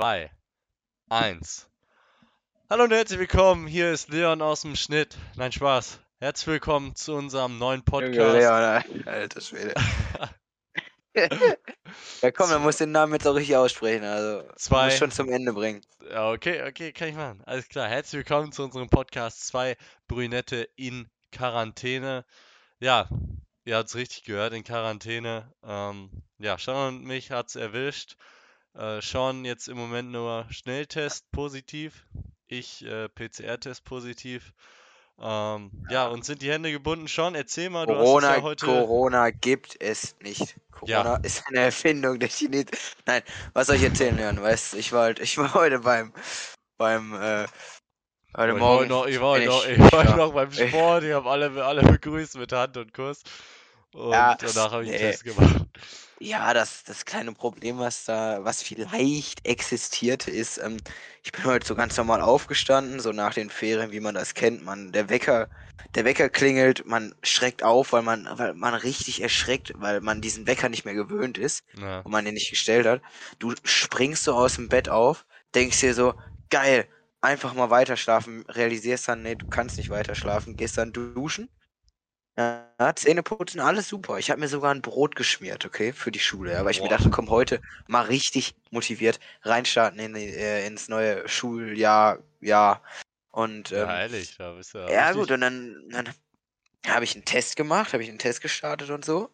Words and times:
2, 0.00 0.30
1. 1.10 1.68
Hallo 2.70 2.84
und 2.84 2.90
herzlich 2.90 3.18
willkommen. 3.18 3.66
Hier 3.66 3.92
ist 3.92 4.08
Leon 4.08 4.40
aus 4.40 4.62
dem 4.62 4.74
Schnitt. 4.74 5.18
Nein, 5.36 5.52
Spaß. 5.52 6.00
Herzlich 6.20 6.46
willkommen 6.46 6.96
zu 6.96 7.12
unserem 7.12 7.58
neuen 7.58 7.84
Podcast. 7.84 8.16
Junge 8.16 8.38
Leon, 8.38 9.06
alter 9.06 9.40
Schwede. 9.42 9.74
ja 12.22 12.30
komm, 12.30 12.48
dann 12.48 12.62
musst 12.62 12.80
du 12.80 12.84
den 12.84 12.92
Namen 12.92 13.12
jetzt 13.12 13.26
auch 13.26 13.34
richtig 13.34 13.56
aussprechen. 13.56 14.04
Also, 14.04 14.48
Zwei. 14.56 14.86
muss 14.86 14.96
schon 14.96 15.10
zum 15.10 15.28
Ende 15.28 15.52
bringen. 15.52 15.82
Ja, 16.10 16.30
okay, 16.30 16.66
okay, 16.66 16.92
kann 16.92 17.08
ich 17.08 17.16
machen. 17.16 17.42
Alles 17.44 17.68
klar. 17.68 17.86
Herzlich 17.86 18.20
willkommen 18.20 18.52
zu 18.52 18.62
unserem 18.64 18.88
Podcast 18.88 19.48
2 19.48 19.76
Brünette 20.08 20.66
in 20.76 21.10
Quarantäne. 21.30 22.24
Ja, 22.78 23.06
ihr 23.66 23.76
habt 23.76 23.90
es 23.90 23.96
richtig 23.96 24.24
gehört, 24.24 24.54
in 24.54 24.64
Quarantäne. 24.64 25.52
Ähm, 25.62 26.22
ja, 26.38 26.56
Sean 26.56 26.88
und 26.88 27.04
mich 27.04 27.30
hat 27.30 27.48
es 27.48 27.56
erwischt. 27.56 28.16
Äh, 28.74 29.00
Sean 29.02 29.44
jetzt 29.44 29.68
im 29.68 29.76
Moment 29.76 30.10
nur 30.10 30.46
Schnelltest 30.50 31.30
positiv. 31.32 32.06
Ich 32.46 32.84
äh, 32.84 33.08
PCR-Test 33.08 33.84
positiv. 33.84 34.52
Ähm, 35.18 35.70
ja, 35.88 36.06
uns 36.08 36.26
sind 36.26 36.42
die 36.42 36.50
Hände 36.50 36.72
gebunden. 36.72 37.06
Sean, 37.06 37.34
erzähl 37.34 37.68
mal, 37.70 37.86
du 37.86 37.92
hast 37.92 38.00
es 38.00 38.06
Corona, 38.06 38.36
ja 38.36 38.42
heute. 38.42 38.66
Corona 38.66 39.30
gibt 39.30 39.80
es 39.80 40.16
nicht. 40.20 40.56
Corona 40.70 41.16
ist 41.16 41.46
eine 41.46 41.60
Erfindung 41.60 42.18
der 42.18 42.28
Chinesen. 42.28 42.68
Nein, 43.06 43.22
was 43.52 43.66
soll 43.66 43.76
ich 43.76 43.82
erzählen, 43.82 44.16
Leon? 44.16 44.40
Weißt 44.40 44.72
du, 44.72 44.76
ich 44.78 44.92
war, 44.92 45.02
halt, 45.02 45.20
ich 45.20 45.36
war 45.36 45.52
heute 45.54 45.80
beim, 45.80 46.12
beim, 46.78 47.12
äh, 47.14 47.46
heute 48.36 48.54
Morgen. 48.54 48.88
noch, 48.88 49.06
ich 49.06 49.20
war 49.20 49.38
noch, 49.40 49.64
ich- 49.66 49.78
ich 49.78 49.92
war 49.92 50.04
ja. 50.06 50.16
noch 50.16 50.32
beim 50.32 50.50
Sport, 50.52 51.04
ich 51.04 51.12
habe 51.12 51.28
alle, 51.30 51.64
alle 51.64 51.82
begrüßt 51.82 52.36
mit 52.38 52.52
Hand 52.52 52.76
und 52.78 52.94
Kuss. 52.94 53.22
Und 53.92 54.12
Ja, 54.12 54.36
danach 54.40 54.72
habe 54.72 54.84
ich 54.84 54.90
einen 54.90 54.98
nee. 54.98 55.10
Test 55.10 55.24
gemacht. 55.24 55.66
Ja, 56.22 56.52
das, 56.52 56.84
das 56.84 57.06
kleine 57.06 57.32
Problem, 57.32 57.78
was 57.78 58.04
da, 58.04 58.44
was 58.44 58.62
vielleicht 58.62 59.46
existiert, 59.46 60.28
ist, 60.28 60.58
ähm, 60.58 60.76
ich 61.22 61.32
bin 61.32 61.44
heute 61.44 61.66
so 61.66 61.74
ganz 61.74 61.96
normal 61.96 62.20
aufgestanden, 62.20 63.00
so 63.00 63.10
nach 63.12 63.32
den 63.32 63.48
Ferien, 63.48 63.90
wie 63.90 64.00
man 64.00 64.14
das 64.14 64.34
kennt. 64.34 64.62
Man, 64.62 64.92
der 64.92 65.08
Wecker, 65.08 65.48
der 65.94 66.04
Wecker 66.04 66.28
klingelt, 66.28 66.84
man 66.84 67.14
schreckt 67.22 67.62
auf, 67.62 67.92
weil 67.94 68.02
man, 68.02 68.28
weil 68.34 68.52
man 68.52 68.74
richtig 68.74 69.22
erschreckt, 69.22 69.72
weil 69.76 70.02
man 70.02 70.20
diesen 70.20 70.46
Wecker 70.46 70.68
nicht 70.68 70.84
mehr 70.84 70.92
gewöhnt 70.94 71.38
ist 71.38 71.64
Ja. 71.72 72.00
und 72.00 72.12
man 72.12 72.26
den 72.26 72.34
nicht 72.34 72.50
gestellt 72.50 72.86
hat. 72.86 73.00
Du 73.38 73.54
springst 73.64 74.24
so 74.24 74.34
aus 74.34 74.56
dem 74.56 74.68
Bett 74.68 74.90
auf, 74.90 75.24
denkst 75.54 75.80
dir 75.80 75.94
so, 75.94 76.12
geil, 76.50 76.86
einfach 77.22 77.54
mal 77.54 77.70
weiter 77.70 77.96
schlafen, 77.96 78.44
realisierst 78.46 79.08
dann, 79.08 79.22
nee, 79.22 79.36
du 79.36 79.46
kannst 79.46 79.78
nicht 79.78 79.88
weiter 79.88 80.14
schlafen, 80.14 80.56
gehst 80.56 80.76
dann 80.76 80.92
duschen. 80.92 81.48
Ja, 82.40 82.94
Zähne 82.96 83.22
putzen, 83.22 83.60
alles 83.60 83.88
super. 83.88 84.18
Ich 84.18 84.30
habe 84.30 84.40
mir 84.40 84.48
sogar 84.48 84.74
ein 84.74 84.80
Brot 84.80 85.14
geschmiert, 85.14 85.66
okay, 85.66 85.92
für 85.92 86.10
die 86.10 86.18
Schule, 86.18 86.52
ja, 86.52 86.64
weil 86.64 86.70
ich 86.70 86.80
mir 86.80 86.88
dachte, 86.88 87.10
komm 87.10 87.28
heute 87.28 87.60
mal 87.86 88.06
richtig 88.06 88.54
motiviert 88.70 89.20
reinstarten 89.42 90.00
in 90.00 90.14
äh, 90.14 90.66
ins 90.66 90.88
neue 90.88 91.28
Schuljahr, 91.28 92.18
ja. 92.40 92.80
Und 93.30 93.70
Ja, 93.70 93.82
ähm, 93.82 93.88
ehrlich, 93.90 94.36
da 94.38 94.52
bist 94.52 94.72
du 94.72 94.78
ja 94.78 94.90
ja, 94.90 95.12
gut, 95.12 95.30
und 95.30 95.42
dann, 95.42 95.76
dann 95.90 96.08
habe 96.86 97.04
ich 97.04 97.14
einen 97.14 97.26
Test 97.26 97.56
gemacht, 97.56 97.92
habe 97.92 98.02
ich 98.02 98.08
einen 98.08 98.18
Test 98.18 98.40
gestartet 98.40 98.88
und 98.88 99.04
so. 99.04 99.28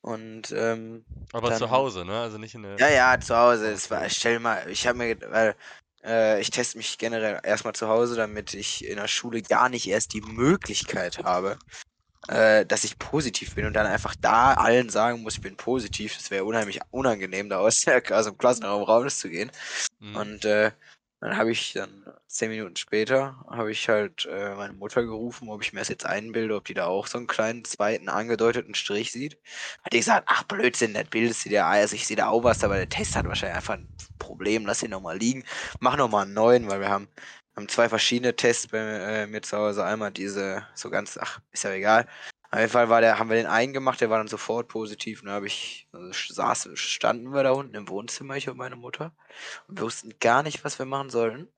Und 0.00 0.50
ähm, 0.50 1.04
Aber 1.32 1.50
dann- 1.50 1.58
zu 1.58 1.70
Hause, 1.70 2.04
ne? 2.04 2.18
Also 2.20 2.38
nicht 2.38 2.56
in 2.56 2.64
der. 2.64 2.76
ja, 2.76 2.88
ja, 2.88 3.20
zu 3.20 3.36
Hause. 3.36 3.70
Es 3.70 3.88
war, 3.88 4.08
stell 4.10 4.40
mal, 4.40 4.68
ich 4.68 4.88
habe 4.88 4.98
mir, 4.98 5.16
weil 5.30 5.54
äh, 6.04 6.40
ich 6.40 6.50
teste 6.50 6.76
mich 6.76 6.98
generell 6.98 7.38
erstmal 7.44 7.74
zu 7.74 7.86
Hause, 7.86 8.16
damit 8.16 8.52
ich 8.52 8.84
in 8.84 8.96
der 8.96 9.06
Schule 9.06 9.42
gar 9.42 9.68
nicht 9.68 9.86
erst 9.86 10.12
die 10.12 10.20
Möglichkeit 10.22 11.22
habe, 11.22 11.56
äh, 12.28 12.64
dass 12.66 12.84
ich 12.84 12.98
positiv 12.98 13.54
bin 13.54 13.66
und 13.66 13.74
dann 13.74 13.86
einfach 13.86 14.14
da 14.20 14.54
allen 14.54 14.90
sagen 14.90 15.22
muss, 15.22 15.34
ich 15.34 15.40
bin 15.40 15.56
positiv. 15.56 16.16
Das 16.16 16.30
wäre 16.30 16.44
unheimlich 16.44 16.80
unangenehm, 16.90 17.48
da 17.48 17.58
aus, 17.58 17.80
der, 17.80 18.02
aus 18.10 18.26
dem 18.26 18.38
Klassenraum 18.38 18.82
raus 18.82 19.18
zu 19.18 19.28
gehen. 19.28 19.50
Mhm. 20.00 20.16
Und 20.16 20.44
äh, 20.44 20.72
dann 21.22 21.36
habe 21.36 21.52
ich 21.52 21.72
dann 21.72 22.04
zehn 22.26 22.50
Minuten 22.50 22.74
später 22.74 23.44
habe 23.48 23.70
ich 23.70 23.88
halt 23.88 24.26
äh, 24.26 24.56
meine 24.56 24.72
Mutter 24.72 25.04
gerufen, 25.04 25.50
ob 25.50 25.62
ich 25.62 25.72
mir 25.72 25.78
das 25.78 25.88
jetzt 25.88 26.04
einbilde, 26.04 26.56
ob 26.56 26.64
die 26.64 26.74
da 26.74 26.86
auch 26.86 27.06
so 27.06 27.16
einen 27.16 27.28
kleinen 27.28 27.64
zweiten 27.64 28.08
angedeuteten 28.08 28.74
Strich 28.74 29.12
sieht. 29.12 29.38
Hat 29.84 29.92
die 29.92 29.98
gesagt, 29.98 30.26
ach 30.28 30.42
Blödsinn, 30.42 30.94
das 30.94 31.04
bildest 31.04 31.44
du 31.44 31.50
dir. 31.50 31.66
Also 31.66 31.94
ich 31.94 32.08
sehe 32.08 32.16
da 32.16 32.26
auch 32.26 32.42
was, 32.42 32.64
aber 32.64 32.74
der 32.74 32.88
Test 32.88 33.14
hat 33.14 33.26
wahrscheinlich 33.26 33.56
einfach 33.56 33.74
ein 33.74 33.88
Problem, 34.18 34.66
lass 34.66 34.82
ihn 34.82 34.90
nochmal 34.90 35.16
liegen. 35.16 35.44
Mach 35.78 35.96
nochmal 35.96 36.24
einen 36.24 36.34
neuen, 36.34 36.68
weil 36.68 36.80
wir 36.80 36.88
haben, 36.88 37.08
haben 37.56 37.68
zwei 37.68 37.88
verschiedene 37.88 38.34
Tests 38.36 38.68
bei 38.68 38.78
äh, 38.78 39.26
mir 39.26 39.42
zu 39.42 39.56
Hause. 39.58 39.84
Einmal 39.84 40.12
diese, 40.12 40.66
so 40.74 40.90
ganz, 40.90 41.18
ach, 41.20 41.40
ist 41.52 41.64
ja 41.64 41.72
egal. 41.72 42.08
Auf 42.50 42.58
jeden 42.58 42.70
Fall 42.70 42.88
war 42.88 43.00
der, 43.00 43.18
haben 43.18 43.30
wir 43.30 43.36
den 43.36 43.46
einen 43.46 43.72
gemacht, 43.72 44.00
der 44.00 44.10
war 44.10 44.18
dann 44.18 44.28
sofort 44.28 44.68
positiv. 44.68 45.20
Und 45.22 45.26
dann 45.26 45.36
habe 45.36 45.46
ich, 45.46 45.88
also 45.92 46.12
saß, 46.12 46.70
standen 46.74 47.32
wir 47.32 47.42
da 47.42 47.52
unten 47.52 47.74
im 47.74 47.88
Wohnzimmer, 47.88 48.36
ich 48.36 48.48
und 48.48 48.56
meine 48.58 48.76
Mutter. 48.76 49.14
Und 49.68 49.78
wir 49.78 49.84
wussten 49.86 50.12
gar 50.20 50.42
nicht, 50.42 50.64
was 50.64 50.78
wir 50.78 50.86
machen 50.86 51.10
sollten. 51.10 51.48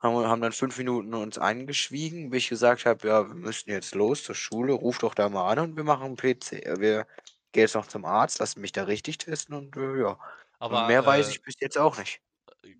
Haben, 0.00 0.26
haben 0.26 0.40
dann 0.42 0.52
fünf 0.52 0.76
Minuten 0.78 1.14
uns 1.14 1.38
eingeschwiegen, 1.38 2.30
bis 2.30 2.44
ich 2.44 2.48
gesagt 2.50 2.84
habe, 2.84 3.08
ja, 3.08 3.26
wir 3.28 3.34
müssen 3.34 3.70
jetzt 3.70 3.94
los 3.94 4.22
zur 4.24 4.34
Schule, 4.34 4.72
ruf 4.74 4.98
doch 4.98 5.14
da 5.14 5.28
mal 5.28 5.50
an 5.50 5.58
und 5.58 5.76
wir 5.76 5.84
machen 5.84 6.04
einen 6.04 6.16
PC. 6.16 6.52
Äh, 6.52 6.80
Wir 6.80 7.06
gehen 7.52 7.62
jetzt 7.62 7.74
noch 7.74 7.86
zum 7.86 8.04
Arzt, 8.04 8.38
lassen 8.38 8.60
mich 8.60 8.72
da 8.72 8.84
richtig 8.84 9.18
testen 9.18 9.54
und 9.54 9.76
äh, 9.76 10.00
ja. 10.00 10.18
Aber 10.58 10.82
und 10.82 10.86
mehr 10.86 11.04
weiß 11.06 11.28
äh, 11.28 11.30
ich 11.30 11.42
bis 11.42 11.54
jetzt 11.60 11.78
auch 11.78 11.96
nicht. 11.98 12.20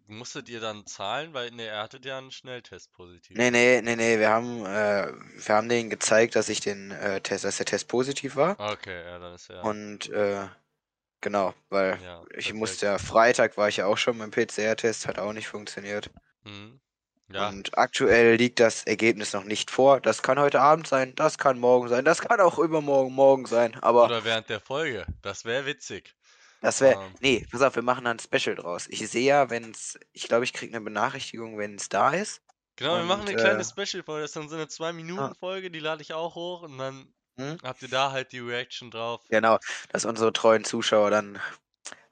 Musstet 0.06 0.48
ihr 0.48 0.60
dann 0.60 0.86
zahlen? 0.86 1.34
Weil, 1.34 1.50
ne, 1.50 1.64
er 1.64 1.82
hatte 1.82 2.00
ja 2.02 2.18
einen 2.18 2.30
Schnelltest 2.30 2.92
positiv. 2.92 3.36
Nee, 3.36 3.50
nee, 3.50 3.80
nee, 3.82 3.96
nee, 3.96 4.18
wir 4.18 4.30
haben, 4.30 4.64
äh, 4.64 5.12
wir 5.12 5.54
haben 5.54 5.68
denen 5.68 5.90
gezeigt, 5.90 6.36
dass 6.36 6.48
ich 6.48 6.60
den 6.60 6.90
äh, 6.90 7.20
Test, 7.20 7.44
dass 7.44 7.56
der 7.56 7.66
Test 7.66 7.88
positiv 7.88 8.36
war. 8.36 8.58
Okay, 8.58 9.04
ja, 9.04 9.18
dann 9.18 9.34
ist 9.34 9.48
ja. 9.48 9.60
Und 9.62 10.08
äh, 10.10 10.46
genau, 11.20 11.54
weil 11.68 11.98
ja, 12.02 12.24
ich 12.36 12.52
musste 12.52 12.86
ja, 12.86 12.98
Freitag 12.98 13.56
war 13.56 13.68
ich 13.68 13.78
ja 13.78 13.86
auch 13.86 13.98
schon 13.98 14.18
beim 14.18 14.30
PCR-Test, 14.30 15.06
hat 15.06 15.18
auch 15.18 15.32
nicht 15.32 15.48
funktioniert. 15.48 16.10
Mhm. 16.44 16.80
Ja, 17.28 17.48
Und 17.48 17.76
aktuell 17.76 18.36
liegt 18.36 18.60
das 18.60 18.84
Ergebnis 18.84 19.32
noch 19.32 19.44
nicht 19.44 19.70
vor. 19.70 20.00
Das 20.00 20.22
kann 20.22 20.38
heute 20.38 20.60
Abend 20.60 20.86
sein, 20.86 21.14
das 21.16 21.38
kann 21.38 21.58
morgen 21.58 21.88
sein, 21.88 22.04
das 22.04 22.20
kann 22.20 22.40
auch 22.40 22.58
übermorgen 22.58 23.12
morgen 23.12 23.46
sein. 23.46 23.74
Aber 23.82 24.04
oder 24.04 24.24
während 24.24 24.48
der 24.48 24.60
Folge. 24.60 25.06
Das 25.22 25.44
wäre 25.44 25.66
witzig. 25.66 26.15
Das 26.66 26.80
wäre. 26.80 26.98
ähm. 26.98 27.14
Nee, 27.20 27.46
pass 27.50 27.62
auf, 27.62 27.74
wir 27.76 27.82
machen 27.82 28.04
da 28.04 28.10
ein 28.12 28.18
Special 28.18 28.56
draus. 28.56 28.86
Ich 28.88 29.08
sehe 29.08 29.24
ja, 29.26 29.50
wenn 29.50 29.70
es. 29.70 29.98
Ich 30.12 30.28
glaube, 30.28 30.44
ich 30.44 30.52
kriege 30.52 30.74
eine 30.76 30.84
Benachrichtigung, 30.84 31.58
wenn 31.58 31.76
es 31.76 31.88
da 31.88 32.10
ist. 32.10 32.42
Genau, 32.76 32.96
wir 32.98 33.04
machen 33.04 33.22
Und, 33.22 33.28
eine 33.28 33.34
kleine 33.34 33.60
äh, 33.60 33.64
Special-Folge. 33.64 34.22
Das 34.22 34.30
ist 34.30 34.36
dann 34.36 34.48
so 34.48 34.56
eine 34.56 34.66
2-Minuten-Folge, 34.68 35.70
die 35.70 35.78
lade 35.80 36.02
ich 36.02 36.12
auch 36.14 36.34
hoch 36.34 36.62
und 36.62 36.78
dann 36.78 37.12
Hm? 37.38 37.58
habt 37.62 37.82
ihr 37.82 37.88
da 37.88 38.12
halt 38.12 38.32
die 38.32 38.38
Reaction 38.40 38.90
drauf. 38.90 39.22
Genau, 39.28 39.58
dass 39.90 40.04
unsere 40.04 40.32
treuen 40.32 40.64
Zuschauer 40.64 41.10
dann 41.10 41.40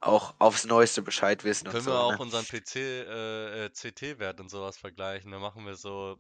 auch 0.01 0.35
aufs 0.41 0.65
Neueste 0.65 1.03
Bescheid 1.03 1.45
wissen 1.45 1.69
Können 1.69 1.87
und 1.87 1.87
wir 1.87 1.93
so. 1.93 1.99
auch 1.99 2.19
ne? 2.19 2.19
unseren 2.19 2.47
PC, 2.47 2.77
äh, 2.77 3.65
äh, 3.67 3.71
CT-Wert 3.71 4.41
und 4.41 4.49
sowas 4.51 4.77
vergleichen. 4.79 5.31
Dann 5.31 5.41
machen 5.41 5.65
wir 5.67 5.77
so. 5.77 6.19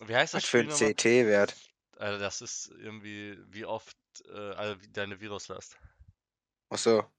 Wie 0.00 0.14
heißt 0.16 0.34
das 0.34 0.44
Was 0.44 0.48
für 0.48 0.58
ein? 0.60 0.68
CT-Wert. 0.68 1.54
Also 1.96 2.18
das 2.18 2.40
ist 2.40 2.68
irgendwie, 2.78 3.38
wie 3.48 3.64
oft, 3.64 3.96
äh, 4.28 4.32
also 4.54 4.76
deine 4.92 5.20
Viruslast. 5.20 5.76
Achso. 6.70 7.10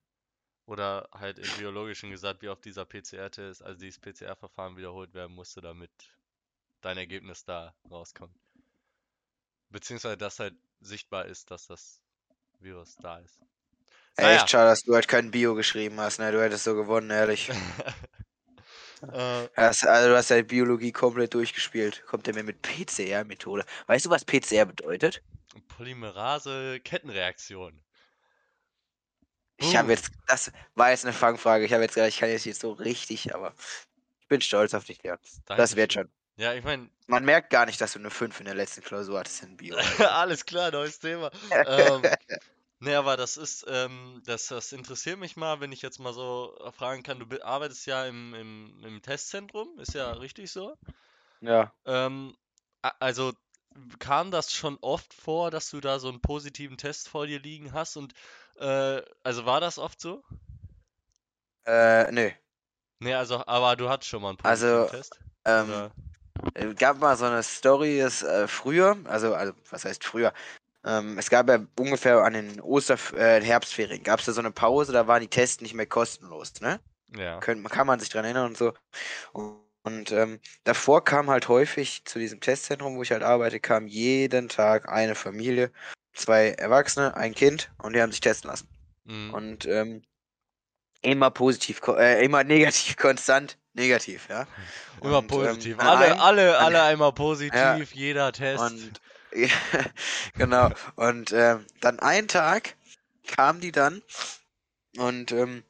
Oder 0.66 1.08
halt 1.12 1.38
im 1.38 1.50
Biologischen 1.58 2.10
gesagt, 2.10 2.42
wie 2.42 2.50
oft 2.50 2.66
dieser 2.66 2.86
PCR-Test, 2.86 3.62
also 3.62 3.80
dieses 3.80 4.00
PCR-Verfahren 4.00 4.78
wiederholt 4.78 5.14
werden 5.14 5.36
musste, 5.36 5.62
damit 5.62 5.92
dein 6.82 6.98
Ergebnis 6.98 7.46
da 7.46 7.76
rauskommt. 7.90 8.36
Beziehungsweise, 9.70 10.18
dass 10.18 10.40
halt 10.40 10.56
sichtbar 10.82 11.26
ist, 11.26 11.52
dass 11.52 11.68
das 11.68 12.02
Virus 12.60 12.96
da 12.96 13.20
ist. 13.20 13.40
Ey, 14.18 14.26
Naja. 14.26 14.38
Echt 14.38 14.50
schade, 14.50 14.70
dass 14.70 14.84
du 14.84 14.96
halt 14.96 15.08
kein 15.08 15.32
Bio 15.32 15.56
geschrieben 15.56 16.00
hast, 16.00 16.20
ne? 16.20 16.32
Du 16.32 16.42
hättest 16.42 16.64
so 16.64 16.76
gewonnen, 16.76 17.12
ehrlich. 17.12 17.50
äh, 19.02 19.48
Hast, 19.56 19.86
also 19.86 20.10
du 20.10 20.16
hast 20.16 20.30
ja 20.30 20.42
Biologie 20.42 20.92
komplett 20.92 21.34
durchgespielt. 21.34 22.04
Kommt 22.08 22.28
der 22.28 22.34
mir 22.34 22.44
mit 22.44 22.62
PCR-Methode. 22.62 23.66
Weißt 23.88 24.06
du, 24.06 24.10
was 24.10 24.26
PCR 24.26 24.66
bedeutet? 24.66 25.22
Polymerase-Kettenreaktion. 25.78 27.82
Ich 29.58 29.76
habe 29.76 29.92
Boom. 29.92 29.92
jetzt, 29.92 30.12
das 30.28 30.52
war 30.76 30.92
jetzt 30.92 31.06
eine 31.06 31.14
Fangfrage. 31.14 31.66
Ich 31.66 31.74
habe 31.74 31.84
jetzt 31.84 31.96
gedacht, 31.96 32.10
ich 32.10 32.20
kann 32.20 32.30
jetzt 32.30 32.46
nicht 32.46 32.60
so 32.60 32.72
richtig, 32.74 33.34
aber 33.34 33.54
ich 34.22 34.28
bin 34.28 34.42
stolz 34.42 34.74
auf 34.74 34.86
dich, 34.86 35.00
ja. 35.04 35.18
Das 35.56 35.76
wird 35.76 35.94
schon. 35.94 36.12
Ja, 36.38 36.54
ich 36.54 36.64
meine, 36.64 36.90
Man 37.08 37.26
merkt 37.26 37.50
gar 37.52 37.66
nicht, 37.66 37.82
dass 37.82 37.94
du 37.94 38.00
eine 38.00 38.12
5 38.12 38.40
in 38.40 38.46
der 38.46 38.56
letzten 38.56 38.84
Klausur 38.84 39.20
hattest 39.20 39.44
in 39.44 39.58
Bio. 39.58 39.76
alles 40.10 40.46
klar, 40.46 40.72
neues 40.72 41.00
Thema. 41.00 41.32
ähm, 41.64 42.10
nee, 42.80 42.96
aber 42.96 43.18
das 43.18 43.38
ist, 43.38 43.66
ähm, 43.70 44.22
das, 44.26 44.48
das 44.50 44.72
interessiert 44.74 45.20
mich 45.20 45.38
mal, 45.38 45.60
wenn 45.62 45.72
ich 45.72 45.82
jetzt 45.84 46.00
mal 46.00 46.14
so 46.14 46.58
fragen 46.78 47.04
kann. 47.04 47.20
Du 47.20 47.28
be- 47.28 47.46
arbeitest 47.46 47.86
ja 47.88 48.06
im, 48.08 48.34
im, 48.36 48.84
im 48.86 49.02
Testzentrum, 49.02 49.80
ist 49.80 49.94
ja 49.96 50.14
richtig 50.14 50.52
so. 50.52 50.78
ja. 51.42 51.76
Ähm, 51.86 52.36
also 53.00 53.34
kam 54.00 54.32
das 54.32 54.54
schon 54.54 54.78
oft 54.82 55.14
vor, 55.14 55.52
dass 55.52 55.70
du 55.70 55.82
da 55.82 56.00
so 56.00 56.10
einen 56.10 56.22
positiven 56.22 56.78
Test 56.78 57.10
vor 57.10 57.28
dir 57.28 57.40
liegen 57.40 57.74
hast 57.74 57.98
und 57.98 58.14
äh, 58.60 59.02
also 59.24 59.46
war 59.46 59.60
das 59.60 59.78
oft 59.78 60.00
so? 60.00 60.24
Äh, 61.66 62.12
nö. 62.12 62.32
Nee, 63.00 63.14
also, 63.14 63.46
aber 63.46 63.76
du 63.76 63.90
hattest 63.90 64.10
schon 64.10 64.22
mal 64.22 64.30
einen 64.30 64.38
positiven 64.38 64.78
Also, 64.78 64.90
Test? 64.90 65.20
Ähm, 65.46 65.66
Oder? 65.70 65.92
Es 66.54 66.76
gab 66.78 67.00
mal 67.00 67.16
so 67.18 67.26
eine 67.26 67.44
Story, 67.44 68.00
ist, 68.02 68.24
äh, 68.24 68.48
früher, 68.48 68.98
also, 69.06 69.34
also 69.34 69.54
was 69.70 69.86
heißt 69.86 70.04
früher? 70.04 70.34
Ähm, 70.86 71.18
es 71.18 71.30
gab 71.30 71.50
ja 71.50 71.60
ungefähr 71.80 72.24
an 72.24 72.34
den 72.34 72.62
Oster 72.62 72.98
äh, 73.16 73.42
Herbstferien 73.42 74.04
gab 74.04 74.20
es 74.20 74.26
da 74.28 74.34
so 74.34 74.42
eine 74.42 74.52
Pause, 74.52 74.92
da 74.92 75.08
waren 75.08 75.22
die 75.22 75.28
Tests 75.28 75.62
nicht 75.62 75.74
mehr 75.74 75.88
kostenlos, 75.88 76.62
ne? 76.62 76.80
Ja. 77.16 77.40
Können, 77.40 77.64
kann 77.66 77.88
man 77.88 78.00
sich 78.00 78.10
dran 78.10 78.26
erinnern 78.26 78.48
und 78.48 78.58
so. 78.58 78.74
Und, 79.34 79.65
und 79.86 80.12
ähm, 80.12 80.40
davor 80.64 81.04
kam 81.04 81.30
halt 81.30 81.48
häufig 81.48 82.04
zu 82.06 82.20
diesem 82.20 82.40
Testzentrum, 82.42 82.96
wo 82.98 83.04
ich 83.04 83.12
halt 83.12 83.24
arbeite, 83.24 83.60
kam 83.60 83.88
jeden 83.88 84.50
Tag 84.50 84.90
eine 84.90 85.16
Familie, 85.16 85.72
zwei 86.14 86.50
Erwachsene, 86.50 87.16
ein 87.16 87.34
Kind 87.34 87.72
und 87.78 87.94
die 87.94 88.02
haben 88.02 88.12
sich 88.12 88.20
testen 88.22 88.50
lassen. 88.50 88.68
Mhm. 89.06 89.34
Und 89.34 89.66
ähm, 89.66 90.04
immer 91.02 91.30
positiv, 91.32 91.82
äh, 91.88 92.24
immer 92.26 92.44
negativ, 92.56 92.98
konstant 92.98 93.58
negativ, 93.74 94.28
ja. 94.30 94.48
Immer 95.02 95.18
Und, 95.20 95.24
ähm, 95.24 95.28
positiv. 95.28 95.80
an 95.80 95.88
alle, 95.88 96.06
einem- 96.06 96.20
alle, 96.20 96.58
an- 96.58 96.66
alle 96.66 96.84
einmal 96.84 97.14
positiv, 97.14 97.94
jeder 97.94 98.32
Test. 98.32 98.64
Und 98.64 99.02
genau. 100.38 100.70
Und 100.96 101.32
ähm, 101.34 101.66
dann 101.82 102.00
einen 102.00 102.28
Tag 102.28 102.76
kamen 103.28 103.60
die 103.60 103.72
dann 103.72 104.02
und 104.98 105.32
ähm, 105.32 105.64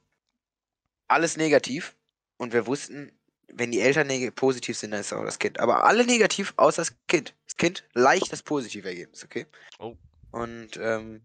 alles 1.07 1.35
negativ. 1.37 1.95
Und 2.37 2.53
wir 2.53 2.67
wussten, 2.67 3.11
wenn 3.53 3.71
die 3.71 3.81
Eltern 3.81 4.07
positiv 4.33 4.77
sind, 4.77 4.91
dann 4.91 5.01
ist 5.01 5.13
auch 5.13 5.23
das 5.25 5.39
Kind. 5.39 5.59
Aber 5.59 5.83
alle 5.85 6.05
negativ, 6.05 6.53
außer 6.57 6.81
das 6.81 6.93
Kind. 7.07 7.33
Das 7.47 7.55
Kind 7.57 7.83
leicht 7.93 8.31
das 8.31 8.41
positive 8.43 8.87
Ergebnis, 8.87 9.23
okay? 9.23 9.45
Oh. 9.79 9.95
Und 10.31 10.71
ähm, 10.77 11.21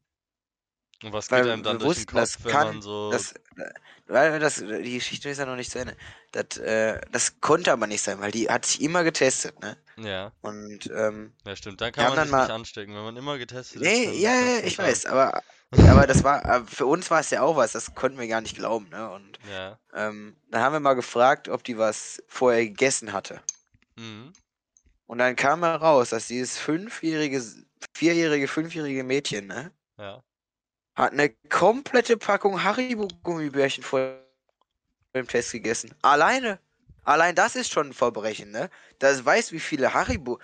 Und 1.03 1.13
was 1.13 1.29
geht 1.29 1.39
einem 1.41 1.63
dann 1.63 1.79
durch 1.79 1.97
den 1.99 2.05
wussten, 2.07 2.17
das 2.17 2.35
Kopf, 2.35 2.45
wenn 2.45 2.53
kann- 2.53 2.67
man 2.69 2.83
so. 2.83 3.11
das, 3.11 3.35
weil 4.07 4.39
das, 4.39 4.57
die 4.57 4.95
Geschichte 4.95 5.29
ist 5.31 5.39
ja 5.39 5.47
noch 5.47 5.57
nicht 5.57 5.71
zu 5.71 5.79
Ende. 5.79 5.97
Das, 6.33 6.59
äh, 6.59 7.01
das 7.11 7.41
konnte 7.41 7.73
aber 7.73 7.87
nicht 7.87 8.03
sein, 8.03 8.21
weil 8.21 8.31
die 8.31 8.49
hat 8.49 8.65
sich 8.67 8.81
immer 8.83 9.03
getestet, 9.05 9.59
ne? 9.61 9.77
ja, 9.97 10.33
Und 10.43 10.89
ähm, 10.95 11.33
ja, 11.45 11.57
stimmt. 11.57 11.81
Dann 11.81 11.93
kann 11.93 12.05
man 12.05 12.11
sich 12.13 12.17
dann 12.17 12.25
nicht 12.41 12.49
mal- 12.49 12.55
anstecken. 12.55 12.95
Wenn 12.95 13.03
man 13.03 13.17
immer 13.17 13.39
getestet 13.39 13.81
Nee, 13.83 14.05
ist. 14.05 14.07
dann 14.15 14.21
ja, 14.21 14.35
ja, 14.59 14.59
ich 14.65 14.79
weiß, 14.79 15.07
aber, 15.07 15.43
aber 15.73 16.07
das 16.07 16.25
war, 16.25 16.45
aber 16.47 16.67
für 16.67 16.87
uns 16.87 17.11
war 17.11 17.21
es 17.21 17.31
ja 17.31 17.43
auch 17.43 17.57
was, 17.57 17.73
das 17.73 17.95
konnten 17.95 18.19
wir 18.19 18.27
gar 18.29 18.41
nicht 18.41 18.57
glauben, 18.57 18.89
ne? 18.91 19.11
Und 19.11 19.39
Ja. 19.49 19.79
ähm, 19.95 20.37
dann 20.51 20.63
haben 20.63 20.73
wir 20.73 20.81
mal 20.81 20.95
gefragt, 20.95 21.49
ob 21.49 21.63
die 21.65 21.79
was 21.79 22.23
vorher 22.29 22.65
gegessen 22.67 23.13
hatte. 23.13 23.41
Mhm. 23.97 24.33
Und 25.07 25.19
dann 25.19 25.37
kam 25.37 25.63
heraus, 25.65 26.11
dass 26.11 26.29
dieses 26.29 26.59
fünfjährige, 26.59 27.43
vierjährige, 27.95 28.49
fünfjährige 28.49 29.05
Mädchen, 29.05 29.47
ne? 29.47 29.73
Ja. 29.99 30.23
Hat 30.97 31.13
eine 31.13 31.31
komplette 31.49 32.17
Packung 32.17 32.63
Haribo-Gummibärchen 32.63 33.83
vor 33.85 34.21
dem 35.15 35.27
Test 35.29 35.53
gegessen. 35.53 35.95
Alleine. 36.03 36.61
Allein 37.05 37.35
das 37.35 37.57
ist 37.57 37.73
schon 37.73 37.89
ein 37.89 37.93
Verbrechen, 37.93 38.51
ne? 38.51 38.71
Das 38.99 39.25
weiß, 39.25 39.53
wie 39.53 39.61
viele 39.61 39.95
Haribo. 39.95 40.39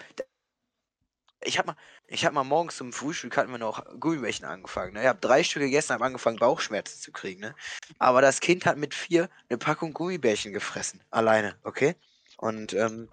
Ich 1.44 1.58
hab 1.58 1.66
mal, 1.66 1.76
ich 2.08 2.24
hab 2.24 2.32
mal 2.32 2.44
morgens 2.44 2.76
zum 2.76 2.92
Frühstück 2.92 3.36
hatten 3.36 3.50
wir 3.50 3.58
noch 3.58 3.84
Gummibärchen 3.98 4.44
angefangen. 4.46 4.94
Ne? 4.94 5.02
Ich 5.02 5.06
habe 5.08 5.18
drei 5.20 5.42
Stück 5.42 5.62
gegessen, 5.62 5.94
habe 5.94 6.04
angefangen 6.04 6.38
Bauchschmerzen 6.38 7.00
zu 7.00 7.12
kriegen. 7.12 7.40
Ne? 7.40 7.54
Aber 7.98 8.20
das 8.20 8.40
Kind 8.40 8.66
hat 8.66 8.76
mit 8.76 8.94
vier 8.94 9.28
eine 9.48 9.58
Packung 9.58 9.92
Gummibärchen 9.92 10.52
gefressen, 10.52 11.02
alleine, 11.10 11.56
okay? 11.64 11.96
Und 12.36 12.74
ähm, 12.74 13.08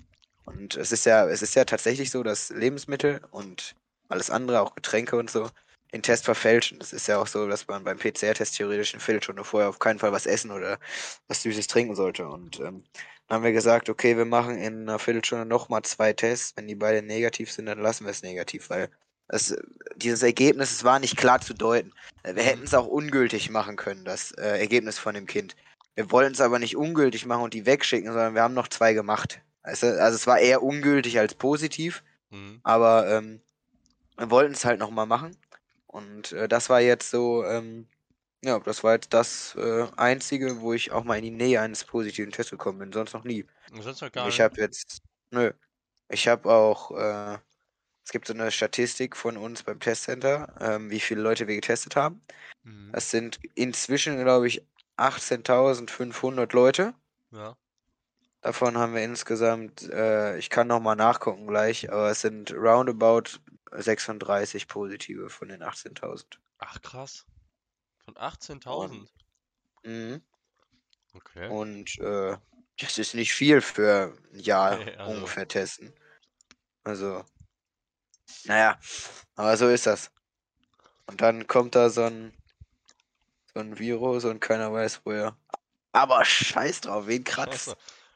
und 0.46 0.76
es 0.76 0.92
ist 0.92 1.06
ja, 1.06 1.28
es 1.28 1.42
ist 1.42 1.56
ja 1.56 1.66
tatsächlich 1.66 2.12
so, 2.12 2.24
dass 2.24 2.50
Lebensmittel 2.50 3.22
und 3.32 3.76
alles 4.10 4.30
andere, 4.30 4.62
auch 4.62 4.76
Getränke 4.76 5.16
und 5.16 5.30
so, 5.30 5.50
den 5.94 6.02
Test 6.02 6.26
verfälschen. 6.26 6.80
Das 6.80 6.92
ist 6.92 7.08
ja 7.08 7.18
auch 7.20 7.28
so, 7.28 7.48
dass 7.48 7.68
man 7.68 7.84
beim 7.84 7.98
PCR-Test 7.98 8.58
theoretisch 8.58 8.94
eine 8.94 9.02
Viertelstunde 9.02 9.44
vorher 9.44 9.70
auf 9.70 9.80
keinen 9.80 10.00
Fall 10.00 10.12
was 10.12 10.26
essen 10.26 10.52
oder 10.52 10.80
was 11.28 11.44
Süßes 11.44 11.68
trinken 11.68 11.96
sollte. 11.96 12.28
Und 12.28 12.60
ähm, 12.60 12.84
dann 13.28 13.38
haben 13.38 13.44
wir 13.44 13.54
gesagt, 13.54 13.90
okay, 13.90 14.18
wir 14.18 14.26
machen 14.26 14.58
in 14.58 14.82
einer 14.84 15.00
Viertelstunde 15.00 15.46
nochmal 15.46 15.82
zwei 15.84 16.14
Tests. 16.14 16.54
Wenn 16.56 16.68
die 16.68 16.76
beide 16.76 17.02
negativ 17.02 17.52
sind, 17.52 17.66
dann 17.68 17.80
lassen 17.80 18.06
wir 18.06 18.12
es 18.12 18.22
negativ, 18.22 18.70
weil 18.70 18.90
es, 19.30 19.56
dieses 19.96 20.22
Ergebnis, 20.24 20.72
es 20.72 20.84
war 20.84 21.00
nicht 21.00 21.18
klar 21.18 21.40
zu 21.42 21.54
deuten. 21.54 21.94
Wir 22.24 22.34
Mhm. 22.34 22.38
hätten 22.38 22.64
es 22.64 22.74
auch 22.74 22.88
ungültig 22.88 23.50
machen 23.50 23.76
können, 23.78 24.06
das 24.06 24.32
äh, 24.34 24.60
Ergebnis 24.60 25.00
von 25.00 25.16
dem 25.16 25.26
Kind. 25.26 25.56
Wir 25.96 26.12
wollten 26.12 26.34
es 26.34 26.42
aber 26.42 26.60
nicht 26.60 26.76
ungültig 26.76 27.26
machen 27.26 27.44
und 27.44 27.54
die 27.54 27.66
wegschicken, 27.66 28.12
sondern 28.12 28.36
wir 28.36 28.42
haben 28.42 28.54
noch 28.54 28.68
zwei 28.68 28.94
gemacht. 28.94 29.42
Du? 29.64 29.70
Also 29.72 29.88
es 29.88 30.28
war 30.28 30.40
eher 30.40 30.62
ungültig 30.62 31.20
als 31.20 31.36
positiv. 31.36 32.04
Mhm. 32.32 32.60
Aber 32.64 33.08
ähm, 33.10 33.42
wir 34.18 34.30
wollten 34.30 34.54
es 34.54 34.66
halt 34.66 34.80
nochmal 34.80 35.06
machen. 35.06 35.38
Und 35.88 36.32
äh, 36.34 36.48
das 36.48 36.70
war 36.70 36.82
jetzt 36.82 37.10
so, 37.12 37.46
ähm, 37.46 37.88
ja, 38.44 38.60
das 38.60 38.84
war 38.84 38.94
jetzt 38.94 39.14
das 39.14 39.56
äh, 39.56 39.88
Einzige, 39.96 40.60
wo 40.60 40.74
ich 40.74 40.92
auch 40.92 41.04
mal 41.04 41.18
in 41.18 41.24
die 41.24 41.32
Nähe 41.32 41.62
eines 41.62 41.86
positiven 41.86 42.32
Tests 42.32 42.52
gekommen 42.52 42.80
bin. 42.80 42.92
Sonst 42.92 43.14
noch 43.14 43.24
nie. 43.24 43.46
Sonst 43.82 44.02
noch 44.02 44.12
gar 44.12 44.28
ich 44.28 44.36
nicht. 44.38 44.42
habe 44.42 44.60
jetzt, 44.60 45.02
nö, 45.32 45.52
ich 46.10 46.28
habe 46.28 46.52
auch, 46.52 46.92
äh, 46.92 47.38
es 48.04 48.12
gibt 48.12 48.28
so 48.28 48.34
eine 48.34 48.52
Statistik 48.52 49.16
von 49.16 49.38
uns 49.38 49.64
beim 49.64 49.80
Testcenter, 49.80 50.54
ähm, 50.60 50.90
wie 50.90 51.00
viele 51.00 51.22
Leute 51.22 51.48
wir 51.48 51.56
getestet 51.56 51.96
haben. 51.96 52.22
Mhm. 52.64 52.92
Das 52.92 53.10
sind 53.10 53.40
inzwischen, 53.56 54.22
glaube 54.22 54.48
ich, 54.48 54.66
18.500 54.98 56.54
Leute. 56.54 56.94
Ja. 57.32 57.56
Davon 58.42 58.78
haben 58.78 58.94
wir 58.94 59.04
insgesamt, 59.04 59.90
äh, 59.90 60.38
ich 60.38 60.50
kann 60.50 60.68
nochmal 60.68 60.98
nachgucken 60.98 61.48
gleich, 61.48 61.90
aber 61.90 62.12
es 62.12 62.20
sind 62.20 62.52
roundabout 62.52 63.40
36 63.72 64.68
positive 64.68 65.30
von 65.30 65.48
den 65.48 65.64
18.000. 65.64 66.26
Ach, 66.58 66.82
krass. 66.82 67.26
Von 68.06 68.16
18.000. 68.16 69.08
Mhm. 69.84 70.22
Okay. 71.14 71.48
Und 71.50 71.98
äh, 72.00 72.38
das 72.80 72.98
ist 72.98 73.14
nicht 73.14 73.34
viel 73.34 73.62
für 73.62 74.18
ein 74.34 74.40
Jahr 74.40 74.78
Nee, 74.78 74.96
also- 74.96 75.12
ungefähr 75.14 75.48
testen. 75.48 75.94
Also, 76.84 77.24
naja, 78.46 78.78
aber 79.36 79.56
so 79.56 79.70
ist 79.70 79.86
das. 79.86 80.12
Und 81.06 81.22
dann 81.22 81.48
kommt 81.48 81.76
da 81.76 81.90
so 81.90 82.04
ein, 82.04 82.34
so 83.54 83.60
ein 83.62 83.80
Virus 83.80 84.26
und 84.26 84.42
keiner 84.42 84.74
weiß 84.74 85.02
woher. 85.06 85.38
Aber 85.94 86.26
scheiß 86.26 86.82
drauf, 86.82 87.08
wen 87.08 87.24
kratzt? 87.24 87.76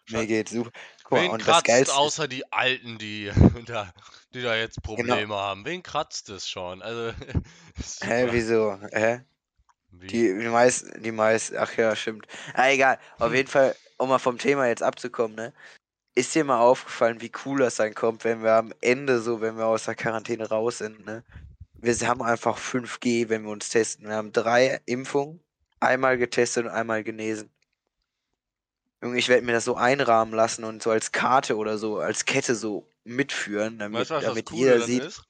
Mir 0.09 0.25
geht's 0.25 0.51
super. 0.51 0.71
Guck 1.03 1.11
mal, 1.11 1.23
Wen 1.23 1.31
und 1.31 1.41
das 1.41 1.47
kratzt 1.47 1.65
Geilste 1.65 1.91
ist, 1.91 1.97
außer 1.97 2.27
die 2.27 2.51
Alten, 2.51 2.97
die 2.97 3.31
da, 3.67 3.93
die 4.33 4.41
da 4.41 4.55
jetzt 4.55 4.81
Genau. 4.83 4.95
Probleme 4.95 5.35
haben? 5.35 5.63
Wen 5.63 5.83
kratzt 5.83 6.29
es 6.29 6.49
schon? 6.49 6.81
Also, 6.81 7.13
ist 7.77 8.03
hä, 8.05 8.27
wieso? 8.31 8.77
Hä? 8.91 9.21
Wie? 9.91 10.07
Die, 10.07 10.39
die 10.39 10.47
meisten, 10.49 11.01
die 11.03 11.11
meisten, 11.11 11.57
ach 11.57 11.75
ja, 11.77 11.95
stimmt. 11.95 12.27
Ah, 12.53 12.69
egal. 12.69 12.99
Auf 13.19 13.29
Hm. 13.29 13.35
jeden 13.35 13.49
Fall, 13.49 13.75
um 13.97 14.09
mal 14.09 14.19
vom 14.19 14.37
Thema 14.37 14.67
jetzt 14.67 14.83
abzukommen, 14.83 15.35
ne? 15.35 15.53
Ist 16.15 16.35
dir 16.35 16.43
mal 16.43 16.59
aufgefallen, 16.59 17.21
wie 17.21 17.31
cool 17.45 17.59
das 17.59 17.75
dann 17.75 17.93
kommt, 17.93 18.23
wenn 18.23 18.43
wir 18.43 18.53
am 18.53 18.73
Ende 18.81 19.19
so, 19.21 19.41
wenn 19.41 19.57
wir 19.57 19.67
aus 19.67 19.85
der 19.85 19.95
Quarantäne 19.95 20.49
raus 20.49 20.79
sind, 20.79 21.05
ne? 21.05 21.23
Wir 21.81 21.95
haben 22.07 22.21
einfach 22.23 22.57
5G, 22.57 23.29
wenn 23.29 23.43
wir 23.43 23.51
uns 23.51 23.69
testen. 23.69 24.07
Wir 24.07 24.15
haben 24.15 24.31
drei 24.31 24.81
Impfungen, 24.85 25.41
einmal 25.79 26.17
getestet 26.17 26.65
und 26.65 26.71
einmal 26.71 27.03
genesen. 27.03 27.51
Junge, 29.03 29.17
ich 29.19 29.29
werde 29.29 29.45
mir 29.45 29.51
das 29.51 29.65
so 29.65 29.75
einrahmen 29.75 30.33
lassen 30.33 30.63
und 30.63 30.81
so 30.81 30.89
als 30.89 31.11
Karte 31.11 31.55
oder 31.55 31.77
so, 31.77 31.99
als 31.99 32.25
Kette 32.25 32.55
so 32.55 32.87
mitführen, 33.03 33.77
damit, 33.77 34.09
Weißt 34.09 34.23
damit 34.23 34.49
jeder 34.51 34.81
sieht. 34.81 35.21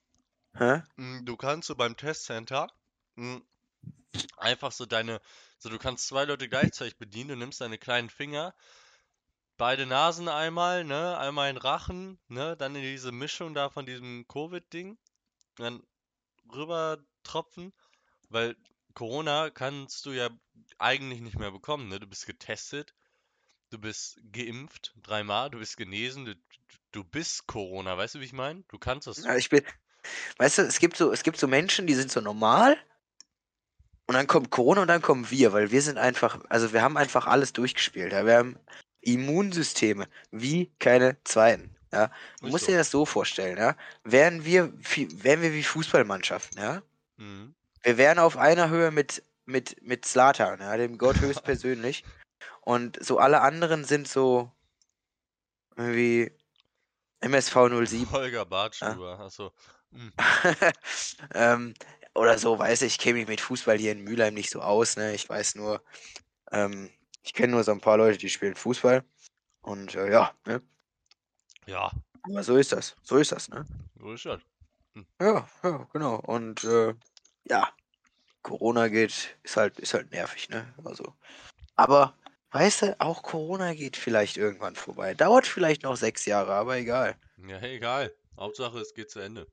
Mm, 0.97 1.25
Du 1.25 1.37
kannst 1.37 1.67
so 1.67 1.75
beim 1.75 1.95
Testcenter 1.95 2.67
mm, 3.15 3.37
einfach 4.37 4.71
so 4.71 4.85
deine, 4.85 5.21
so 5.57 5.69
du 5.69 5.77
kannst 5.77 6.07
zwei 6.07 6.25
Leute 6.25 6.49
gleichzeitig 6.49 6.97
bedienen, 6.97 7.29
du 7.29 7.35
nimmst 7.35 7.61
deine 7.61 7.77
kleinen 7.77 8.09
Finger, 8.09 8.53
beide 9.57 9.85
Nasen 9.85 10.29
einmal, 10.29 10.83
ne, 10.83 11.17
einmal 11.17 11.49
in 11.49 11.57
Rachen, 11.57 12.19
ne, 12.27 12.55
dann 12.57 12.75
in 12.75 12.81
diese 12.81 13.11
Mischung 13.11 13.53
da 13.53 13.69
von 13.69 13.85
diesem 13.85 14.27
Covid-Ding, 14.27 14.97
dann 15.55 15.83
rüber 16.51 16.99
tropfen, 17.23 17.73
weil 18.29 18.55
Corona 18.93 19.49
kannst 19.49 20.05
du 20.05 20.11
ja 20.11 20.29
eigentlich 20.77 21.21
nicht 21.21 21.37
mehr 21.37 21.51
bekommen, 21.51 21.89
ne, 21.89 21.99
du 21.99 22.07
bist 22.07 22.25
getestet, 22.25 22.93
du 23.69 23.79
bist 23.79 24.19
geimpft, 24.31 24.93
dreimal, 25.03 25.49
du 25.49 25.59
bist 25.59 25.77
genesen, 25.77 26.25
du, 26.25 26.35
du 26.91 27.03
bist 27.03 27.47
Corona, 27.47 27.97
weißt 27.97 28.15
du, 28.15 28.19
wie 28.19 28.25
ich 28.25 28.33
meine? 28.33 28.63
Du 28.69 28.77
kannst 28.77 29.07
es. 29.07 29.23
Ja, 29.23 29.35
ich 29.35 29.49
bin, 29.49 29.63
weißt 30.37 30.59
du, 30.59 30.61
es 30.63 30.79
gibt 30.79 30.97
so, 30.97 31.11
es 31.11 31.23
gibt 31.23 31.37
so 31.37 31.47
Menschen, 31.47 31.87
die 31.87 31.95
sind 31.95 32.11
so 32.11 32.21
normal 32.21 32.77
und 34.07 34.15
dann 34.15 34.27
kommt 34.27 34.49
Corona 34.49 34.81
und 34.81 34.87
dann 34.87 35.01
kommen 35.01 35.29
wir, 35.29 35.53
weil 35.53 35.71
wir 35.71 35.81
sind 35.81 35.97
einfach, 35.97 36.39
also 36.49 36.73
wir 36.73 36.81
haben 36.81 36.97
einfach 36.97 37.27
alles 37.27 37.53
durchgespielt. 37.53 38.11
Ja? 38.13 38.25
Wir 38.25 38.37
haben 38.37 38.57
Immunsysteme 39.01 40.07
wie 40.31 40.71
keine 40.79 41.21
zweiten. 41.23 41.75
Ja? 41.91 42.07
Du 42.39 42.47
Ist 42.47 42.51
musst 42.51 42.65
so. 42.65 42.71
dir 42.71 42.77
das 42.77 42.89
so 42.91 43.05
vorstellen, 43.05 43.57
ja. 43.57 43.75
Wären 44.03 44.43
wir, 44.45 44.73
wie- 44.95 45.23
wären 45.23 45.41
wir 45.41 45.53
wie 45.53 45.63
Fußballmannschaften, 45.63 46.61
ja. 46.61 46.81
Mhm. 47.17 47.53
Wir 47.83 47.97
wären 47.97 48.19
auf 48.19 48.37
einer 48.37 48.69
Höhe 48.69 48.91
mit, 48.91 49.23
mit, 49.45 49.81
mit 49.81 50.05
Slatan, 50.05 50.59
ja, 50.59 50.75
dem 50.77 50.97
Gott 50.97 51.15
höchstpersönlich. 51.21 52.03
Und 52.61 53.03
so 53.03 53.19
alle 53.19 53.41
anderen 53.41 53.85
sind 53.85 54.07
so 54.07 54.51
irgendwie 55.77 56.31
MSV 57.21 57.53
07. 57.85 58.11
Holger 58.11 58.45
Bartstuber, 58.45 59.19
achso. 59.19 59.51
Mm. 59.91 60.09
ähm, 61.33 61.73
oder 62.17 62.37
so, 62.37 62.57
weiß 62.57 62.81
ich, 62.81 62.93
ich 62.93 62.99
kenne 62.99 63.19
mich 63.19 63.27
mit 63.27 63.41
Fußball 63.41 63.77
hier 63.77 63.91
in 63.91 64.03
Mülheim 64.03 64.33
nicht 64.33 64.49
so 64.49 64.61
aus, 64.61 64.97
ne? 64.97 65.13
Ich 65.13 65.27
weiß 65.29 65.55
nur, 65.55 65.81
ähm, 66.51 66.89
ich 67.23 67.33
kenne 67.33 67.53
nur 67.53 67.63
so 67.63 67.71
ein 67.71 67.81
paar 67.81 67.97
Leute, 67.97 68.17
die 68.17 68.29
spielen 68.29 68.55
Fußball. 68.55 69.03
Und 69.61 69.95
äh, 69.95 70.11
ja, 70.11 70.33
ne? 70.45 70.61
Ja, 71.65 71.91
Aber 72.23 72.43
so 72.43 72.57
ist 72.57 72.71
das. 72.71 72.95
So 73.03 73.17
ist 73.17 73.31
das, 73.31 73.49
ne? 73.49 73.65
so 73.99 74.13
ist 74.13 74.25
das. 74.25 74.41
Ja, 75.19 75.47
ja, 75.63 75.87
genau. 75.93 76.15
Und 76.15 76.63
äh, 76.63 76.93
ja, 77.45 77.69
Corona 78.41 78.87
geht, 78.87 79.37
ist 79.43 79.57
halt, 79.57 79.79
ist 79.79 79.93
halt 79.93 80.11
nervig, 80.11 80.49
ne? 80.49 80.73
Also. 80.83 81.13
Aber 81.75 82.15
Weißt 82.51 82.81
du, 82.81 82.99
auch 82.99 83.23
Corona 83.23 83.73
geht 83.73 83.97
vielleicht 83.97 84.37
irgendwann 84.37 84.75
vorbei. 84.75 85.13
Dauert 85.13 85.45
vielleicht 85.45 85.83
noch 85.83 85.97
sechs 85.97 86.25
Jahre, 86.25 86.53
aber 86.53 86.77
egal. 86.77 87.17
Ja, 87.45 87.61
egal. 87.61 88.13
Hauptsache, 88.37 88.79
es 88.79 88.93
geht 88.93 89.11
zu 89.11 89.19
Ende. 89.19 89.47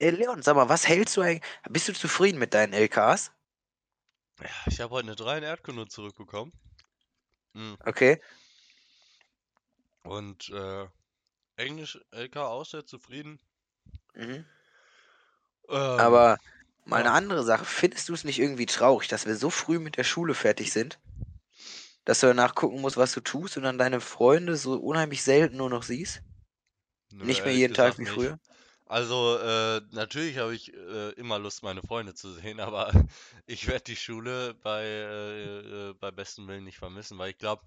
Ey, 0.00 0.10
Leon, 0.10 0.42
sag 0.42 0.56
mal, 0.56 0.68
was 0.68 0.88
hältst 0.88 1.16
du 1.16 1.20
eigentlich? 1.22 1.42
Bist 1.70 1.88
du 1.88 1.92
zufrieden 1.92 2.38
mit 2.40 2.52
deinen 2.54 2.72
LKs? 2.72 3.30
Ja, 4.40 4.48
ich 4.66 4.80
habe 4.80 4.94
heute 4.94 5.06
eine 5.06 5.14
3 5.16 5.38
in 5.38 5.44
Erdkunde 5.44 5.86
zurückbekommen. 5.86 6.52
Mhm. 7.54 7.78
Okay. 7.86 8.20
Und 10.02 10.48
äh, 10.50 10.88
Englisch 11.56 11.98
LK 12.12 12.48
auch 12.48 12.64
sehr 12.66 12.86
zufrieden. 12.86 13.40
Mhm. 14.14 14.44
Ähm, 15.68 15.98
Aber 15.98 16.38
mal 16.86 17.00
eine 17.00 17.10
andere 17.10 17.44
Sache. 17.44 17.66
Findest 17.66 18.08
du 18.08 18.14
es 18.14 18.24
nicht 18.24 18.38
irgendwie 18.38 18.64
traurig, 18.64 19.08
dass 19.08 19.26
wir 19.26 19.36
so 19.36 19.50
früh 19.50 19.78
mit 19.78 19.98
der 19.98 20.04
Schule 20.04 20.32
fertig 20.32 20.72
sind? 20.72 20.98
Dass 22.04 22.18
du 22.20 22.26
danach 22.26 22.56
gucken 22.56 22.80
musst, 22.80 22.96
was 22.96 23.12
du 23.12 23.20
tust 23.20 23.56
und 23.56 23.62
dann 23.62 23.78
deine 23.78 24.00
Freunde 24.00 24.56
so 24.56 24.74
unheimlich 24.74 25.22
selten 25.22 25.58
nur 25.58 25.70
noch 25.70 25.84
siehst? 25.84 26.22
nö, 27.10 27.24
nicht 27.26 27.44
mehr 27.44 27.54
jeden 27.54 27.74
Tag 27.74 27.98
wie 27.98 28.04
nicht. 28.04 28.36
Also, 28.88 29.38
äh, 29.38 29.82
natürlich 29.90 30.38
habe 30.38 30.54
ich 30.54 30.72
äh, 30.72 31.10
immer 31.10 31.38
Lust, 31.38 31.62
meine 31.62 31.82
Freunde 31.82 32.14
zu 32.14 32.32
sehen, 32.32 32.58
aber 32.60 32.90
ich 33.46 33.66
werde 33.66 33.84
die 33.84 33.96
Schule 33.96 34.54
bei, 34.54 34.82
äh, 34.82 35.90
äh, 35.90 35.94
bei 35.94 36.10
bestem 36.10 36.48
Willen 36.48 36.64
nicht 36.64 36.78
vermissen, 36.78 37.18
weil 37.18 37.30
ich 37.30 37.38
glaube, 37.38 37.62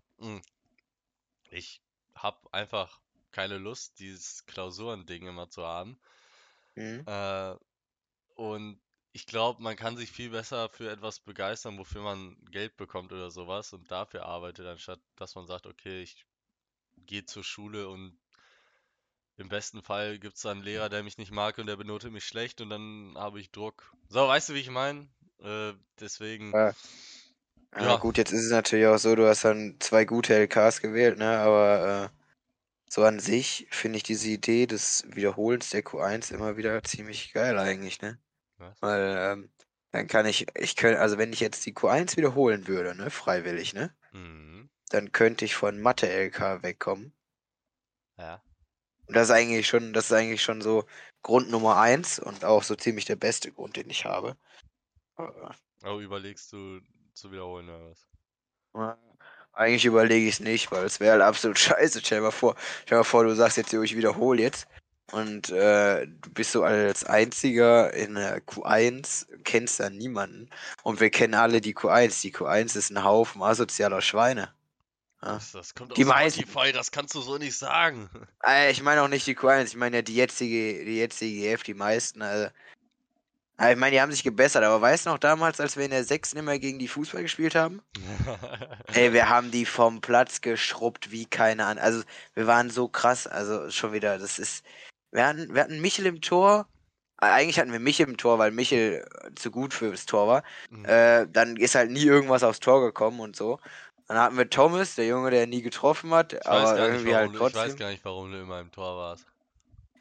ich 1.51 1.82
habe 2.16 2.51
einfach 2.51 3.00
keine 3.32 3.60
Lust, 3.60 4.00
dieses 4.00 4.46
Klausurending 4.48 5.28
immer 5.28 5.50
zu 5.50 5.63
haben. 5.63 6.00
Mhm. 6.75 7.04
Äh, 7.06 7.56
und 8.36 8.82
ich 9.13 9.28
glaube, 9.28 9.62
man 9.62 9.75
kann 9.75 9.98
sich 9.98 10.12
viel 10.12 10.32
besser 10.32 10.70
für 10.70 10.90
etwas 10.90 11.20
begeistern, 11.20 11.78
wofür 11.78 12.01
man 12.01 12.36
Geld 12.50 12.78
bekommt 12.78 13.12
oder 13.12 13.30
sowas 13.30 13.74
und 13.74 13.92
dafür 13.92 14.25
arbeitet, 14.25 14.66
anstatt 14.66 15.00
dass 15.18 15.36
man 15.36 15.46
sagt, 15.46 15.68
okay, 15.68 16.01
ich 16.01 16.25
gehe 17.06 17.25
zur 17.25 17.44
Schule 17.44 17.90
und 17.90 18.18
im 19.41 19.50
besten 19.50 19.81
Fall 19.81 20.19
gibt 20.19 20.36
es 20.38 20.43
dann 20.43 20.57
einen 20.57 20.63
Lehrer, 20.63 20.89
der 20.89 21.03
mich 21.03 21.17
nicht 21.17 21.31
mag 21.31 21.57
und 21.57 21.67
der 21.67 21.75
benotet 21.75 22.12
mich 22.12 22.25
schlecht 22.25 22.62
und 22.62 22.69
dann 22.69 23.13
habe 23.17 23.39
ich 23.39 23.51
Druck. 23.51 23.91
So, 24.10 24.27
weißt 24.27 24.50
du, 24.50 24.53
wie 24.53 24.60
ich 24.60 24.69
meine? 24.69 25.10
Äh, 25.39 25.74
deswegen, 26.00 26.53
Ja. 26.53 26.74
Ja, 27.74 27.81
ja, 27.83 27.98
gut, 27.98 28.17
jetzt 28.17 28.33
ist 28.33 28.43
es 28.45 28.51
natürlich 28.51 28.86
auch 28.88 28.98
so, 28.98 29.15
du 29.15 29.27
hast 29.27 29.45
dann 29.45 29.77
zwei 29.79 30.03
gute 30.03 30.36
LKs 30.36 30.81
gewählt, 30.81 31.17
ne? 31.17 31.38
Aber 31.38 32.12
äh, 32.12 32.17
so 32.89 33.05
an 33.05 33.21
sich 33.21 33.67
finde 33.71 33.95
ich 33.95 34.03
diese 34.03 34.27
Idee 34.27 34.67
des 34.67 35.05
Wiederholens 35.07 35.69
der 35.69 35.81
Q1 35.81 36.33
immer 36.33 36.57
wieder 36.57 36.83
ziemlich 36.83 37.31
geil 37.31 37.57
eigentlich, 37.57 38.01
ne? 38.01 38.19
was? 38.57 38.81
Weil 38.81 39.15
ähm, 39.17 39.50
dann 39.91 40.07
kann 40.07 40.25
ich, 40.25 40.48
ich 40.55 40.75
könnte, 40.75 41.00
also 41.00 41.17
wenn 41.17 41.31
ich 41.31 41.39
jetzt 41.39 41.65
die 41.65 41.74
Q1 41.74 42.17
wiederholen 42.17 42.67
würde, 42.67 42.93
ne, 42.93 43.10
freiwillig, 43.10 43.74
ne, 43.74 43.95
Mhm. 44.12 44.69
dann 44.89 45.13
könnte 45.13 45.45
ich 45.45 45.55
von 45.55 45.79
Mathe-LK 45.79 46.63
wegkommen. 46.63 47.13
Ja. 48.17 48.43
Und 49.12 49.15
das 49.15 49.27
ist 49.27 49.36
eigentlich 49.36 49.68
schon, 49.68 49.91
das 49.91 50.06
ist 50.06 50.13
eigentlich 50.13 50.41
schon 50.41 50.62
so 50.62 50.86
Grund 51.22 51.51
Nummer 51.51 51.75
eins 51.75 52.18
und 52.18 52.46
auch 52.46 52.63
so 52.63 52.75
ziemlich 52.75 53.03
der 53.03 53.18
beste 53.18 53.51
Grund, 53.51 53.75
den 53.75 53.89
ich 53.89 54.06
habe. 54.06 54.38
Äh, 55.18 55.25
Oh, 55.84 56.00
überlegst 56.00 56.53
du 56.53 56.80
zu 57.13 57.30
wiederholen 57.34 57.68
oder 57.68 57.89
was? 57.89 58.08
Eigentlich 59.51 59.84
überlege 59.84 60.27
ich 60.27 60.36
es 60.36 60.39
nicht, 60.39 60.72
weil 60.72 60.86
es 60.86 61.01
wäre 61.01 61.12
halt 61.13 61.24
absolut 61.24 61.60
scheiße. 61.60 62.00
Stell 62.00 62.20
dir 62.20 62.24
mal 62.24 62.32
vor, 62.32 62.56
stell 62.84 62.96
dir 62.96 63.00
mal 63.00 63.03
vor, 63.03 63.25
du 63.25 63.36
sagst 63.36 63.58
jetzt, 63.58 63.74
ich 63.74 63.98
wiederhole 63.98 64.41
jetzt. 64.41 64.65
Und 65.12 65.50
äh, 65.50 66.08
du 66.08 66.30
bist 66.32 66.53
so 66.53 66.63
als 66.63 67.03
einziger 67.03 67.94
in 67.94 68.15
der 68.15 68.41
Q1, 68.46 69.27
kennst 69.44 69.82
da 69.82 69.89
niemanden. 69.89 70.50
Und 70.84 71.01
wir 71.01 71.10
kennen 71.10 71.34
alle 71.34 71.60
die 71.60 71.75
Q1. 71.75 72.22
Die 72.22 72.34
Q1 72.34 72.77
ist 72.77 72.91
ein 72.91 73.03
Haufen 73.03 73.41
asozialer 73.44 74.01
Schweine. 74.01 74.56
Das, 75.22 75.75
kommt 75.75 75.96
Die 75.98 76.01
aus 76.04 76.10
meisten- 76.10 76.42
Spotify, 76.42 76.72
das 76.74 76.92
kannst 76.92 77.13
du 77.13 77.22
so 77.22 77.38
nicht 77.38 77.58
sagen. 77.58 78.10
Äh, 78.46 78.72
ich 78.72 78.82
meine 78.82 79.04
auch 79.04 79.08
nicht 79.08 79.28
die 79.28 79.38
Q1, 79.38 79.66
ich 79.68 79.75
meine 79.75 79.98
ja 79.98 80.01
die 80.01 80.16
jetzige, 80.16 80.84
die 80.84 80.98
jetzige 80.98 81.42
GF, 81.42 81.62
die 81.63 81.75
meisten. 81.75 82.22
Also, 82.24 82.48
ich 83.70 83.75
meine, 83.78 83.92
die 83.92 84.01
haben 84.01 84.12
sich 84.12 84.24
gebessert, 84.24 84.63
aber 84.63 84.82
weißt 84.82 85.06
du 85.06 85.12
noch 85.12 85.20
damals, 85.20 85.60
als 85.60 85.78
wir 85.78 85.86
in 85.86 85.92
der 85.92 86.04
6. 86.04 86.34
immer 86.34 86.58
gegen 86.58 86.80
die 86.80 86.88
Fußball 86.88 87.22
gespielt 87.22 87.54
haben? 87.54 87.84
Ey, 88.94 89.13
wir 89.13 89.30
haben 89.30 89.51
die 89.51 89.68
vom 89.68 90.01
Platz 90.01 90.42
geschrubbt 90.42 91.12
wie 91.12 91.28
keine 91.28 91.66
Ahnung. 91.68 91.84
Also, 91.84 92.01
wir 92.34 92.48
waren 92.48 92.72
so 92.72 92.88
krass. 92.88 93.28
Also, 93.28 93.70
schon 93.70 93.94
wieder, 93.94 94.18
das 94.18 94.40
ist. 94.40 94.66
Wir 95.12 95.28
hatten, 95.28 95.54
wir 95.54 95.62
hatten 95.62 95.80
Michel 95.82 96.08
im 96.08 96.22
Tor. 96.22 96.66
Äh, 97.22 97.25
Eigentlich 97.28 97.60
hatten 97.60 97.72
wir 97.72 97.80
Michel 97.80 98.08
im 98.08 98.18
Tor, 98.18 98.40
weil 98.40 98.50
Michel 98.50 99.06
zu 99.36 99.51
gut 99.51 99.75
fürs 99.75 100.08
Tor 100.08 100.28
war. 100.28 100.44
Mhm. 100.72 100.86
Äh, 100.86 101.28
dann 101.30 101.58
ist 101.58 101.75
halt 101.75 101.92
nie 101.92 102.06
irgendwas 102.06 102.42
aufs 102.42 102.60
Tor 102.62 102.82
gekommen 102.82 103.20
und 103.20 103.36
so. 103.36 103.60
Dann 104.12 104.20
hatten 104.20 104.38
wir 104.38 104.50
Thomas, 104.50 104.96
der 104.96 105.08
Junge, 105.08 105.32
der 105.32 105.48
nie 105.48 105.62
getroffen 105.62 106.13
hat, 106.13 106.34
ich 106.34 106.39
weiß, 106.39 106.46
aber 106.46 106.63
gar 106.63 106.74
nicht, 106.74 106.82
irgendwie 106.82 107.12
warum 107.13 107.22
halt 107.22 107.32
du, 107.32 107.38
ich 107.38 107.41
weiß 107.44 107.53
trotzdem. 107.53 107.77
gar 107.77 107.89
nicht, 107.91 108.03
warum 108.03 108.30
du 108.30 108.41
immer 108.41 108.60
im 108.60 108.70
Tor 108.70 108.98
warst. 108.98 109.25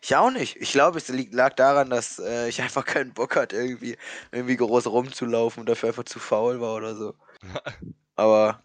Ich 0.03 0.17
auch 0.17 0.33
nicht. 0.33 0.57
Ich 0.57 0.73
glaube, 0.73 0.99
es 0.99 1.07
liegt, 1.07 1.33
lag 1.33 1.55
daran, 1.55 1.91
dass 1.91 2.19
äh, 2.19 2.49
ich 2.49 2.61
einfach 2.63 2.85
keinen 2.85 3.15
Bock 3.15 3.37
hatte, 3.37 3.55
irgendwie, 3.55 3.97
irgendwie 4.33 4.57
groß 4.57 4.89
rumzulaufen 4.89 5.61
und 5.61 5.69
dafür 5.69 5.91
einfach 5.91 6.03
zu 6.03 6.19
faul 6.19 6.61
war 6.61 6.75
oder 6.75 6.97
so. 6.97 7.15
Aber 8.17 8.61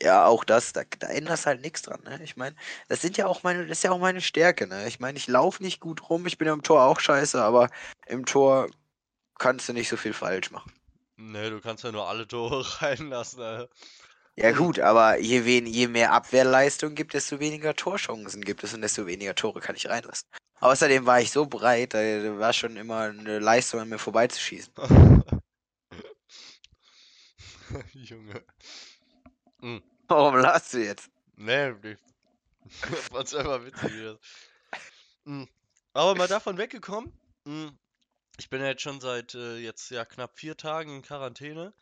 ja, 0.00 0.26
auch 0.26 0.44
das, 0.44 0.72
da, 0.72 0.82
da 1.00 1.08
änderst 1.08 1.46
halt 1.46 1.62
nichts 1.62 1.82
dran, 1.82 2.04
ne? 2.04 2.20
Ich 2.22 2.36
meine, 2.36 2.54
das 2.86 3.00
sind 3.02 3.16
ja 3.16 3.26
auch 3.26 3.42
meine, 3.42 3.66
das 3.66 3.78
ist 3.78 3.82
ja 3.82 3.90
auch 3.90 3.98
meine 3.98 4.20
Stärke, 4.20 4.68
ne? 4.68 4.86
Ich 4.86 5.00
meine, 5.00 5.18
ich 5.18 5.26
laufe 5.26 5.64
nicht 5.64 5.80
gut 5.80 6.08
rum, 6.08 6.28
ich 6.28 6.38
bin 6.38 6.46
im 6.46 6.62
Tor 6.62 6.84
auch 6.84 7.00
scheiße, 7.00 7.42
aber 7.42 7.70
im 8.06 8.24
Tor 8.24 8.68
kannst 9.36 9.68
du 9.68 9.72
nicht 9.72 9.88
so 9.88 9.96
viel 9.96 10.12
falsch 10.12 10.52
machen. 10.52 10.72
Ne, 11.16 11.50
du 11.50 11.60
kannst 11.60 11.82
ja 11.82 11.90
nur 11.90 12.06
alle 12.08 12.28
Tore 12.28 12.64
reinlassen. 12.80 13.42
Alter. 13.42 13.68
Ja 14.40 14.52
gut, 14.52 14.78
aber 14.78 15.18
je, 15.18 15.44
wen, 15.44 15.66
je 15.66 15.86
mehr 15.86 16.12
Abwehrleistung 16.12 16.94
gibt, 16.94 17.12
desto 17.12 17.40
weniger 17.40 17.76
Torchancen 17.76 18.42
gibt 18.42 18.64
es 18.64 18.72
und 18.72 18.80
desto 18.80 19.06
weniger 19.06 19.34
Tore 19.34 19.60
kann 19.60 19.76
ich 19.76 19.88
reinlassen. 19.88 20.26
Außerdem 20.60 21.04
war 21.04 21.20
ich 21.20 21.30
so 21.30 21.44
breit, 21.44 21.92
da 21.92 21.98
war 22.38 22.54
schon 22.54 22.76
immer 22.76 23.00
eine 23.00 23.38
Leistung 23.38 23.80
an 23.80 23.90
mir 23.90 23.98
vorbeizuschießen. 23.98 24.72
Junge. 27.92 28.42
Mhm. 29.60 29.82
Warum 30.08 30.36
lachst 30.36 30.72
du 30.72 30.78
jetzt? 30.78 31.10
Nee, 31.36 31.74
ich 31.82 31.98
fand's 33.12 33.34
einfach 33.34 33.64
witzig. 33.64 34.18
Mm. 35.24 35.44
Aber 35.92 36.14
mal 36.14 36.28
davon 36.28 36.56
weggekommen. 36.56 37.12
mm, 37.44 37.68
Ich 38.38 38.48
bin 38.48 38.60
ja 38.60 38.68
jetzt 38.68 38.82
schon 38.82 39.00
seit 39.00 39.34
äh, 39.34 39.58
jetzt 39.58 39.90
ja 39.90 40.04
knapp 40.04 40.38
vier 40.38 40.56
Tagen 40.56 40.96
in 40.96 41.02
Quarantäne. 41.02 41.74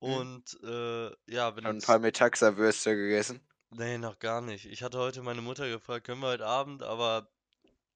Hm. 0.00 0.12
Und 0.12 0.58
äh, 0.62 1.10
ja, 1.26 1.50
bin 1.50 1.64
Schon 1.64 1.76
ein 1.76 1.82
paar 1.82 1.98
Metaxa-Würste 1.98 2.94
gegessen. 2.94 3.40
Nee, 3.70 3.98
noch 3.98 4.18
gar 4.18 4.40
nicht. 4.40 4.66
Ich 4.66 4.82
hatte 4.82 4.98
heute 4.98 5.22
meine 5.22 5.42
Mutter 5.42 5.68
gefragt, 5.68 6.06
können 6.06 6.20
wir 6.20 6.28
heute 6.28 6.46
Abend, 6.46 6.82
aber 6.82 7.28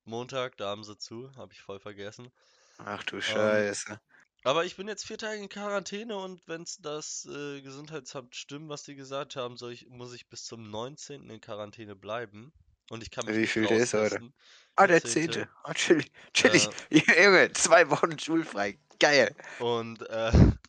Montag, 0.05 0.57
da 0.57 0.71
haben 0.71 0.85
sie 0.85 0.99
zu, 0.99 1.35
habe 1.37 1.53
ich 1.53 1.61
voll 1.61 1.79
vergessen. 1.79 2.31
Ach 2.79 3.01
Ähm, 3.01 3.07
du 3.07 3.21
Scheiße. 3.21 4.01
Aber 4.43 4.65
ich 4.65 4.77
bin 4.77 4.89
jetzt 4.89 5.07
vier 5.07 5.19
Tage 5.19 5.39
in 5.39 5.51
Quarantäne 5.51 6.17
und 6.17 6.41
wenn 6.49 6.65
das 6.81 7.29
äh, 7.31 7.61
Gesundheitsamt 7.61 8.35
stimmt, 8.35 8.71
was 8.71 8.85
die 8.85 8.95
gesagt 8.95 9.37
haben, 9.37 9.59
soll 9.59 9.73
ich, 9.73 9.87
muss 9.89 10.15
ich 10.15 10.29
bis 10.29 10.45
zum 10.45 10.71
19. 10.71 11.29
in 11.29 11.41
Quarantäne 11.41 11.95
bleiben. 11.95 12.53
Und 12.89 13.03
ich 13.03 13.11
kann 13.11 13.27
mich 13.27 13.37
Wie 13.37 13.47
viel 13.47 13.67
der 13.67 13.79
ist 13.79 13.95
heute? 13.95 14.33
Ah, 14.77 14.87
der 14.87 15.01
17.. 15.01 15.13
zehnte. 15.13 15.49
Ah, 15.63 15.75
chillig. 15.75 16.11
Chillig. 16.33 16.69
Äh, 16.91 17.23
Junge, 17.25 17.53
zwei 17.53 17.89
Wochen 17.91 18.19
schulfrei. 18.19 18.79
Geil. 18.99 19.35
und 19.59 20.03
äh, 20.09 20.33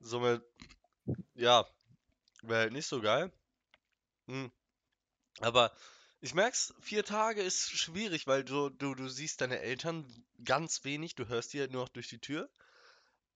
somit, 0.00 0.42
ja, 1.34 1.66
wäre 2.42 2.60
halt 2.60 2.72
nicht 2.72 2.86
so 2.86 3.00
geil. 3.00 3.32
Hm. 4.26 4.50
Aber 5.40 5.72
ich 6.20 6.34
merk's, 6.34 6.74
vier 6.80 7.04
Tage 7.04 7.42
ist 7.42 7.70
schwierig, 7.70 8.26
weil 8.26 8.44
du, 8.44 8.70
du, 8.70 8.94
du 8.94 9.08
siehst 9.08 9.40
deine 9.40 9.60
Eltern 9.60 10.06
ganz 10.44 10.84
wenig, 10.84 11.14
du 11.14 11.28
hörst 11.28 11.52
die 11.52 11.60
halt 11.60 11.70
nur 11.70 11.82
noch 11.82 11.88
durch 11.88 12.08
die 12.08 12.20
Tür. 12.20 12.50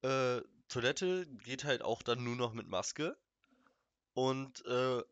Äh, 0.03 0.41
Toilette 0.69 1.27
geht 1.45 1.65
halt 1.65 1.83
auch 1.83 2.03
dann 2.03 2.25
nur 2.25 2.37
noch 2.37 2.53
mit 2.53 2.67
Maske. 2.67 3.17
Und 4.15 4.65
äh, 4.67 5.03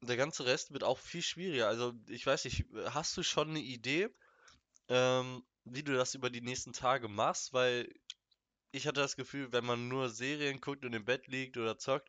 der 0.00 0.16
ganze 0.16 0.46
Rest 0.46 0.72
wird 0.72 0.84
auch 0.84 0.98
viel 0.98 1.22
schwieriger. 1.22 1.68
Also, 1.68 1.92
ich 2.08 2.26
weiß 2.26 2.44
nicht, 2.44 2.66
hast 2.86 3.16
du 3.16 3.22
schon 3.22 3.50
eine 3.50 3.60
Idee, 3.60 4.08
ähm, 4.88 5.44
wie 5.64 5.82
du 5.82 5.94
das 5.94 6.14
über 6.14 6.30
die 6.30 6.40
nächsten 6.40 6.72
Tage 6.72 7.08
machst? 7.08 7.52
Weil 7.52 7.92
ich 8.72 8.86
hatte 8.86 9.00
das 9.00 9.16
Gefühl, 9.16 9.52
wenn 9.52 9.64
man 9.64 9.88
nur 9.88 10.08
Serien 10.08 10.60
guckt 10.60 10.84
und 10.84 10.92
im 10.92 11.04
Bett 11.04 11.26
liegt 11.26 11.56
oder 11.56 11.78
zockt, 11.78 12.08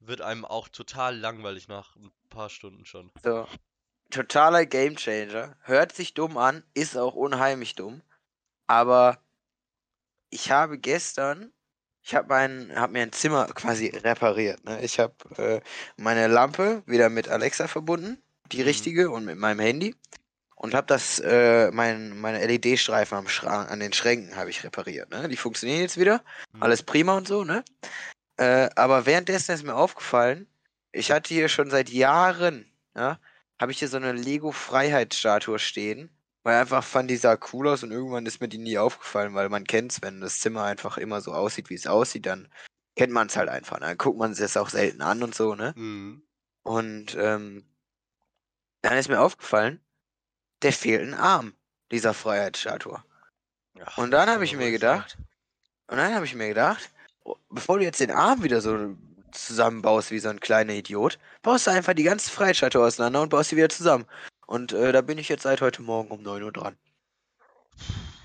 wird 0.00 0.20
einem 0.20 0.44
auch 0.44 0.68
total 0.68 1.16
langweilig 1.16 1.68
nach 1.68 1.96
ein 1.96 2.10
paar 2.28 2.48
Stunden 2.48 2.84
schon. 2.86 3.10
So. 3.22 3.46
Totaler 4.10 4.66
Gamechanger. 4.66 5.56
Hört 5.62 5.92
sich 5.94 6.14
dumm 6.14 6.36
an, 6.36 6.64
ist 6.74 6.96
auch 6.96 7.14
unheimlich 7.14 7.74
dumm. 7.76 8.02
Aber 8.66 9.22
ich 10.30 10.50
habe 10.50 10.78
gestern, 10.78 11.52
ich 12.02 12.14
habe 12.14 12.28
mein, 12.28 12.72
hab 12.74 12.90
mir 12.90 13.02
ein 13.02 13.12
Zimmer 13.12 13.46
quasi 13.46 13.88
repariert. 13.88 14.64
Ne? 14.64 14.82
Ich 14.82 14.98
habe 14.98 15.14
äh, 15.36 15.60
meine 15.96 16.26
Lampe 16.28 16.82
wieder 16.86 17.08
mit 17.08 17.28
Alexa 17.28 17.68
verbunden, 17.68 18.20
die 18.52 18.58
Mhm. 18.58 18.64
richtige, 18.64 19.10
und 19.10 19.24
mit 19.24 19.38
meinem 19.38 19.60
Handy. 19.60 19.94
Und 20.60 20.74
habe 20.74 20.86
das, 20.86 21.18
äh, 21.20 21.70
mein, 21.70 22.20
meine 22.20 22.46
LED-Streifen 22.46 23.16
am 23.16 23.28
Schrank, 23.28 23.70
an 23.70 23.80
den 23.80 23.94
Schränken 23.94 24.36
habe 24.36 24.50
ich 24.50 24.62
repariert. 24.62 25.10
Ne? 25.10 25.26
Die 25.26 25.38
funktionieren 25.38 25.80
jetzt 25.80 25.96
wieder. 25.98 26.22
Hm. 26.52 26.62
Alles 26.62 26.82
prima 26.82 27.16
und 27.16 27.26
so, 27.26 27.44
ne? 27.44 27.64
Äh, 28.36 28.68
aber 28.76 29.06
währenddessen 29.06 29.52
ist 29.52 29.64
mir 29.64 29.74
aufgefallen, 29.74 30.46
ich 30.92 31.10
hatte 31.12 31.32
hier 31.32 31.48
schon 31.48 31.70
seit 31.70 31.88
Jahren, 31.88 32.70
ja, 32.94 33.18
habe 33.58 33.72
ich 33.72 33.78
hier 33.78 33.88
so 33.88 33.96
eine 33.96 34.12
Lego-Freiheitsstatue 34.12 35.58
stehen, 35.58 36.10
weil 36.42 36.60
einfach 36.60 36.84
fand 36.84 37.10
die 37.10 37.16
sah 37.16 37.38
cool 37.54 37.66
aus 37.68 37.82
und 37.82 37.90
irgendwann 37.90 38.26
ist 38.26 38.42
mir 38.42 38.48
die 38.48 38.58
nie 38.58 38.76
aufgefallen, 38.76 39.32
weil 39.32 39.48
man 39.48 39.64
kennt's, 39.64 40.02
wenn 40.02 40.20
das 40.20 40.40
Zimmer 40.40 40.64
einfach 40.64 40.98
immer 40.98 41.22
so 41.22 41.32
aussieht, 41.32 41.70
wie 41.70 41.74
es 41.74 41.86
aussieht, 41.86 42.26
dann 42.26 42.52
kennt 42.96 43.14
man 43.14 43.28
es 43.28 43.36
halt 43.38 43.48
einfach. 43.48 43.80
ne? 43.80 43.86
Dann 43.86 43.96
guckt 43.96 44.18
man 44.18 44.32
es 44.32 44.56
auch 44.58 44.68
selten 44.68 45.00
an 45.00 45.22
und 45.22 45.34
so, 45.34 45.54
ne? 45.54 45.72
Mhm. 45.74 46.22
Und 46.64 47.16
ähm, 47.18 47.64
dann 48.82 48.98
ist 48.98 49.08
mir 49.08 49.22
aufgefallen, 49.22 49.80
der 50.62 50.72
fehlt 50.72 51.02
ein 51.02 51.14
Arm, 51.14 51.54
dieser 51.90 52.14
Freiheitsstatue. 52.14 53.02
Und 53.96 54.10
dann 54.10 54.28
habe 54.28 54.44
ich 54.44 54.54
mir 54.56 54.70
gedacht, 54.70 55.16
und 55.86 55.96
dann 55.96 56.14
habe 56.14 56.24
ich 56.24 56.34
mir 56.34 56.48
gedacht, 56.48 56.90
oh, 57.24 57.36
bevor 57.48 57.78
du 57.78 57.84
jetzt 57.84 58.00
den 58.00 58.10
Arm 58.10 58.42
wieder 58.42 58.60
so 58.60 58.96
zusammenbaust 59.32 60.10
wie 60.10 60.18
so 60.18 60.28
ein 60.28 60.40
kleiner 60.40 60.74
Idiot, 60.74 61.18
baust 61.42 61.66
du 61.66 61.70
einfach 61.70 61.94
die 61.94 62.02
ganze 62.02 62.30
Freiheitsstatue 62.30 62.84
auseinander 62.84 63.22
und 63.22 63.28
baust 63.30 63.50
sie 63.50 63.56
wieder 63.56 63.68
zusammen. 63.68 64.06
Und 64.46 64.72
äh, 64.72 64.92
da 64.92 65.00
bin 65.00 65.18
ich 65.18 65.28
jetzt 65.28 65.44
seit 65.44 65.60
heute 65.60 65.82
Morgen 65.82 66.10
um 66.10 66.22
9 66.22 66.42
Uhr 66.42 66.52
dran. 66.52 66.76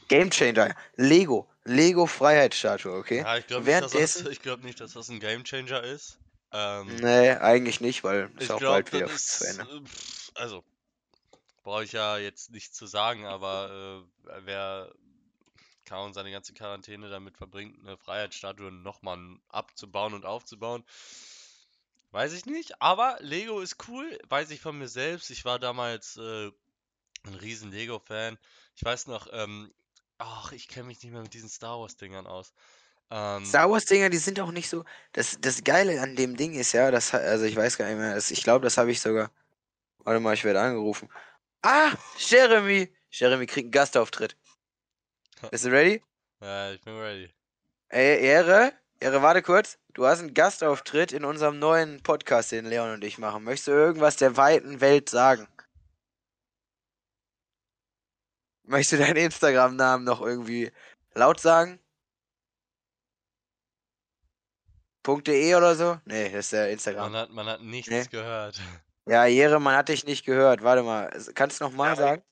Game 0.08 0.30
Changer. 0.30 0.76
Lego. 0.96 1.48
Lego 1.64 2.06
Freiheitsstatue, 2.06 2.94
okay? 2.94 3.20
Ja, 3.20 3.38
ich 3.38 3.48
glaube 3.48 3.66
nicht, 3.66 3.82
dass 3.82 3.92
das, 3.92 3.94
Währenddessen. 3.94 4.28
ich 4.32 4.42
glaub 4.42 4.64
nicht, 4.64 4.80
dass 4.80 4.94
das 4.94 5.10
ein 5.10 5.20
Gamechanger 5.20 5.84
ist. 5.84 6.20
Ähm, 6.52 6.96
Nee, 6.98 7.32
eigentlich 7.32 7.82
nicht, 7.82 8.04
weil 8.04 8.30
ist 8.38 8.44
ich 8.44 8.52
auch 8.52 8.60
glaube, 8.60 8.84
bald 8.84 8.94
wieder 8.94 9.08
das 9.08 9.26
zu 9.40 9.46
ist, 9.46 9.60
Ende. 9.60 9.72
äh, 9.72 9.82
also, 10.36 10.64
brauche 11.66 11.84
ich 11.84 11.92
ja 11.92 12.18
jetzt 12.18 12.52
nicht 12.52 12.74
zu 12.74 12.86
sagen, 12.86 13.26
aber 13.36 14.06
äh, 14.30 14.32
wer 14.46 14.94
kaum 15.86 16.14
seine 16.14 16.32
ganze 16.32 16.54
Quarantäne 16.54 17.10
damit 17.10 17.38
verbringt, 17.38 17.78
eine 17.80 17.98
Freiheitsstatue 17.98 18.72
nochmal 18.72 19.20
abzubauen 19.50 20.14
und 20.14 20.26
aufzubauen, 20.26 20.84
weiß 22.12 22.34
ich 22.34 22.46
nicht. 22.46 22.82
Aber 22.82 23.18
Lego 23.20 23.60
ist 23.62 23.88
cool, 23.88 24.18
weiß 24.30 24.50
ich 24.52 24.62
von 24.62 24.78
mir 24.78 24.88
selbst. 24.88 25.30
Ich 25.30 25.46
war 25.46 25.60
damals 25.60 26.18
äh, 26.18 26.52
ein 27.26 27.36
riesen 27.36 27.72
Lego-Fan. 27.72 28.38
Ich 28.76 28.84
weiß 28.84 29.08
noch, 29.08 29.28
ähm, 29.32 29.74
ach, 30.18 30.52
ich 30.54 30.68
kenne 30.68 30.88
mich 30.88 31.04
nicht 31.04 31.12
mehr 31.12 31.22
mit 31.22 31.34
diesen 31.34 31.50
Star 31.50 31.80
Wars-Dingern 31.80 32.28
aus. 32.28 32.54
Ähm, 33.12 33.46
Star 33.46 33.70
Wars 33.70 33.86
Dinger, 33.86 34.10
die 34.10 34.18
sind 34.18 34.40
auch 34.40 34.52
nicht 34.52 34.70
so. 34.70 34.84
Das, 35.14 35.38
das 35.40 35.64
Geile 35.64 36.02
an 36.02 36.16
dem 36.16 36.36
Ding 36.38 36.54
ist 36.54 36.72
ja, 36.74 36.90
das, 36.92 37.14
ha- 37.14 37.18
also 37.20 37.46
ich 37.46 37.56
weiß 37.56 37.78
gar 37.78 37.88
nicht 37.88 37.98
mehr, 37.98 38.16
das, 38.16 38.32
ich 38.32 38.44
glaube, 38.44 38.64
das 38.64 38.78
habe 38.78 38.92
ich 38.92 39.02
sogar. 39.02 39.32
Warte 40.00 40.20
mal, 40.20 40.34
ich 40.34 40.44
werde 40.44 40.62
angerufen. 40.62 41.10
Ah, 41.68 41.94
Jeremy! 42.20 42.94
Jeremy 43.10 43.48
kriegt 43.48 43.66
einen 43.66 43.72
Gastauftritt. 43.72 44.38
Bist 45.50 45.66
du 45.66 45.70
ready? 45.72 46.04
ja, 46.42 46.72
ich 46.74 46.82
bin 46.82 46.96
ready. 46.98 47.34
Ey, 47.90 48.24
Ehre, 48.24 48.72
Ehre, 49.00 49.22
warte 49.24 49.42
kurz. 49.42 49.80
Du 49.96 50.06
hast 50.06 50.20
einen 50.20 50.34
Gastauftritt 50.36 51.12
in 51.12 51.26
unserem 51.26 51.58
neuen 51.58 52.04
Podcast, 52.04 52.52
den 52.52 52.66
Leon 52.66 52.92
und 52.92 53.04
ich 53.04 53.18
machen. 53.18 53.44
Möchtest 53.44 53.68
du 53.70 53.72
irgendwas 53.72 54.18
der 54.18 54.38
weiten 54.38 54.80
Welt 54.80 55.10
sagen? 55.10 55.48
Möchtest 58.64 58.94
du 58.94 58.98
deinen 59.06 59.18
Instagram-Namen 59.18 60.04
noch 60.06 60.22
irgendwie 60.22 60.72
laut 61.16 61.40
sagen? 61.40 61.80
.de 65.08 65.56
oder 65.56 65.76
so? 65.76 66.00
Nee, 66.06 66.30
das 66.30 66.46
ist 66.46 66.54
der 66.54 66.72
Instagram. 66.72 67.12
Man 67.12 67.22
hat, 67.22 67.30
man 67.30 67.46
hat 67.48 67.62
nichts 67.62 67.90
Nee. 67.92 68.06
gehört. 68.06 68.60
Ja, 69.08 69.26
Jere, 69.26 69.60
man 69.60 69.76
hat 69.76 69.90
dich 69.90 70.04
nicht 70.06 70.26
gehört. 70.26 70.64
Warte 70.64 70.82
mal. 70.82 71.10
Kannst 71.36 71.60
du 71.60 71.66
noch 71.66 71.72
mal 71.72 71.96
sagen? 71.96 72.24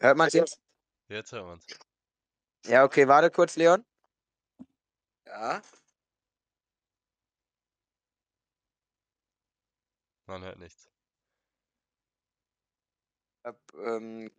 Hört 0.00 0.16
man 0.16 0.28
jetzt? 0.30 0.60
Jetzt 1.08 1.32
hört 1.32 1.46
man's. 1.46 1.66
Ja, 2.66 2.84
okay, 2.84 3.06
warte 3.06 3.30
kurz, 3.30 3.56
Leon. 3.56 3.84
Ja. 5.26 5.62
Man 10.26 10.42
hört 10.42 10.58
nichts. 10.58 10.88
Hab, 13.44 13.58
ähm, 13.74 14.30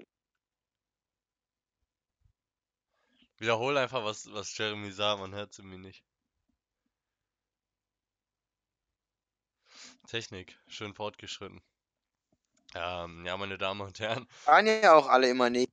Wiederhol 3.37 3.77
einfach, 3.77 4.03
was, 4.03 4.31
was 4.33 4.57
Jeremy 4.57 4.91
sagt, 4.91 5.19
man 5.19 5.33
hört 5.35 5.51
es 5.51 5.59
irgendwie 5.59 5.77
nicht. 5.77 6.03
Technik, 10.07 10.57
schön 10.67 10.93
fortgeschritten. 10.93 11.61
Ähm, 12.75 13.25
ja, 13.25 13.37
meine 13.37 13.57
Damen 13.57 13.81
und 13.81 13.99
Herren, 13.99 14.27
waren 14.45 14.67
ja 14.67 14.93
auch 14.93 15.07
alle 15.07 15.29
immer 15.29 15.49
nicht. 15.49 15.71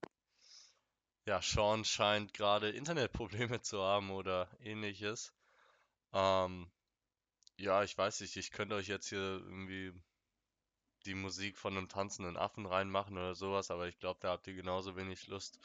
ja, 1.26 1.40
Sean 1.42 1.84
scheint 1.84 2.34
gerade 2.34 2.70
Internetprobleme 2.70 3.60
zu 3.62 3.82
haben 3.82 4.10
oder 4.10 4.48
ähnliches. 4.60 5.32
Ähm, 6.12 6.70
ja, 7.58 7.82
ich 7.84 7.96
weiß 7.96 8.20
nicht, 8.20 8.36
ich 8.36 8.50
könnte 8.52 8.74
euch 8.76 8.88
jetzt 8.88 9.08
hier 9.08 9.18
irgendwie 9.20 9.92
die 11.06 11.14
Musik 11.14 11.58
von 11.58 11.76
einem 11.76 11.88
tanzenden 11.88 12.36
Affen 12.36 12.66
reinmachen 12.66 13.16
oder 13.16 13.34
sowas, 13.34 13.70
aber 13.70 13.88
ich 13.88 13.98
glaube, 13.98 14.20
da 14.20 14.30
habt 14.30 14.46
ihr 14.46 14.54
genauso 14.54 14.96
wenig 14.96 15.26
Lust 15.28 15.58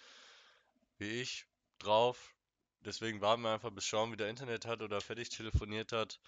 wie 0.98 1.22
ich 1.22 1.46
drauf. 1.80 2.36
Deswegen 2.82 3.22
warten 3.22 3.42
wir 3.44 3.54
einfach, 3.54 3.72
bis 3.72 3.90
Sean 3.90 4.12
wieder 4.12 4.30
Internet 4.30 4.66
hat 4.66 4.82
oder 4.82 5.02
fertig 5.02 5.30
telefoniert 5.30 5.92
hat. 5.92 6.20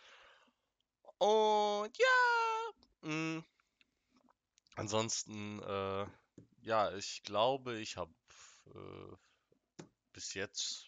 Und 1.20 1.92
ja, 1.98 3.10
mh, 3.10 3.44
ansonsten, 4.76 5.62
äh, 5.62 6.06
ja, 6.62 6.92
ich 6.96 7.24
glaube, 7.24 7.78
ich 7.78 7.98
habe 7.98 8.12
äh, 8.68 9.16
bis 10.14 10.34
jetzt 10.34 10.86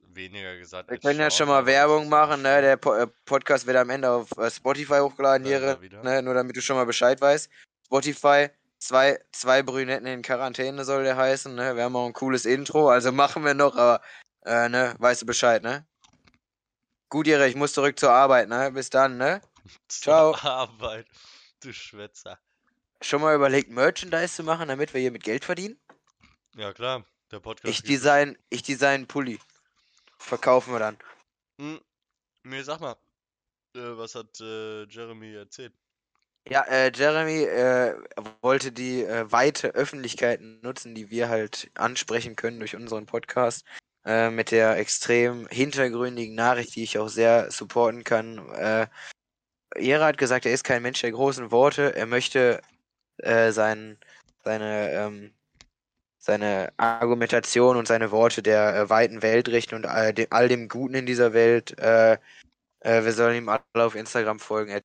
weniger 0.00 0.56
gesagt 0.56 0.90
Wir 0.90 0.98
können 0.98 1.18
ja 1.20 1.30
schon 1.30 1.48
mal 1.48 1.66
Werbung 1.66 2.08
machen, 2.08 2.42
ne? 2.42 2.60
Der 2.62 2.76
po 2.76 2.94
äh, 2.94 3.06
Podcast 3.24 3.66
wird 3.66 3.76
am 3.76 3.90
Ende 3.90 4.10
auf 4.10 4.30
äh, 4.38 4.50
Spotify 4.50 4.98
hochgeladen, 5.00 5.46
er 5.46 5.76
Jere, 5.78 6.02
ne? 6.02 6.22
Nur 6.22 6.34
damit 6.34 6.56
du 6.56 6.62
schon 6.62 6.76
mal 6.76 6.86
Bescheid 6.86 7.20
weißt. 7.20 7.50
Spotify, 7.86 8.48
zwei, 8.78 9.18
zwei 9.32 9.62
Brünetten 9.62 10.06
in 10.06 10.22
Quarantäne 10.22 10.84
soll 10.84 11.04
der 11.04 11.16
heißen, 11.16 11.54
ne? 11.54 11.76
Wir 11.76 11.84
haben 11.84 11.96
auch 11.96 12.06
ein 12.06 12.12
cooles 12.12 12.44
Intro, 12.44 12.90
also 12.90 13.10
machen 13.12 13.44
wir 13.44 13.54
noch, 13.54 13.76
aber, 13.76 14.02
äh, 14.44 14.68
ne? 14.68 14.94
Weißt 14.98 15.22
du 15.22 15.26
Bescheid, 15.26 15.62
ne? 15.62 15.86
Gut, 17.12 17.26
Jere, 17.26 17.46
ich 17.46 17.56
muss 17.56 17.74
zurück 17.74 17.98
zur 17.98 18.10
Arbeit, 18.10 18.48
ne? 18.48 18.72
Bis 18.72 18.88
dann, 18.88 19.18
ne? 19.18 19.42
Zur 19.88 20.34
Ciao. 20.34 20.34
Arbeit, 20.34 21.06
du 21.60 21.70
Schwätzer. 21.70 22.38
Schon 23.02 23.20
mal 23.20 23.34
überlegt, 23.34 23.68
Merchandise 23.68 24.36
zu 24.36 24.44
machen, 24.44 24.68
damit 24.68 24.94
wir 24.94 25.00
hier 25.02 25.10
mit 25.10 25.22
Geld 25.22 25.44
verdienen? 25.44 25.78
Ja 26.56 26.72
klar, 26.72 27.04
der 27.30 27.40
Podcast 27.40 27.68
Ich 27.68 27.82
design, 27.82 28.38
ich 28.48 28.62
design 28.62 29.06
Pulli. 29.06 29.38
Verkaufen 30.16 30.72
wir 30.72 30.78
dann. 30.78 30.96
Hm, 31.60 31.82
nee, 32.44 32.62
sag 32.62 32.80
mal, 32.80 32.96
äh, 33.76 33.80
was 33.80 34.14
hat 34.14 34.40
äh, 34.40 34.84
Jeremy 34.84 35.34
erzählt? 35.34 35.74
Ja, 36.48 36.62
äh, 36.62 36.90
Jeremy 36.94 37.42
äh, 37.42 37.94
wollte 38.40 38.72
die 38.72 39.04
äh, 39.04 39.30
weite 39.30 39.74
Öffentlichkeit 39.74 40.40
nutzen, 40.40 40.94
die 40.94 41.10
wir 41.10 41.28
halt 41.28 41.70
ansprechen 41.74 42.36
können 42.36 42.58
durch 42.58 42.74
unseren 42.74 43.04
Podcast. 43.04 43.66
Äh, 44.04 44.30
mit 44.30 44.50
der 44.50 44.78
extrem 44.78 45.46
hintergründigen 45.48 46.34
Nachricht, 46.34 46.74
die 46.74 46.82
ich 46.82 46.98
auch 46.98 47.08
sehr 47.08 47.52
supporten 47.52 48.02
kann. 48.02 48.38
Äh, 48.50 48.88
Jera 49.78 50.06
hat 50.06 50.18
gesagt, 50.18 50.44
er 50.44 50.52
ist 50.52 50.64
kein 50.64 50.82
Mensch 50.82 51.00
der 51.02 51.12
großen 51.12 51.52
Worte. 51.52 51.94
Er 51.94 52.06
möchte 52.06 52.60
äh, 53.18 53.52
sein, 53.52 53.98
seine, 54.42 54.90
ähm, 54.90 55.34
seine 56.18 56.72
Argumentation 56.78 57.76
und 57.76 57.86
seine 57.86 58.10
Worte 58.10 58.42
der 58.42 58.74
äh, 58.74 58.90
weiten 58.90 59.22
Welt 59.22 59.48
richten 59.48 59.76
und 59.76 59.86
all 59.86 60.12
dem, 60.12 60.26
all 60.30 60.48
dem 60.48 60.68
Guten 60.68 60.94
in 60.94 61.06
dieser 61.06 61.32
Welt. 61.32 61.78
Äh, 61.78 62.18
äh, 62.80 63.04
wir 63.04 63.12
sollen 63.12 63.36
ihm 63.36 63.48
alle 63.48 63.62
auf 63.74 63.94
Instagram 63.94 64.40
folgen. 64.40 64.80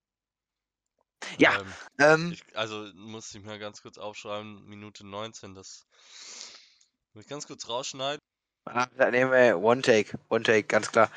Ja, 1.39 1.59
Ähm, 1.59 1.73
ähm, 1.97 2.31
ich, 2.33 2.55
also 2.55 2.91
muss 2.93 3.33
ich 3.33 3.43
mal 3.43 3.57
ganz 3.57 3.81
kurz 3.81 3.97
aufschreiben, 3.97 4.63
Minute 4.67 5.05
19, 5.05 5.55
das 5.55 5.87
muss 7.13 7.23
ich 7.23 7.29
ganz 7.29 7.47
kurz 7.47 7.67
rausschneiden. 7.67 8.21
Ah, 8.73 8.87
Dann 8.97 9.11
nehmen 9.11 9.31
wir 9.31 9.59
One 9.59 9.81
Take. 9.81 10.17
One 10.29 10.43
Take, 10.43 10.63
ganz 10.63 10.91
klar. 10.91 11.09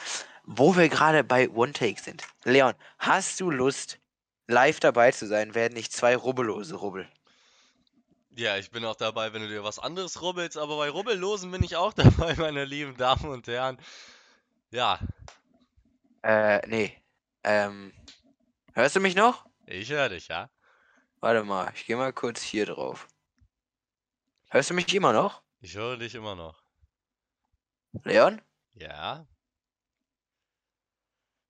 Wo 0.44 0.76
wir 0.76 0.88
gerade 0.88 1.22
bei 1.24 1.48
One 1.50 1.72
Take 1.72 2.00
sind. 2.00 2.24
Leon, 2.44 2.74
hast 2.98 3.40
du 3.40 3.50
Lust, 3.50 3.98
live 4.48 4.80
dabei 4.80 5.12
zu 5.12 5.26
sein, 5.26 5.54
werden 5.54 5.74
nicht 5.74 5.92
zwei 5.92 6.16
Rubbellose 6.16 6.74
rubbel? 6.76 7.08
Ja, 8.36 8.56
ich 8.56 8.70
bin 8.70 8.84
auch 8.84 8.96
dabei, 8.96 9.32
wenn 9.32 9.42
du 9.42 9.48
dir 9.48 9.64
was 9.64 9.78
anderes 9.78 10.22
rubbelst, 10.22 10.56
aber 10.56 10.76
bei 10.76 10.88
Rubbellosen 10.88 11.50
bin 11.50 11.62
ich 11.62 11.76
auch 11.76 11.92
dabei, 11.94 12.34
meine 12.36 12.64
lieben 12.64 12.96
Damen 12.96 13.26
und 13.26 13.46
Herren. 13.48 13.78
Ja, 14.70 14.98
Äh, 16.22 16.66
nee. 16.68 16.96
Ähm, 17.44 17.92
hörst 18.74 18.96
du 18.96 19.00
mich 19.00 19.14
noch? 19.16 19.46
ich 19.66 19.90
höre 19.90 20.08
dich, 20.08 20.28
ja? 20.28 20.50
Warte 21.20 21.44
mal, 21.44 21.70
ich 21.74 21.86
gehe 21.86 21.96
mal 21.96 22.12
kurz 22.12 22.42
hier 22.42 22.66
drauf. 22.66 23.08
Hörst 24.50 24.70
du 24.70 24.74
mich 24.74 24.92
immer 24.94 25.12
noch? 25.12 25.42
Ich 25.60 25.74
höre 25.76 25.96
dich 25.96 26.14
immer 26.14 26.34
noch. 26.34 26.62
Leon? 28.04 28.40
Ja? 28.74 29.26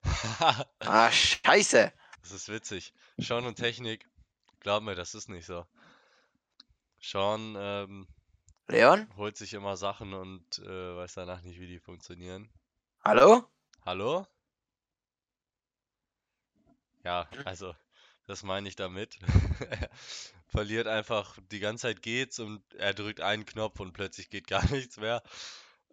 Ah, 0.79 1.11
scheiße. 1.11 1.91
Das 2.21 2.31
ist 2.31 2.49
witzig. 2.49 2.93
Sean 3.17 3.45
und 3.45 3.55
Technik, 3.55 4.07
glaub 4.59 4.83
mir, 4.83 4.95
das 4.95 5.15
ist 5.15 5.29
nicht 5.29 5.45
so. 5.45 5.65
Sean 6.99 7.55
ähm, 7.57 8.07
Leon? 8.67 9.07
holt 9.17 9.37
sich 9.37 9.53
immer 9.53 9.77
Sachen 9.77 10.13
und 10.13 10.59
äh, 10.59 10.95
weiß 10.95 11.13
danach 11.15 11.41
nicht, 11.41 11.59
wie 11.59 11.67
die 11.67 11.79
funktionieren. 11.79 12.51
Hallo? 13.03 13.43
Hallo? 13.85 14.27
Ja, 17.03 17.27
also, 17.45 17.75
das 18.27 18.43
meine 18.43 18.69
ich 18.69 18.75
damit. 18.75 19.17
Er 19.59 19.89
verliert 20.47 20.87
einfach, 20.87 21.37
die 21.51 21.59
ganze 21.59 21.83
Zeit 21.83 22.01
geht's 22.01 22.39
und 22.39 22.61
er 22.75 22.93
drückt 22.93 23.21
einen 23.21 23.45
Knopf 23.45 23.79
und 23.79 23.93
plötzlich 23.93 24.29
geht 24.29 24.47
gar 24.47 24.65
nichts 24.71 24.97
mehr. 24.97 25.23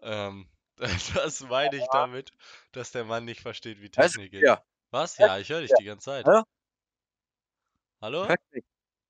Ähm, 0.02 0.48
das 0.76 1.40
meine 1.40 1.76
ich 1.76 1.86
damit, 1.92 2.30
dass 2.72 2.92
der 2.92 3.04
Mann 3.04 3.24
nicht 3.24 3.40
versteht, 3.40 3.80
wie 3.80 3.90
Technik 3.90 4.30
geht. 4.30 4.42
ja. 4.42 4.62
Was? 4.90 5.18
Ja, 5.18 5.38
ich 5.38 5.48
höre 5.50 5.60
dich 5.60 5.72
die 5.78 5.84
ganze 5.84 6.06
Zeit. 6.06 6.24
Hallo? 6.24 6.44
Hallo? 8.00 8.26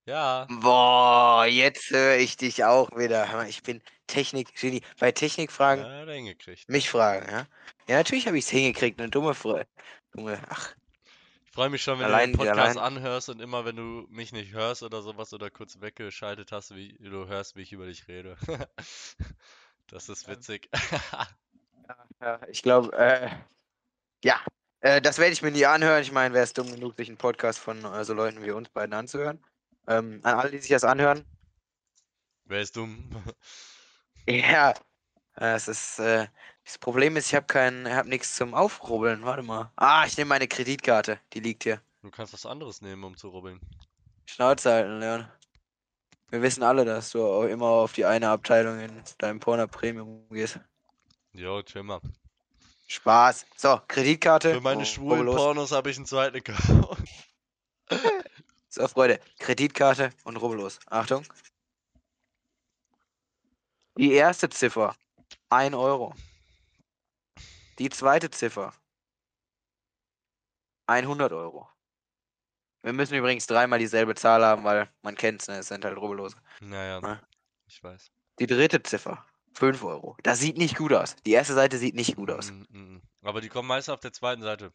Ja. 0.07 0.46
Boah, 0.51 1.44
jetzt 1.46 1.90
höre 1.90 2.16
ich 2.16 2.37
dich 2.37 2.64
auch 2.64 2.90
wieder. 2.96 3.46
Ich 3.46 3.62
bin 3.62 3.83
Technik, 4.07 4.55
Genie. 4.59 4.83
Bei 4.98 5.12
Technikfragen 5.12 5.85
Ja, 5.85 6.01
hat 6.01 6.09
er 6.09 6.14
hingekriegt. 6.14 6.68
mich 6.68 6.88
fragen, 6.90 7.31
ja? 7.31 7.46
Ja, 7.87 7.96
natürlich 7.98 8.27
habe 8.27 8.38
ich 8.38 8.44
es 8.46 8.51
hingekriegt, 8.51 8.98
eine 8.98 9.11
dumme 9.11 9.35
Frage. 9.35 9.68
Dumme, 10.12 10.40
ach, 10.48 10.74
Ich 11.44 11.53
freue 11.53 11.68
mich 11.70 11.83
schon, 11.83 11.98
wenn 11.98 12.07
Allein- 12.07 12.33
du 12.33 12.38
den 12.38 12.46
Podcast 12.46 12.79
allein- 12.79 12.96
anhörst 12.96 13.29
und 13.29 13.40
immer, 13.40 13.64
wenn 13.66 13.77
du 13.77 14.07
mich 14.09 14.33
nicht 14.33 14.53
hörst 14.53 14.83
oder 14.83 15.03
sowas 15.03 15.33
oder 15.35 15.51
kurz 15.51 15.81
weggeschaltet 15.81 16.51
hast, 16.53 16.74
wie 16.74 16.96
du 16.98 17.27
hörst, 17.29 17.55
wie 17.57 17.62
ich 17.62 17.72
über 17.72 17.87
dich 17.87 18.09
rede. 18.09 18.37
Das 19.88 20.09
ist 20.09 20.29
witzig. 20.29 20.70
ja, 22.20 22.40
ich 22.48 22.62
glaube, 22.62 22.96
äh, 22.96 23.31
ja, 24.22 24.40
äh, 24.81 25.01
das 25.01 25.18
werde 25.18 25.33
ich 25.33 25.42
mir 25.42 25.51
nie 25.51 25.66
anhören. 25.66 26.03
Ich 26.03 26.12
meine, 26.12 26.35
wäre 26.35 26.44
es 26.44 26.53
dumm 26.53 26.70
genug, 26.70 26.96
sich 26.96 27.09
einen 27.09 27.18
Podcast 27.18 27.59
von 27.59 27.85
äh, 27.85 28.05
so 28.05 28.14
Leuten 28.14 28.42
wie 28.42 28.51
uns 28.51 28.68
beiden 28.68 28.94
anzuhören. 28.94 29.42
Ähm, 29.87 30.20
an 30.22 30.35
alle, 30.35 30.51
die 30.51 30.59
sich 30.59 30.70
das 30.70 30.85
anhören, 30.85 31.24
Wer 32.48 32.62
ist 32.62 32.77
dumm? 32.77 33.11
ja, 34.27 34.72
es 35.35 35.68
ist, 35.68 35.98
äh, 35.98 36.27
das 36.64 36.79
Problem 36.79 37.16
ist, 37.18 37.27
ich 37.27 37.35
habe 37.35 37.46
kein, 37.46 37.85
ich 37.85 37.92
habe 37.92 38.09
nichts 38.09 38.37
zum 38.37 38.55
Aufrubbeln. 38.55 39.22
Warte 39.22 39.42
mal. 39.42 39.70
Ah, 39.77 40.05
ich 40.07 40.16
nehme 40.16 40.31
meine 40.31 40.48
Kreditkarte, 40.48 41.20
die 41.35 41.40
liegt 41.40 41.64
hier. 41.64 41.83
Du 42.01 42.11
kannst 42.11 42.33
was 42.33 42.46
anderes 42.46 42.81
nehmen, 42.81 43.05
um 43.05 43.18
zu 43.18 43.29
rubbeln. 43.29 43.61
Schnauze 44.24 44.72
halten, 44.72 44.98
Leon. 44.98 45.29
Wir 46.30 46.42
wissen 46.42 46.62
alle, 46.62 46.84
dass 46.84 47.10
du 47.10 47.24
auch 47.24 47.44
immer 47.44 47.66
auf 47.66 47.92
die 47.92 48.04
eine 48.04 48.28
Abteilung 48.28 48.78
in 48.80 49.02
deinem 49.18 49.40
Porno 49.40 49.66
Premium 49.66 50.28
gehst. 50.28 50.60
Jo, 51.32 51.62
chill 51.62 51.82
mal. 51.82 52.00
Spaß. 52.86 53.46
So, 53.56 53.80
Kreditkarte. 53.88 54.54
Für 54.54 54.60
meine 54.60 54.82
Oh, 54.82 54.84
schwulen. 54.84 55.26
Pornos 55.26 55.72
habe 55.72 55.90
ich 55.90 55.96
einen 55.96 56.06
zweiten 56.06 56.36
Account. 56.36 56.98
So, 58.70 58.86
Freunde, 58.86 59.18
Kreditkarte 59.38 60.10
und 60.24 60.36
rubbellos. 60.36 60.78
Achtung. 60.90 61.24
Die 63.96 64.12
erste 64.12 64.50
Ziffer, 64.50 64.94
1 65.48 65.74
Euro. 65.74 66.14
Die 67.78 67.88
zweite 67.88 68.30
Ziffer, 68.30 68.74
100 70.86 71.32
Euro. 71.32 71.66
Wir 72.82 72.92
müssen 72.92 73.14
übrigens 73.14 73.46
dreimal 73.46 73.78
dieselbe 73.78 74.14
Zahl 74.14 74.44
haben, 74.44 74.64
weil 74.64 74.88
man 75.02 75.14
kennt 75.16 75.42
es, 75.42 75.48
ne? 75.48 75.56
es 75.58 75.68
sind 75.68 75.84
halt 75.84 75.96
rubbellose. 75.96 76.36
Naja, 76.60 77.00
Ah. 77.02 77.20
ich 77.66 77.82
weiß. 77.82 78.10
Die 78.38 78.46
dritte 78.46 78.82
Ziffer, 78.82 79.24
5 79.54 79.82
Euro. 79.82 80.16
Das 80.22 80.38
sieht 80.38 80.56
nicht 80.58 80.76
gut 80.76 80.92
aus. 80.92 81.16
Die 81.26 81.32
erste 81.32 81.54
Seite 81.54 81.76
sieht 81.78 81.94
nicht 81.96 82.14
gut 82.16 82.30
aus. 82.30 82.52
Mm, 82.52 82.62
mm, 82.70 82.94
mm. 82.96 83.02
Aber 83.22 83.40
die 83.40 83.48
kommen 83.48 83.66
meist 83.68 83.90
auf 83.90 84.00
der 84.00 84.12
zweiten 84.12 84.42
Seite. 84.42 84.72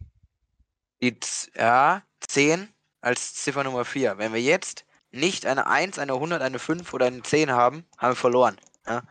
Die, 1.01 1.17
ja, 1.55 2.03
10 2.27 2.67
als 3.01 3.35
Ziffer 3.35 3.63
Nummer 3.63 3.85
4. 3.85 4.17
Wenn 4.17 4.33
wir 4.33 4.41
jetzt 4.41 4.85
nicht 5.11 5.45
eine 5.45 5.67
1, 5.67 5.97
eine 5.99 6.13
100, 6.13 6.41
eine 6.41 6.59
5 6.59 6.93
oder 6.93 7.05
eine 7.05 7.21
10 7.23 7.51
haben, 7.51 7.85
haben 7.97 8.11
wir 8.11 8.15
verloren. 8.17 8.57
Ja? 8.85 9.03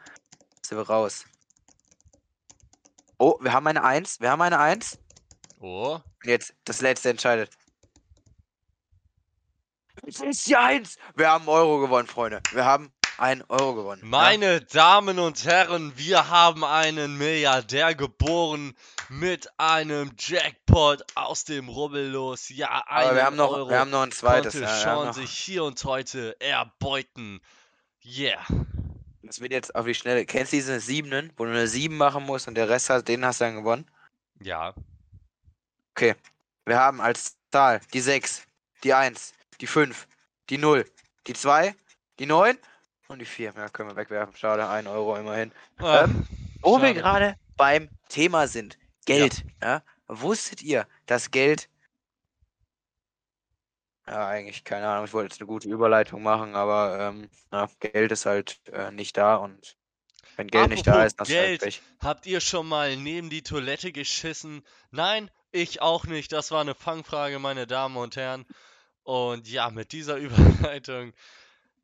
Sind 0.61 0.77
wir 0.79 0.87
raus. 0.87 1.25
Oh, 3.19 3.39
wir 3.41 3.53
haben 3.53 3.67
eine 3.67 3.85
1. 3.85 4.21
Wir 4.21 4.31
haben 4.31 4.43
eine 4.43 4.59
1. 4.59 4.99
Oh, 5.61 5.95
Und 5.95 6.29
jetzt 6.29 6.55
das 6.65 6.81
letzte 6.81 7.09
entscheidet. 7.11 7.51
Es 10.01 10.21
ist 10.21 10.47
die 10.47 10.57
1. 10.57 10.97
Wir 11.17 11.31
haben 11.31 11.49
Euro 11.49 11.81
gewonnen, 11.81 12.09
Freunde. 12.09 12.41
Wir 12.53 12.65
haben 12.65 12.93
einen 13.19 13.43
Euro 13.49 13.75
gewonnen. 13.75 14.01
ja? 14.03 14.09
Meine 14.09 14.61
Damen 14.63 15.19
und 15.19 15.45
Herren, 15.45 15.93
wir 15.97 16.29
haben 16.29 16.65
einen 16.65 17.19
Milliardär 17.19 17.95
geboren 17.95 18.75
mit 19.11 19.49
einem 19.59 20.13
Jackpot 20.19 21.05
aus 21.15 21.45
dem 21.45 21.69
Rubbellos. 21.69 22.49
Ja, 22.49 22.83
Aber 22.87 23.03
wir 23.03 23.11
einen 23.11 23.23
haben 23.27 23.37
noch, 23.37 23.51
Euro 23.53 23.69
wir 23.69 23.79
haben 23.79 23.91
noch 23.91 24.03
ein 24.03 24.13
zweites. 24.13 24.55
konnte 24.55 24.67
Ja, 24.67 25.05
noch, 25.05 25.13
sich 25.13 25.31
hier 25.31 25.65
und 25.65 25.83
heute 25.85 26.41
erbeuten. 26.41 27.41
Yeah. 28.05 28.45
das 29.23 29.41
wird 29.41 29.53
jetzt 29.53 29.75
auf 29.77 29.87
die 29.87 29.95
Schnelle. 29.95 30.27
Kennst 30.27 30.53
du 30.53 30.57
diese 30.57 30.81
Siebenen, 30.81 31.33
wo 31.37 31.45
du 31.45 31.51
eine 31.51 31.69
7 31.69 31.97
machen 31.97 32.25
musst 32.25 32.49
und 32.49 32.57
der 32.57 32.69
Rest 32.69 32.91
hast, 32.91 33.05
den 33.07 33.25
hast 33.25 33.41
du 33.41 33.45
dann 33.45 33.57
gewonnen? 33.57 33.89
Ja. 34.41 34.75
Wir 35.97 36.79
haben 36.81 37.01
als 37.01 37.37
Zahl 37.53 37.81
die 37.93 38.01
6, 38.01 38.45
die 38.83 38.95
1, 38.95 39.35
die 39.63 39.67
5, 39.69 40.09
die 40.51 40.59
0, 40.59 40.85
die 41.29 41.33
2, 41.35 41.75
die 42.19 42.27
9 42.27 42.59
und 43.09 43.21
die 43.21 43.25
4. 43.25 43.55
Ja, 43.57 43.69
können 43.69 43.91
wir 43.91 43.97
wegwerfen. 43.97 44.37
Schade, 44.37 44.69
1 44.69 44.89
Euro 44.89 45.17
immerhin. 45.17 45.53
Ah, 45.79 46.05
Ähm, 46.05 46.27
Wo 46.61 46.79
wir 46.81 46.89
schade. 46.89 47.01
gerade 47.01 47.37
beim 47.57 47.89
Thema 48.09 48.49
sind. 48.49 48.77
Geld. 49.07 49.45
Ja. 49.63 49.83
Wusstet 50.09 50.63
ihr, 50.63 50.87
dass 51.07 51.31
Geld. 51.31 51.69
Ja, 54.07 54.27
eigentlich 54.29 54.65
keine 54.65 54.89
Ahnung. 54.89 55.05
Ich 55.05 55.13
wollte 55.13 55.33
jetzt 55.33 55.41
eine 55.41 55.47
gute 55.47 55.69
Überleitung 55.69 56.23
machen, 56.25 56.57
aber 56.57 56.99
ähm, 56.99 57.31
na, 57.53 57.69
Geld 57.79 58.11
ist 58.11 58.27
halt 58.27 58.61
äh, 58.73 58.91
nicht 58.91 59.17
da 59.17 59.37
und 59.37 59.77
wenn 60.37 60.49
Geld 60.49 60.71
nicht 60.71 60.87
da 60.87 60.93
Apropos 61.05 61.07
ist, 61.07 61.13
ist 61.13 61.19
halt 61.21 61.29
Geld. 61.29 61.61
Pech. 61.63 61.83
Habt 62.01 62.27
ihr 62.27 62.41
schon 62.41 62.67
mal 62.67 62.97
neben 62.97 63.31
die 63.31 63.43
Toilette 63.43 63.93
geschissen? 63.93 64.67
Nein, 64.91 65.31
ich 65.53 65.81
auch 65.83 66.05
nicht. 66.05 66.33
Das 66.33 66.51
war 66.51 66.63
eine 66.63 66.75
Fangfrage, 66.75 67.39
meine 67.39 67.67
Damen 67.69 67.97
und 67.97 68.17
Herren. 68.17 68.45
Und 69.05 69.49
ja, 69.49 69.71
mit 69.71 69.93
dieser 69.93 70.17
Überleitung, 70.19 71.13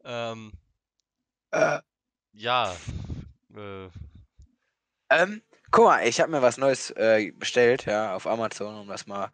ähm, 0.04 0.52
Äh, 1.50 1.80
ja, 2.32 2.74
äh, 3.56 3.88
Ähm, 5.10 5.42
guck 5.70 5.84
mal, 5.86 6.06
ich 6.06 6.20
habe 6.20 6.30
mir 6.30 6.42
was 6.42 6.58
Neues 6.58 6.90
äh, 6.92 7.30
bestellt, 7.32 7.86
ja, 7.86 8.14
auf 8.14 8.26
Amazon, 8.26 8.74
um 8.80 8.88
das 8.88 9.06
mal. 9.06 9.30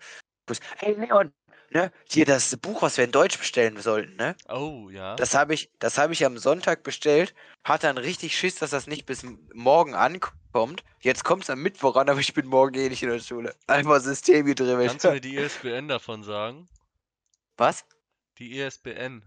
Hey 0.78 0.94
Leon, 0.94 1.32
ne? 1.70 1.92
Hier 2.10 2.26
das 2.26 2.56
Buch, 2.58 2.82
was 2.82 2.96
wir 2.96 3.04
in 3.04 3.12
Deutsch 3.12 3.38
bestellen 3.38 3.80
sollten, 3.80 4.16
ne? 4.16 4.36
oh 4.48 4.90
ja. 4.90 5.16
Das 5.16 5.34
habe 5.34 5.54
ich, 5.54 5.70
das 5.78 5.98
habe 5.98 6.12
ich 6.12 6.24
am 6.24 6.38
Sonntag 6.38 6.82
bestellt, 6.82 7.34
hatte 7.64 7.86
dann 7.88 7.98
richtig 7.98 8.36
Schiss, 8.38 8.56
dass 8.56 8.70
das 8.70 8.86
nicht 8.86 9.06
bis 9.06 9.24
morgen 9.54 9.94
ankommt. 9.94 10.84
Jetzt 11.00 11.24
kommt 11.24 11.44
es 11.44 11.50
am 11.50 11.62
Mittwoch 11.62 11.96
an, 11.96 12.08
aber 12.08 12.20
ich 12.20 12.34
bin 12.34 12.46
morgen 12.46 12.74
eh 12.76 12.88
nicht 12.88 13.02
in 13.02 13.10
der 13.10 13.20
Schule. 13.20 13.54
Einfach 13.66 14.00
System 14.00 14.46
gedribbelt. 14.46 14.88
Kannst 14.88 15.04
du 15.04 15.10
mir 15.10 15.20
die 15.22 15.36
ISBN 15.36 15.88
davon 15.88 16.22
sagen? 16.22 16.68
Was? 17.56 17.84
Die 18.38 18.58
ISBN. 18.58 19.22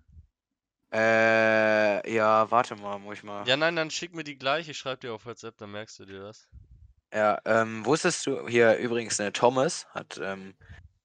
Äh, 0.94 2.13
ja, 2.13 2.50
warte 2.50 2.76
mal, 2.76 2.98
muss 3.00 3.18
ich 3.18 3.24
mal. 3.24 3.48
Ja, 3.48 3.58
nein, 3.58 3.76
dann 3.76 3.92
schick 3.92 4.13
mir 4.13 4.24
die 4.24 4.38
gleich. 4.38 4.70
Ich 4.70 4.78
schreib 4.78 5.02
dir 5.02 5.13
auf 5.13 5.26
WhatsApp, 5.26 5.58
dann 5.58 5.72
merkst 5.72 6.00
du 6.00 6.06
dir 6.06 6.22
das. 6.22 6.48
Ja, 7.13 7.40
ähm, 7.46 7.86
wusstest 7.86 8.26
du, 8.26 8.48
hier 8.48 8.78
übrigens, 8.78 9.18
ne, 9.20 9.32
Thomas 9.32 9.88
hat, 9.92 10.20
ähm, 10.22 10.56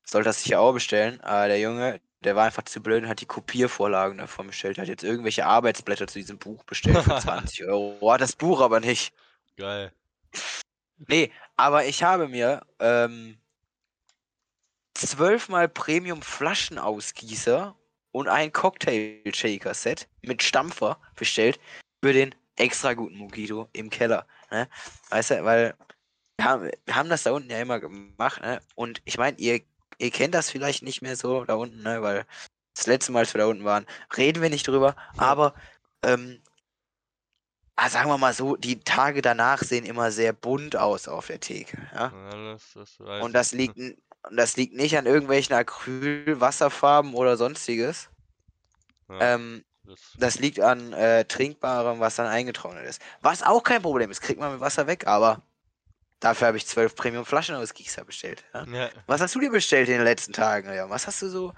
soll 0.04 0.24
das 0.24 0.42
sich 0.42 0.56
auch 0.56 0.72
bestellen, 0.72 1.20
aber 1.20 1.48
der 1.48 1.60
Junge, 1.60 2.00
der 2.24 2.34
war 2.34 2.46
einfach 2.46 2.64
zu 2.64 2.80
blöd 2.80 3.04
und 3.04 3.08
hat 3.08 3.20
die 3.20 3.26
Kopiervorlagen 3.26 4.18
davon 4.18 4.48
bestellt, 4.48 4.78
hat 4.78 4.88
jetzt 4.88 5.04
irgendwelche 5.04 5.46
Arbeitsblätter 5.46 6.08
zu 6.08 6.18
diesem 6.18 6.38
Buch 6.38 6.64
bestellt 6.64 6.98
für 6.98 7.16
20 7.20 7.64
Euro, 7.64 8.12
hat 8.12 8.20
das 8.20 8.34
Buch 8.34 8.60
aber 8.60 8.80
nicht. 8.80 9.14
Geil. 9.56 9.92
Nee, 11.08 11.32
aber 11.56 11.84
ich 11.86 12.02
habe 12.02 12.28
mir, 12.28 12.62
ähm, 12.78 13.38
zwölfmal 15.08 15.68
Premium 15.68 16.22
Flaschenausgießer 16.22 17.76
und 18.12 18.28
ein 18.28 18.52
Cocktail-Shaker-Set 18.52 20.08
mit 20.22 20.42
Stampfer 20.42 21.00
bestellt 21.16 21.58
für 22.02 22.12
den 22.12 22.34
extra 22.56 22.94
guten 22.94 23.16
Mojito 23.16 23.68
im 23.72 23.90
Keller. 23.90 24.26
Ne? 24.50 24.68
Weißt 25.10 25.30
du, 25.30 25.44
weil 25.44 25.74
wir 26.36 26.44
haben, 26.44 26.70
wir 26.84 26.94
haben 26.94 27.08
das 27.08 27.22
da 27.22 27.32
unten 27.32 27.50
ja 27.50 27.60
immer 27.60 27.80
gemacht, 27.80 28.42
ne? 28.42 28.60
Und 28.74 29.00
ich 29.04 29.18
meine, 29.18 29.38
ihr, 29.38 29.60
ihr 29.98 30.10
kennt 30.10 30.34
das 30.34 30.50
vielleicht 30.50 30.82
nicht 30.82 31.02
mehr 31.02 31.16
so 31.16 31.44
da 31.44 31.54
unten, 31.54 31.82
ne? 31.82 32.02
Weil 32.02 32.26
das 32.74 32.86
letzte 32.86 33.12
Mal, 33.12 33.20
als 33.20 33.34
wir 33.34 33.40
da 33.40 33.46
unten 33.46 33.64
waren, 33.64 33.86
reden 34.16 34.42
wir 34.42 34.50
nicht 34.50 34.66
drüber, 34.66 34.96
aber 35.16 35.54
ähm, 36.02 36.42
ah, 37.76 37.88
sagen 37.88 38.10
wir 38.10 38.18
mal 38.18 38.34
so, 38.34 38.56
die 38.56 38.80
Tage 38.80 39.22
danach 39.22 39.62
sehen 39.62 39.84
immer 39.84 40.10
sehr 40.10 40.32
bunt 40.32 40.76
aus 40.76 41.08
auf 41.08 41.26
der 41.26 41.40
Theke. 41.40 41.78
Ja? 41.94 42.12
Ja, 42.12 42.52
das, 42.52 42.72
das 42.74 43.00
weiß 43.00 43.24
Und 43.24 43.32
das 43.34 43.52
liegt, 43.52 43.76
n- 43.76 43.96
und 44.28 44.36
das 44.36 44.56
liegt 44.56 44.74
nicht 44.74 44.96
an 44.96 45.06
irgendwelchen 45.06 45.54
Acryl, 45.54 46.40
Wasserfarben 46.40 47.14
oder 47.14 47.36
sonstiges. 47.36 48.10
Ja, 49.08 49.32
Ähm, 49.34 49.64
das, 49.84 50.18
das 50.18 50.38
liegt 50.38 50.60
an 50.60 50.92
äh, 50.92 51.24
Trinkbarem, 51.24 52.00
was 52.00 52.16
dann 52.16 52.26
eingetrocknet 52.26 52.86
ist. 52.86 53.02
Was 53.22 53.42
auch 53.42 53.62
kein 53.62 53.82
Problem 53.82 54.10
ist, 54.10 54.20
kriegt 54.20 54.40
man 54.40 54.52
mit 54.52 54.60
Wasser 54.60 54.86
weg, 54.86 55.06
aber 55.06 55.42
dafür 56.20 56.48
habe 56.48 56.58
ich 56.58 56.66
zwölf 56.66 56.96
Premium 56.96 57.26
Flaschen 57.26 57.56
aus 57.56 57.74
Gießer 57.74 58.04
bestellt. 58.04 58.44
Ja? 58.54 58.66
ja, 58.66 58.90
Was 59.06 59.20
hast 59.22 59.34
du 59.34 59.40
dir 59.40 59.50
bestellt 59.52 59.88
in 59.88 59.96
den 59.96 60.04
letzten 60.04 60.32
Tagen? 60.34 60.68
Was 60.90 61.06
hast 61.06 61.22
du 61.22 61.28
so, 61.28 61.54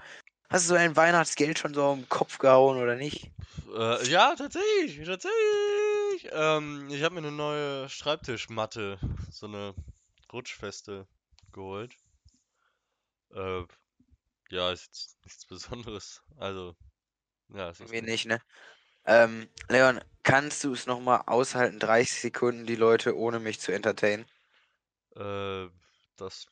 hast 0.49 0.65
du 0.65 0.69
so 0.69 0.75
ein 0.75 0.95
Weihnachtsgeld 0.97 1.59
schon 1.59 1.73
so 1.75 1.93
im 1.93 2.09
Kopf 2.09 2.39
gehauen 2.39 2.77
oder 2.79 2.95
nicht? 2.95 3.31
äh, 3.75 4.07
ja, 4.09 4.35
tatsächlich, 4.35 5.05
tatsächlich. 5.05 6.29
Ähm, 6.31 6.87
ich 6.89 7.03
habe 7.03 7.15
mir 7.15 7.19
eine 7.27 7.31
neue 7.31 7.89
Schreibtischmatte, 7.89 8.99
so 9.29 9.45
eine 9.47 9.73
rutschfeste, 10.31 11.07
geholt. 11.51 11.95
Äh, 13.35 13.65
ja, 14.51 14.71
ist 14.71 14.85
jetzt 14.87 15.25
nichts 15.25 15.45
Besonderes. 15.47 16.23
Also, 16.37 16.75
ja, 17.49 17.69
es 17.69 17.81
ist 17.81 17.93
Mir 17.93 18.01
nicht. 18.01 18.11
nicht, 18.11 18.25
ne? 18.25 18.41
Ähm, 19.05 19.49
Leon, 19.69 20.01
kannst 20.23 20.63
du 20.63 20.73
es 20.73 20.87
nochmal 20.87 21.23
aushalten, 21.27 21.79
30 21.79 22.21
Sekunden 22.21 22.65
die 22.67 22.75
Leute 22.75 23.17
ohne 23.17 23.39
mich 23.39 23.59
zu 23.59 23.71
entertainen? 23.73 24.25
Äh, 25.15 25.69
das 26.15 26.47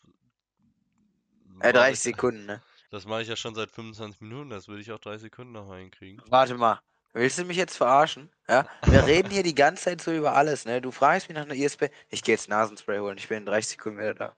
Äh, 1.60 1.72
mache 1.72 1.74
30 1.74 2.02
ich, 2.02 2.04
Sekunden, 2.04 2.46
ne? 2.46 2.62
das 2.90 3.06
mache 3.06 3.24
ich 3.24 3.28
ja 3.30 3.36
schon 3.36 3.56
seit 3.56 3.72
25 3.72 4.22
Minuten, 4.22 4.50
das 4.52 4.68
würde 4.68 4.82
ich 4.82 4.92
auch 4.92 5.00
30 5.00 5.24
Sekunden 5.24 5.54
noch 5.54 5.76
hinkriegen. 5.76 6.24
Warte 6.30 6.56
mal. 6.56 6.80
Willst 7.14 7.38
du 7.38 7.46
mich 7.46 7.58
jetzt 7.58 7.78
verarschen? 7.78 8.32
Ja? 8.50 8.68
Wir 8.88 9.06
reden 9.06 9.30
hier 9.30 9.44
die 9.44 9.54
ganze 9.56 9.84
Zeit 9.86 10.02
so 10.02 10.12
über 10.12 10.34
alles, 10.36 10.66
ne? 10.66 10.82
Du 10.82 10.92
fragst 10.92 11.30
mich 11.30 11.36
nach 11.38 11.44
einer 11.46 11.54
ISP. 11.56 11.90
Ich 12.10 12.24
gehe 12.24 12.34
jetzt 12.36 12.50
Nasenspray 12.50 13.00
holen. 13.00 13.18
Ich 13.18 13.28
bin 13.30 13.40
in 13.40 13.46
30 13.46 13.72
Sekunden 13.78 14.00
wieder 14.00 14.14
da. 14.16 14.36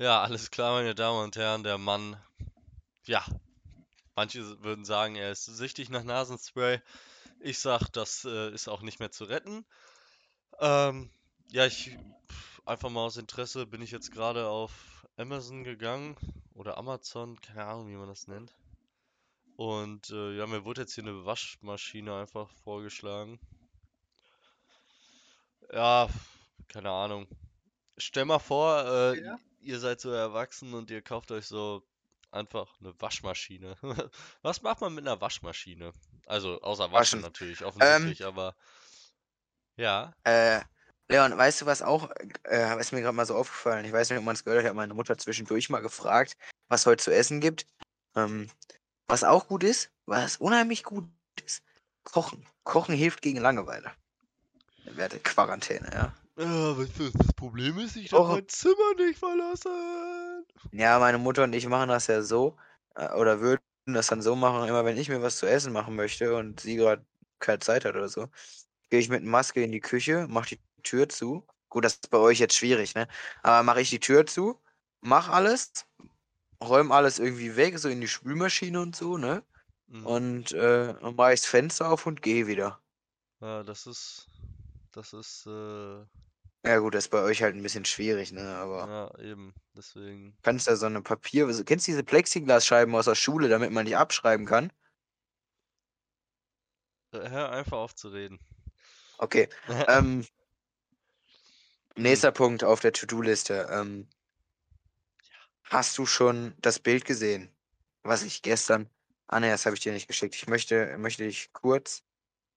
Ja, 0.00 0.22
alles 0.22 0.50
klar, 0.50 0.72
meine 0.72 0.94
Damen 0.94 1.22
und 1.24 1.36
Herren, 1.36 1.62
der 1.62 1.76
Mann, 1.76 2.16
ja, 3.04 3.22
manche 4.16 4.62
würden 4.62 4.86
sagen, 4.86 5.14
er 5.14 5.30
ist 5.30 5.44
süchtig 5.44 5.90
nach 5.90 6.04
Nasenspray. 6.04 6.80
Ich 7.38 7.58
sag, 7.58 7.90
das 7.92 8.24
äh, 8.24 8.50
ist 8.50 8.66
auch 8.66 8.80
nicht 8.80 8.98
mehr 8.98 9.10
zu 9.10 9.24
retten. 9.24 9.66
Ähm, 10.58 11.10
ja, 11.50 11.66
ich 11.66 11.98
einfach 12.64 12.88
mal 12.88 13.04
aus 13.04 13.18
Interesse 13.18 13.66
bin 13.66 13.82
ich 13.82 13.90
jetzt 13.90 14.10
gerade 14.10 14.48
auf 14.48 15.06
Amazon 15.18 15.64
gegangen 15.64 16.16
oder 16.54 16.78
Amazon, 16.78 17.38
keine 17.42 17.66
Ahnung, 17.66 17.88
wie 17.90 17.96
man 17.96 18.08
das 18.08 18.26
nennt. 18.26 18.54
Und 19.56 20.08
äh, 20.08 20.34
ja, 20.34 20.46
mir 20.46 20.64
wurde 20.64 20.80
jetzt 20.80 20.94
hier 20.94 21.04
eine 21.04 21.26
Waschmaschine 21.26 22.14
einfach 22.14 22.48
vorgeschlagen. 22.64 23.38
Ja, 25.70 26.08
keine 26.68 26.90
Ahnung. 26.90 27.28
Stell 27.98 28.24
mal 28.24 28.38
vor, 28.38 28.82
äh, 28.86 29.22
Ja. 29.22 29.38
Ihr 29.60 29.78
seid 29.78 30.00
so 30.00 30.10
erwachsen 30.10 30.74
und 30.74 30.90
ihr 30.90 31.02
kauft 31.02 31.30
euch 31.30 31.46
so 31.46 31.86
einfach 32.30 32.78
eine 32.80 32.94
Waschmaschine. 33.00 33.76
Was 34.42 34.62
macht 34.62 34.80
man 34.80 34.94
mit 34.94 35.06
einer 35.06 35.20
Waschmaschine? 35.20 35.92
Also 36.26 36.60
außer 36.60 36.84
waschen 36.84 36.92
Waschen. 36.92 37.20
natürlich, 37.20 37.60
Ähm, 37.60 37.66
offensichtlich, 37.66 38.24
aber 38.24 38.54
ja. 39.76 40.12
Äh, 40.24 40.60
Leon, 41.08 41.36
weißt 41.36 41.62
du, 41.62 41.66
was 41.66 41.82
auch, 41.82 42.08
äh, 42.44 42.78
ist 42.78 42.92
mir 42.92 43.00
gerade 43.00 43.16
mal 43.16 43.26
so 43.26 43.34
aufgefallen. 43.34 43.84
Ich 43.84 43.92
weiß 43.92 44.10
nicht, 44.10 44.18
ob 44.20 44.24
man 44.24 44.36
es 44.36 44.44
gehört 44.44 44.58
hat. 44.58 44.64
Ich 44.64 44.68
habe 44.68 44.76
meine 44.76 44.94
Mutter 44.94 45.18
zwischendurch 45.18 45.68
mal 45.68 45.80
gefragt, 45.80 46.36
was 46.68 46.86
heute 46.86 47.02
zu 47.02 47.12
essen 47.12 47.40
gibt. 47.40 47.66
Ähm, 48.14 48.48
was 49.08 49.24
auch 49.24 49.48
gut 49.48 49.64
ist, 49.64 49.90
was 50.06 50.36
unheimlich 50.36 50.84
gut 50.84 51.08
ist, 51.44 51.64
Kochen. 52.04 52.46
Kochen 52.62 52.94
hilft 52.94 53.22
gegen 53.22 53.40
Langeweile. 53.40 53.90
Während 54.84 55.14
der 55.14 55.20
Quarantäne, 55.20 55.90
ja. 55.92 56.14
Ja, 56.40 56.78
weißt 56.78 56.98
du, 56.98 57.10
das 57.10 57.32
Problem 57.34 57.78
ist? 57.78 57.96
Ich 57.96 58.10
darf 58.10 58.20
Oh. 58.20 58.32
mein 58.32 58.48
Zimmer 58.48 58.94
nicht 58.96 59.18
verlassen. 59.18 60.46
Ja, 60.72 60.98
meine 60.98 61.18
Mutter 61.18 61.44
und 61.44 61.52
ich 61.52 61.66
machen 61.68 61.88
das 61.90 62.06
ja 62.06 62.22
so, 62.22 62.56
äh, 62.94 63.12
oder 63.12 63.40
würden 63.40 63.60
das 63.86 64.06
dann 64.06 64.22
so 64.22 64.34
machen, 64.36 64.66
immer 64.68 64.84
wenn 64.86 64.96
ich 64.96 65.08
mir 65.10 65.20
was 65.22 65.36
zu 65.38 65.46
essen 65.46 65.72
machen 65.72 65.96
möchte 65.96 66.34
und 66.36 66.60
sie 66.60 66.76
gerade 66.76 67.04
keine 67.40 67.58
Zeit 67.58 67.84
hat 67.84 67.94
oder 67.94 68.08
so, 68.08 68.28
gehe 68.90 69.00
ich 69.00 69.08
mit 69.10 69.22
Maske 69.24 69.62
in 69.62 69.72
die 69.72 69.80
Küche, 69.80 70.26
mache 70.28 70.56
die 70.56 70.60
Tür 70.82 71.08
zu. 71.08 71.46
Gut, 71.68 71.84
das 71.84 71.94
ist 71.94 72.10
bei 72.10 72.18
euch 72.18 72.38
jetzt 72.38 72.56
schwierig, 72.56 72.94
ne? 72.94 73.06
Aber 73.42 73.62
mache 73.62 73.80
ich 73.82 73.90
die 73.90 74.00
Tür 74.00 74.26
zu, 74.26 74.60
mach 75.02 75.28
alles, 75.28 75.86
räume 76.62 76.94
alles 76.94 77.18
irgendwie 77.18 77.56
weg, 77.56 77.78
so 77.78 77.88
in 77.88 78.00
die 78.00 78.08
Spülmaschine 78.08 78.80
und 78.80 78.96
so, 78.96 79.18
ne? 79.18 79.42
Mhm. 79.88 80.06
Und 80.06 80.52
äh, 80.52 80.94
dann 80.94 81.16
mache 81.16 81.34
ich 81.34 81.40
das 81.42 81.50
Fenster 81.50 81.90
auf 81.90 82.06
und 82.06 82.22
gehe 82.22 82.46
wieder. 82.46 82.80
Ja, 83.40 83.62
das 83.62 83.86
ist, 83.86 84.28
das 84.92 85.12
ist, 85.12 85.46
äh, 85.46 86.04
Ja 86.64 86.78
gut, 86.78 86.94
das 86.94 87.04
ist 87.04 87.10
bei 87.10 87.22
euch 87.22 87.42
halt 87.42 87.56
ein 87.56 87.62
bisschen 87.62 87.86
schwierig, 87.86 88.32
ne? 88.32 88.46
Aber 88.56 88.86
ja, 88.86 89.24
eben, 89.24 89.54
deswegen. 89.74 90.36
kannst 90.42 90.66
da 90.66 90.76
so 90.76 90.86
eine 90.86 91.00
Papier... 91.00 91.46
Kennst 91.64 91.88
du 91.88 91.92
diese 91.92 92.04
Plexiglasscheiben 92.04 92.94
aus 92.94 93.06
der 93.06 93.14
Schule, 93.14 93.48
damit 93.48 93.72
man 93.72 93.86
die 93.86 93.96
abschreiben 93.96 94.44
kann? 94.44 94.70
Äh, 97.12 97.30
Hör 97.30 97.50
einfach 97.50 97.78
auf 97.78 97.94
zu 97.94 98.08
reden. 98.08 98.38
Okay. 99.18 99.48
Ähm, 99.88 100.26
nächster 101.96 102.32
Punkt 102.32 102.62
auf 102.62 102.80
der 102.80 102.92
To-Do-Liste. 102.92 103.68
Ähm, 103.70 104.06
hast 105.64 105.96
du 105.96 106.04
schon 106.04 106.54
das 106.58 106.78
Bild 106.78 107.04
gesehen, 107.06 107.50
was 108.02 108.22
ich 108.22 108.42
gestern. 108.42 108.90
Ah 109.28 109.40
ne, 109.40 109.50
das 109.50 109.64
habe 109.64 109.76
ich 109.76 109.80
dir 109.80 109.92
nicht 109.92 110.08
geschickt. 110.08 110.34
Ich 110.34 110.46
möchte, 110.46 110.98
möchte 110.98 111.24
dich 111.24 111.52
kurz 111.52 112.02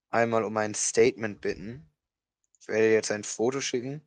einmal 0.10 0.44
um 0.44 0.58
ein 0.58 0.74
Statement 0.74 1.40
bitten. 1.40 1.93
Ich 2.64 2.70
werde 2.70 2.84
dir 2.88 2.94
jetzt 2.94 3.12
ein 3.12 3.26
Foto 3.26 3.60
schicken 3.60 4.02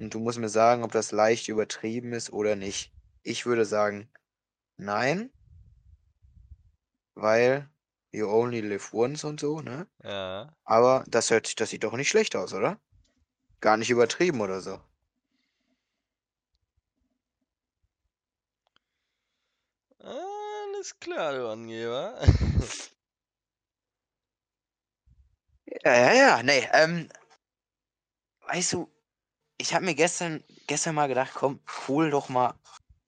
und 0.00 0.14
du 0.14 0.20
musst 0.20 0.38
mir 0.38 0.48
sagen, 0.48 0.84
ob 0.84 0.92
das 0.92 1.12
leicht 1.12 1.48
übertrieben 1.48 2.12
ist 2.12 2.32
oder 2.32 2.56
nicht. 2.56 2.94
Ich 3.24 3.46
würde 3.46 3.64
sagen, 3.66 4.10
nein, 4.78 5.32
weil 7.16 7.68
you 8.12 8.28
only 8.28 8.60
live 8.60 8.92
once 8.94 9.24
und 9.24 9.40
so, 9.40 9.60
ne? 9.60 9.88
Ja. 10.02 10.54
Aber 10.64 11.04
das 11.08 11.30
hört 11.30 11.46
sich, 11.46 11.56
das 11.56 11.70
sieht 11.70 11.84
doch 11.84 11.94
nicht 11.94 12.08
schlecht 12.08 12.36
aus, 12.36 12.54
oder? 12.54 12.80
Gar 13.60 13.78
nicht 13.78 13.90
übertrieben 13.90 14.40
oder 14.42 14.60
so. 14.60 14.80
Alles 19.98 20.92
klar, 21.00 21.32
du 21.34 21.48
Angeber. 21.48 22.16
Ja, 25.84 25.92
ja, 25.94 26.12
ja, 26.14 26.42
nee, 26.42 26.66
ähm, 26.72 27.08
weißt 28.46 28.74
du, 28.74 28.90
ich 29.58 29.74
habe 29.74 29.84
mir 29.84 29.94
gestern, 29.94 30.42
gestern 30.66 30.94
mal 30.94 31.08
gedacht, 31.08 31.32
komm, 31.34 31.60
hol 31.88 32.10
doch 32.10 32.28
mal, 32.28 32.54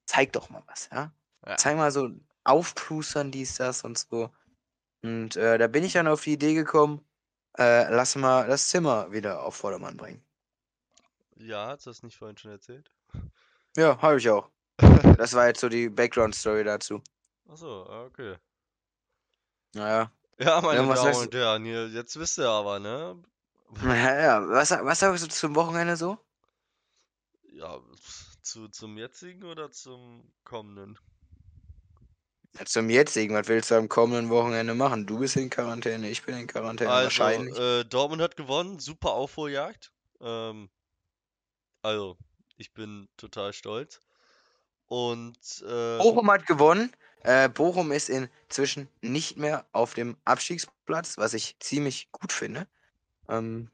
zeig 0.07 0.33
doch 0.33 0.51
mal 0.51 0.63
was, 0.67 0.89
ja? 0.93 1.13
Ja. 1.47 1.57
Zeig 1.57 1.77
mal 1.77 1.91
so 1.93 2.11
aufplustern, 2.45 3.31
dies, 3.33 3.57
das 3.57 3.85
und 3.85 3.99
so. 3.99 4.31
Und 5.03 5.37
äh, 5.37 5.59
da 5.59 5.67
bin 5.69 5.85
ich 5.85 5.95
dann 5.95 6.09
auf 6.09 6.25
die 6.25 6.35
Idee 6.35 6.55
gekommen, 6.55 7.05
äh, 7.59 7.91
lass 7.93 8.17
mal 8.17 8.47
das 8.49 8.69
Zimmer 8.69 9.13
wieder 9.13 9.43
auf 9.45 9.57
Vordermann 9.57 9.97
bringen. 9.97 10.25
Ja, 11.37 11.69
hast 11.69 11.87
du 11.87 11.91
das 11.91 12.03
nicht 12.03 12.17
vorhin 12.19 12.37
schon 12.37 12.51
erzählt? 12.51 12.91
Ja, 13.77 14.01
habe 14.03 14.19
ich 14.19 14.29
auch. 14.29 14.51
Das 15.19 15.33
war 15.35 15.47
jetzt 15.47 15.61
so 15.61 15.69
die 15.69 15.89
Background-Story 15.89 16.65
dazu. 16.65 17.03
Achso, 17.49 17.87
okay. 18.07 18.37
Naja. 19.75 20.11
Ja, 20.39 20.61
meine 20.61 20.87
Ja, 20.87 20.95
Damen 20.95 21.15
und 21.17 21.35
Herren, 21.35 21.65
jetzt 21.95 22.19
wisst 22.19 22.39
ihr 22.39 22.49
aber, 22.49 22.79
ne? 22.79 23.23
Ja, 23.83 24.15
ja. 24.21 24.49
Was, 24.49 24.71
was 24.71 24.99
sagst 25.01 25.25
du 25.25 25.29
zum 25.29 25.55
Wochenende 25.55 25.97
so? 25.97 26.19
Ja, 27.51 27.81
zu, 28.43 28.69
zum 28.69 28.99
jetzigen 28.99 29.43
oder 29.45 29.71
zum 29.73 30.33
kommenden? 30.45 30.99
Ja, 32.59 32.65
zum 32.67 32.91
jetzigen, 32.91 33.35
was 33.35 33.49
willst 33.49 33.71
du 33.71 33.77
am 33.77 33.89
kommenden 33.89 34.29
Wochenende 34.31 34.75
machen? 34.75 35.07
Du 35.07 35.19
bist 35.21 35.37
in 35.37 35.49
Quarantäne, 35.49 36.11
ich 36.11 36.23
bin 36.25 36.37
in 36.37 36.47
Quarantäne, 36.47 37.01
Also, 37.01 37.01
wahrscheinlich. 37.01 37.55
äh, 37.55 37.85
Dortmund 37.85 38.23
hat 38.23 38.37
gewonnen, 38.37 38.79
super 38.79 39.13
Aufholjagd. 39.13 39.93
Ähm, 40.21 40.71
also, 41.83 42.19
ich 42.57 42.75
bin 42.75 43.09
total 43.17 43.53
stolz. 43.53 44.01
Und, 44.87 45.63
äh, 45.63 46.03
Bochum 46.03 46.31
hat 46.31 46.47
gewonnen. 46.47 46.93
Äh, 47.23 47.49
Bochum 47.49 47.93
ist 47.93 48.09
inzwischen 48.09 48.89
nicht 49.03 49.37
mehr 49.37 49.67
auf 49.73 49.95
dem 49.95 50.17
Abstiegsplatz, 50.25 51.19
was 51.19 51.35
ich 51.35 51.57
ziemlich 51.61 52.11
gut 52.13 52.33
finde. 52.33 52.67
Ähm, 53.29 53.71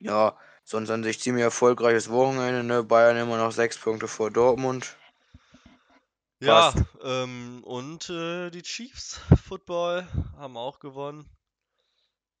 ja, 0.00 0.36
sonst 0.64 0.90
an 0.90 1.04
sich 1.04 1.20
ziemlich 1.20 1.44
erfolgreiches 1.44 2.10
Wochenende. 2.10 2.64
Ne? 2.64 2.82
Bayern 2.82 3.16
immer 3.16 3.36
noch 3.38 3.52
sechs 3.52 3.78
Punkte 3.78 4.08
vor 4.08 4.30
Dortmund. 4.32 4.96
ja, 6.40 6.72
ähm, 7.02 7.62
und 7.64 8.10
äh, 8.10 8.50
die 8.50 8.62
Chiefs 8.62 9.20
Football 9.44 10.06
haben 10.36 10.56
auch 10.56 10.80
gewonnen. 10.80 11.30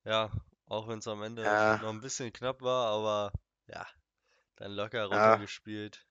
Ja, 0.04 0.32
auch 0.66 0.88
wenn 0.88 0.98
es 0.98 1.06
am 1.06 1.22
Ende 1.22 1.44
Ja. 1.44 1.78
noch 1.78 1.90
ein 1.90 2.00
bisschen 2.00 2.32
knapp 2.32 2.62
war, 2.62 2.88
aber 2.88 3.32
ja, 3.68 3.86
dann 4.56 4.72
locker 4.72 5.06
Ja. 5.10 5.38
runtergespielt. 5.38 6.06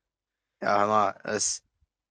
Ja, 0.61 0.79
hör 0.79 0.87
mal, 0.87 1.19
das 1.23 1.63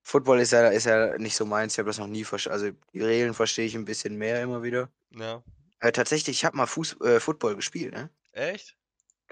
Football 0.03 0.39
ist 0.39 0.51
ja, 0.51 0.67
ist 0.69 0.85
ja 0.85 1.17
nicht 1.17 1.35
so 1.35 1.45
meins. 1.45 1.73
Ich 1.73 1.79
habe 1.79 1.87
das 1.89 1.97
noch 1.99 2.07
nie 2.07 2.23
verstanden. 2.23 2.53
Also 2.65 2.77
die 2.93 3.01
Regeln 3.03 3.33
verstehe 3.33 3.65
ich 3.65 3.75
ein 3.75 3.85
bisschen 3.85 4.17
mehr 4.17 4.41
immer 4.41 4.63
wieder. 4.63 4.89
Ja, 5.11 5.43
Äh, 5.79 5.91
tatsächlich, 5.91 6.37
ich 6.37 6.45
habe 6.45 6.57
mal 6.57 6.65
Fuß 6.67 6.99
äh, 7.01 7.19
Football 7.19 7.55
gespielt, 7.55 7.93
ne? 7.93 8.09
echt? 8.31 8.75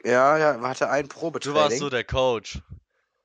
Ja, 0.04 0.38
ja, 0.38 0.62
hatte 0.62 0.90
ein 0.90 1.08
Du 1.08 1.10
warst 1.10 1.20
Probetraining. 1.20 1.80
so 1.80 1.90
der 1.90 2.04
Coach. 2.04 2.60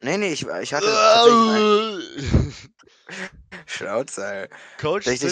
Nee, 0.01 0.17
nee, 0.17 0.33
ich, 0.33 0.47
ich 0.47 0.73
hatte 0.73 0.87
tatsächlich 0.87 2.33
ein 2.33 2.55
Schnauze, 3.67 4.49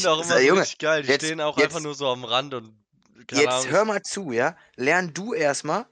sind 0.03 0.07
auch 0.07 0.23
immer 0.23 0.41
Junge, 0.41 0.61
richtig 0.63 0.79
geil. 0.79 1.03
Die 1.03 1.09
jetzt- 1.09 1.25
stehen 1.25 1.41
auch 1.41 1.57
einfach 1.57 1.77
jetzt- 1.77 1.83
nur 1.85 1.95
so 1.95 2.09
am 2.09 2.25
Rand 2.25 2.55
und 2.55 2.77
Jetzt 3.31 3.49
Ahnung. 3.49 3.69
hör 3.71 3.85
mal 3.85 4.03
zu, 4.03 4.33
ja? 4.33 4.57
Lern 4.77 5.13
du 5.15 5.33
erstmal 5.35 5.87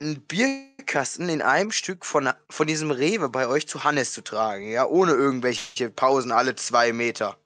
einen 0.00 0.20
Bierkasten 0.26 1.28
in 1.28 1.40
einem 1.42 1.70
Stück 1.72 2.04
von, 2.04 2.30
von 2.50 2.66
diesem 2.66 2.90
Rewe 2.90 3.28
bei 3.28 3.46
euch 3.48 3.66
zu 3.68 3.82
Hannes 3.84 4.12
zu 4.12 4.22
tragen, 4.22 4.70
ja? 4.70 4.86
Ohne 4.86 5.12
irgendwelche 5.12 5.90
Pausen 5.90 6.32
alle 6.32 6.54
zwei 6.56 6.92
Meter. 6.92 7.38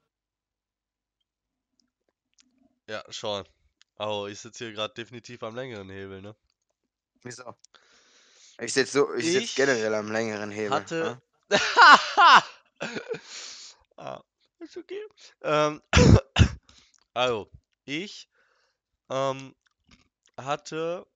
Ja, 2.88 3.04
schon. 3.10 3.44
Oh, 4.02 4.26
ich 4.26 4.38
sitze 4.40 4.64
hier 4.64 4.72
gerade 4.72 4.94
definitiv 4.94 5.42
am 5.42 5.54
längeren 5.54 5.90
Hebel, 5.90 6.22
ne? 6.22 6.34
Wieso? 7.22 7.54
Ich 8.58 8.72
sitze 8.72 8.92
so, 8.92 9.12
ich 9.12 9.26
sitz 9.26 9.42
Ich 9.42 9.54
generell 9.56 9.94
am 9.94 10.10
längeren 10.10 10.50
Hebel. 10.50 10.72
hatte- 10.72 11.20
ja? 11.50 12.42
ah, 13.98 14.22
Ist 14.58 14.78
okay. 14.78 15.02
Ähm, 15.42 15.82
also, 17.12 17.50
ich 17.84 18.30
ähm, 19.10 19.54
hatte 20.38 21.06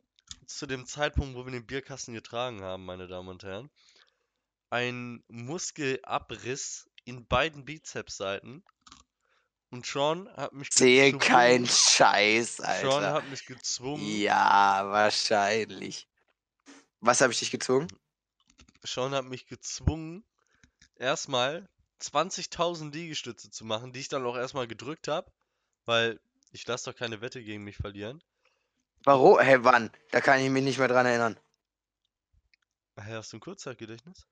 zu 0.45 0.67
dem 0.67 0.85
Zeitpunkt, 0.85 1.37
wo 1.37 1.47
wir 1.47 1.53
den 1.53 1.67
Bierkasten 1.67 2.13
getragen 2.13 2.61
haben, 2.63 2.85
meine 2.85 3.09
Damen 3.09 3.31
und 3.31 3.45
Herren, 3.45 3.71
einen 4.69 5.25
Muskelabriss 5.29 6.91
in 7.07 7.27
beiden 7.27 7.65
Bizepsseiten. 7.65 8.63
Und 9.75 9.85
Sean 9.85 10.29
hat 10.37 10.53
mich 10.53 10.69
Sehe 10.73 11.11
gezwungen. 11.11 11.19
kein 11.19 11.67
Scheiß, 11.67 12.59
Sean 12.59 12.67
Alter. 12.69 13.13
hat 13.13 13.29
mich 13.29 13.45
gezwungen. 13.45 14.07
Ja, 14.21 14.85
wahrscheinlich. 14.87 16.07
Was 17.01 17.21
habe 17.21 17.33
ich 17.33 17.41
dich 17.41 17.51
gezwungen? 17.51 17.89
Sean 18.85 19.13
hat 19.17 19.25
mich 19.25 19.49
gezwungen, 19.49 20.25
erstmal 20.95 21.69
20.000 22.01 22.93
Liegestütze 22.93 23.51
zu 23.51 23.65
machen, 23.65 23.93
die 23.93 23.99
ich 23.99 24.07
dann 24.09 24.25
auch 24.25 24.37
erstmal 24.37 24.69
gedrückt 24.69 25.09
habe, 25.09 25.29
weil 25.87 26.21
ich 26.53 26.65
lasse 26.69 26.93
doch 26.93 26.97
keine 26.97 27.21
Wette 27.21 27.43
gegen 27.43 27.65
mich 27.65 27.77
verlieren. 27.77 28.23
Warum? 29.03 29.41
Hä, 29.41 29.57
wann? 29.63 29.91
Da 30.13 30.21
kann 30.21 30.39
ich 30.39 30.51
mich 30.51 30.63
nicht 30.63 30.79
mehr 30.79 30.87
dran 30.87 31.05
erinnern. 31.07 31.37
Hä, 32.97 33.15
hast 33.15 33.33
du 33.33 33.39
ein 33.39 33.41
Kurzzeitgedächtnis? 33.41 34.29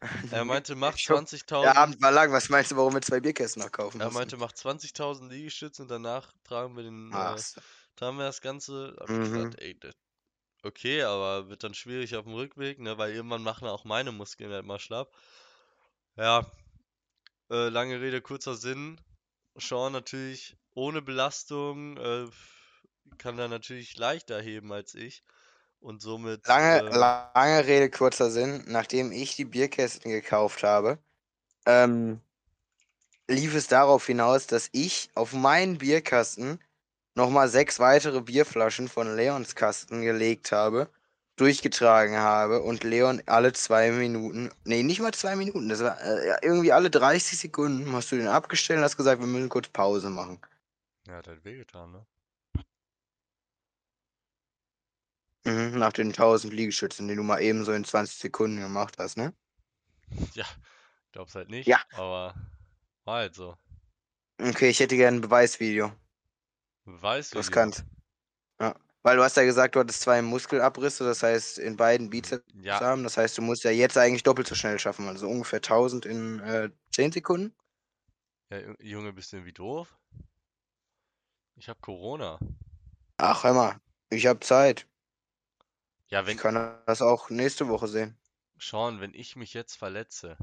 Er 0.32 0.44
meinte, 0.44 0.74
mach 0.76 0.94
Ich 0.96 1.08
hab- 1.10 1.18
20.000. 1.18 1.64
Der 1.64 1.76
Abend 1.76 2.00
war 2.00 2.12
lang. 2.12 2.32
Was 2.32 2.48
meinst 2.48 2.70
du, 2.70 2.76
warum 2.76 2.94
wir 2.94 3.02
zwei 3.02 3.20
Bierkästen 3.20 3.62
noch 3.62 3.72
kaufen 3.72 4.00
Er 4.00 4.10
meinte, 4.10 4.36
mach 4.36 4.52
20.000 4.52 5.30
Liegestütze 5.30 5.82
und 5.82 5.88
danach 5.90 6.32
tragen 6.44 6.76
wir 6.76 6.84
den, 6.84 7.12
Ach, 7.12 7.36
äh, 7.36 7.40
so. 7.40 7.60
tragen 7.96 8.16
wir 8.18 8.24
das 8.24 8.40
Ganze. 8.40 8.96
Mhm. 9.08 9.20
gesagt, 9.20 9.60
ey, 9.60 9.78
okay, 10.62 11.02
aber 11.02 11.48
wird 11.48 11.64
dann 11.64 11.74
schwierig 11.74 12.14
auf 12.16 12.24
dem 12.24 12.34
Rückweg, 12.34 12.78
ne, 12.78 12.96
weil 12.98 13.12
irgendwann 13.12 13.42
machen 13.42 13.66
auch 13.68 13.84
meine 13.84 14.12
Muskeln 14.12 14.52
halt 14.52 14.66
mal 14.66 14.78
schlapp. 14.78 15.12
Ja, 16.16 16.46
äh, 17.50 17.68
lange 17.68 18.00
Rede, 18.00 18.20
kurzer 18.20 18.54
Sinn. 18.54 19.00
Sean 19.56 19.92
natürlich 19.92 20.56
ohne 20.74 21.02
Belastung, 21.02 21.96
äh, 21.96 22.26
kann 23.18 23.36
da 23.36 23.48
natürlich 23.48 23.96
leichter 23.96 24.40
heben 24.40 24.72
als 24.72 24.94
ich. 24.94 25.24
Und 25.80 26.02
somit, 26.02 26.46
Lange, 26.46 26.80
äh, 26.80 26.96
lange 26.96 27.66
Rede, 27.66 27.90
kurzer 27.90 28.30
Sinn. 28.30 28.64
Nachdem 28.66 29.12
ich 29.12 29.36
die 29.36 29.44
Bierkästen 29.44 30.10
gekauft 30.10 30.62
habe, 30.62 30.98
ähm, 31.66 32.20
lief 33.28 33.54
es 33.54 33.68
darauf 33.68 34.06
hinaus, 34.06 34.46
dass 34.46 34.68
ich 34.72 35.10
auf 35.14 35.32
meinen 35.32 35.78
Bierkasten 35.78 36.58
nochmal 37.14 37.48
sechs 37.48 37.78
weitere 37.78 38.20
Bierflaschen 38.22 38.88
von 38.88 39.14
Leons 39.16 39.54
Kasten 39.54 40.02
gelegt 40.02 40.52
habe, 40.52 40.88
durchgetragen 41.36 42.16
habe 42.16 42.62
und 42.62 42.84
Leon 42.84 43.22
alle 43.26 43.52
zwei 43.52 43.90
Minuten, 43.92 44.50
nee, 44.64 44.82
nicht 44.82 45.00
mal 45.00 45.12
zwei 45.12 45.36
Minuten, 45.36 45.68
das 45.68 45.80
war 45.82 46.00
äh, 46.02 46.38
irgendwie 46.42 46.72
alle 46.72 46.90
30 46.90 47.38
Sekunden 47.38 47.92
hast 47.92 48.10
du 48.12 48.16
den 48.16 48.28
abgestellt 48.28 48.78
und 48.78 48.84
hast 48.84 48.96
gesagt, 48.96 49.20
wir 49.20 49.26
müssen 49.26 49.48
kurz 49.48 49.68
Pause 49.68 50.10
machen. 50.10 50.40
ja, 51.06 51.14
hat 51.14 51.28
halt 51.28 51.44
wehgetan, 51.44 51.92
ne? 51.92 52.06
Mhm, 55.44 55.78
nach 55.78 55.92
den 55.92 56.12
1000 56.12 56.52
Liegestützen, 56.52 57.08
die 57.08 57.14
du 57.14 57.22
mal 57.22 57.40
eben 57.40 57.64
so 57.64 57.72
in 57.72 57.84
20 57.84 58.16
Sekunden 58.16 58.60
gemacht 58.60 58.96
hast, 58.98 59.16
ne? 59.16 59.34
Ja, 60.34 60.46
glaub's 61.12 61.34
halt 61.34 61.48
nicht, 61.50 61.66
Ja. 61.66 61.80
aber 61.92 62.34
war 63.04 63.18
halt 63.18 63.34
so. 63.34 63.56
Okay, 64.40 64.68
ich 64.70 64.80
hätte 64.80 64.96
gerne 64.96 65.18
ein 65.18 65.20
Beweisvideo. 65.20 65.92
Du 66.84 67.02
hast 67.02 67.52
kannst. 67.52 67.84
Ja. 68.60 68.74
Weil 69.02 69.16
du 69.16 69.22
hast 69.22 69.36
ja 69.36 69.44
gesagt, 69.44 69.74
du 69.74 69.80
hattest 69.80 70.00
zwei 70.00 70.22
Muskelabrisse, 70.22 71.04
das 71.04 71.22
heißt 71.22 71.58
in 71.58 71.76
beiden 71.76 72.10
Bizeps 72.10 72.44
Ja, 72.62 72.80
haben. 72.80 73.04
Das 73.04 73.16
heißt, 73.16 73.38
du 73.38 73.42
musst 73.42 73.64
ja 73.64 73.70
jetzt 73.70 73.96
eigentlich 73.96 74.22
doppelt 74.22 74.48
so 74.48 74.54
schnell 74.54 74.78
schaffen, 74.78 75.06
also 75.08 75.28
ungefähr 75.28 75.60
1000 75.60 76.04
in 76.06 76.40
äh, 76.40 76.70
10 76.92 77.12
Sekunden. 77.12 77.54
ja, 78.50 78.58
Ju- 78.58 78.82
Junge, 78.82 79.12
bist 79.12 79.32
du 79.32 79.36
irgendwie 79.36 79.52
doof? 79.52 79.96
Ich 81.56 81.68
hab 81.68 81.80
Corona. 81.80 82.38
Ach, 83.18 83.44
hör 83.44 83.54
mal, 83.54 83.80
ich 84.10 84.26
habe 84.26 84.40
Zeit. 84.40 84.86
Ja, 86.08 86.26
Ich 86.26 86.26
wenn, 86.26 86.36
kann 86.36 86.82
das 86.86 87.02
auch 87.02 87.30
nächste 87.30 87.68
Woche 87.68 87.88
sehen. 87.88 88.18
Sean, 88.58 89.00
wenn 89.00 89.14
ich 89.14 89.36
mich 89.36 89.54
jetzt 89.54 89.76
verletze 89.76 90.36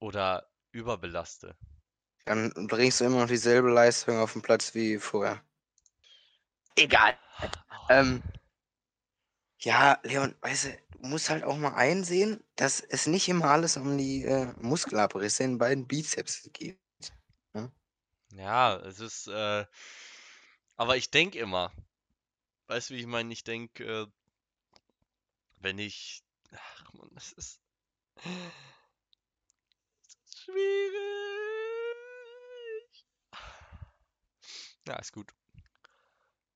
oder 0.00 0.50
überbelaste, 0.72 1.56
Dann 2.26 2.52
bringst 2.68 3.00
du 3.00 3.04
immer 3.04 3.20
noch 3.20 3.28
dieselbe 3.28 3.70
Leistung 3.70 4.18
auf 4.18 4.32
den 4.32 4.42
Platz 4.42 4.74
wie 4.74 4.98
vorher. 4.98 5.42
Egal. 6.76 7.16
Ähm, 7.88 8.22
ja, 9.60 9.98
Leon, 10.02 10.34
weißt 10.40 10.64
du, 10.64 10.78
du 10.98 11.06
musst 11.06 11.30
halt 11.30 11.44
auch 11.44 11.56
mal 11.56 11.74
einsehen, 11.74 12.42
dass 12.56 12.80
es 12.80 13.06
nicht 13.06 13.28
immer 13.28 13.46
alles 13.46 13.76
um 13.76 13.96
die 13.96 14.24
äh, 14.24 14.52
Muskelabrisse 14.60 15.44
in 15.44 15.58
beiden 15.58 15.86
Bizeps 15.86 16.48
geht. 16.52 16.78
ja, 18.32 18.76
es 18.76 19.00
ist, 19.00 19.28
äh, 19.28 19.64
aber 20.76 20.96
ich 20.96 21.10
denke 21.10 21.38
immer, 21.38 21.72
weißt 22.66 22.90
du, 22.90 22.94
wie 22.94 23.00
ich 23.00 23.06
meine? 23.06 23.32
Ich 23.32 23.44
denke, 23.44 23.84
äh, 23.84 24.06
wenn 25.56 25.78
ich, 25.78 26.22
ach 26.52 26.92
man, 26.94 27.08
das 27.14 27.32
ist, 27.32 27.60
das 28.16 28.24
ist 30.24 30.44
schwierig. 30.44 30.94
Ja, 34.86 34.96
ist 34.96 35.12
gut. 35.12 35.32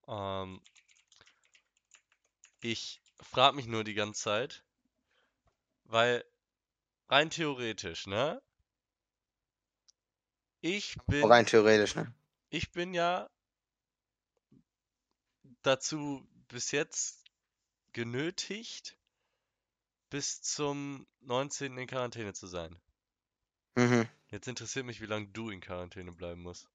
Ähm, 0.07 0.61
ich 2.61 3.01
frage 3.21 3.57
mich 3.57 3.67
nur 3.67 3.85
die 3.85 3.95
ganze 3.95 4.23
Zeit, 4.23 4.65
weil 5.85 6.25
rein 7.09 7.31
theoretisch, 7.31 8.07
ne? 8.07 8.43
Ich 10.61 10.97
bin, 11.07 11.25
Rein 11.25 11.47
theoretisch, 11.47 11.95
ne? 11.95 12.13
ich 12.51 12.73
bin 12.73 12.93
ja 12.93 13.31
dazu 15.69 16.27
bis 16.49 16.71
jetzt 16.73 17.25
genötigt, 17.93 18.97
bis 20.11 20.41
zum 20.43 21.07
19. 21.21 21.77
in 21.77 21.87
Quarantäne 21.87 22.33
zu 22.33 22.47
sein. 22.47 22.77
Mhm. 23.77 24.09
Jetzt 24.31 24.49
interessiert 24.49 24.87
mich, 24.87 25.01
wie 25.01 25.07
lange 25.07 25.29
du 25.29 25.51
in 25.51 25.61
Quarantäne 25.61 26.13
bleiben 26.13 26.43
musst. 26.43 26.69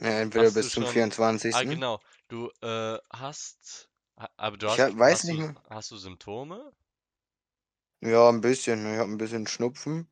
Ja, 0.00 0.08
entweder 0.20 0.46
Hast 0.46 0.54
bis 0.54 0.70
zum 0.70 0.84
schon- 0.84 0.92
24. 0.92 1.54
Ah, 1.54 1.62
genau. 1.62 2.00
Du 2.28 2.50
äh, 2.62 2.98
hast, 3.12 3.90
ha- 4.16 4.30
aber 4.36 4.56
du 4.56 4.66
Ich 4.66 4.72
hast, 4.72 4.80
hab- 4.80 4.98
weiß 4.98 5.18
hast 5.20 5.24
nicht 5.24 5.38
du, 5.40 5.46
mehr. 5.52 5.62
hast 5.70 5.90
du 5.90 5.96
Symptome? 5.96 6.72
Ja, 8.00 8.28
ein 8.28 8.40
bisschen. 8.40 8.92
Ich 8.92 8.98
habe 8.98 9.10
ein 9.10 9.18
bisschen 9.18 9.46
Schnupfen. 9.46 10.10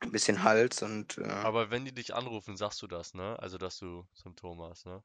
Ein 0.00 0.10
bisschen 0.12 0.42
Hals 0.42 0.82
und 0.82 1.18
äh, 1.18 1.24
Aber 1.24 1.70
wenn 1.70 1.84
die 1.84 1.94
dich 1.94 2.14
anrufen, 2.14 2.56
sagst 2.56 2.82
du 2.82 2.86
das, 2.86 3.14
ne? 3.14 3.38
Also, 3.40 3.56
dass 3.58 3.78
du 3.78 4.06
Symptome 4.14 4.68
hast, 4.68 4.86
ne? 4.86 5.02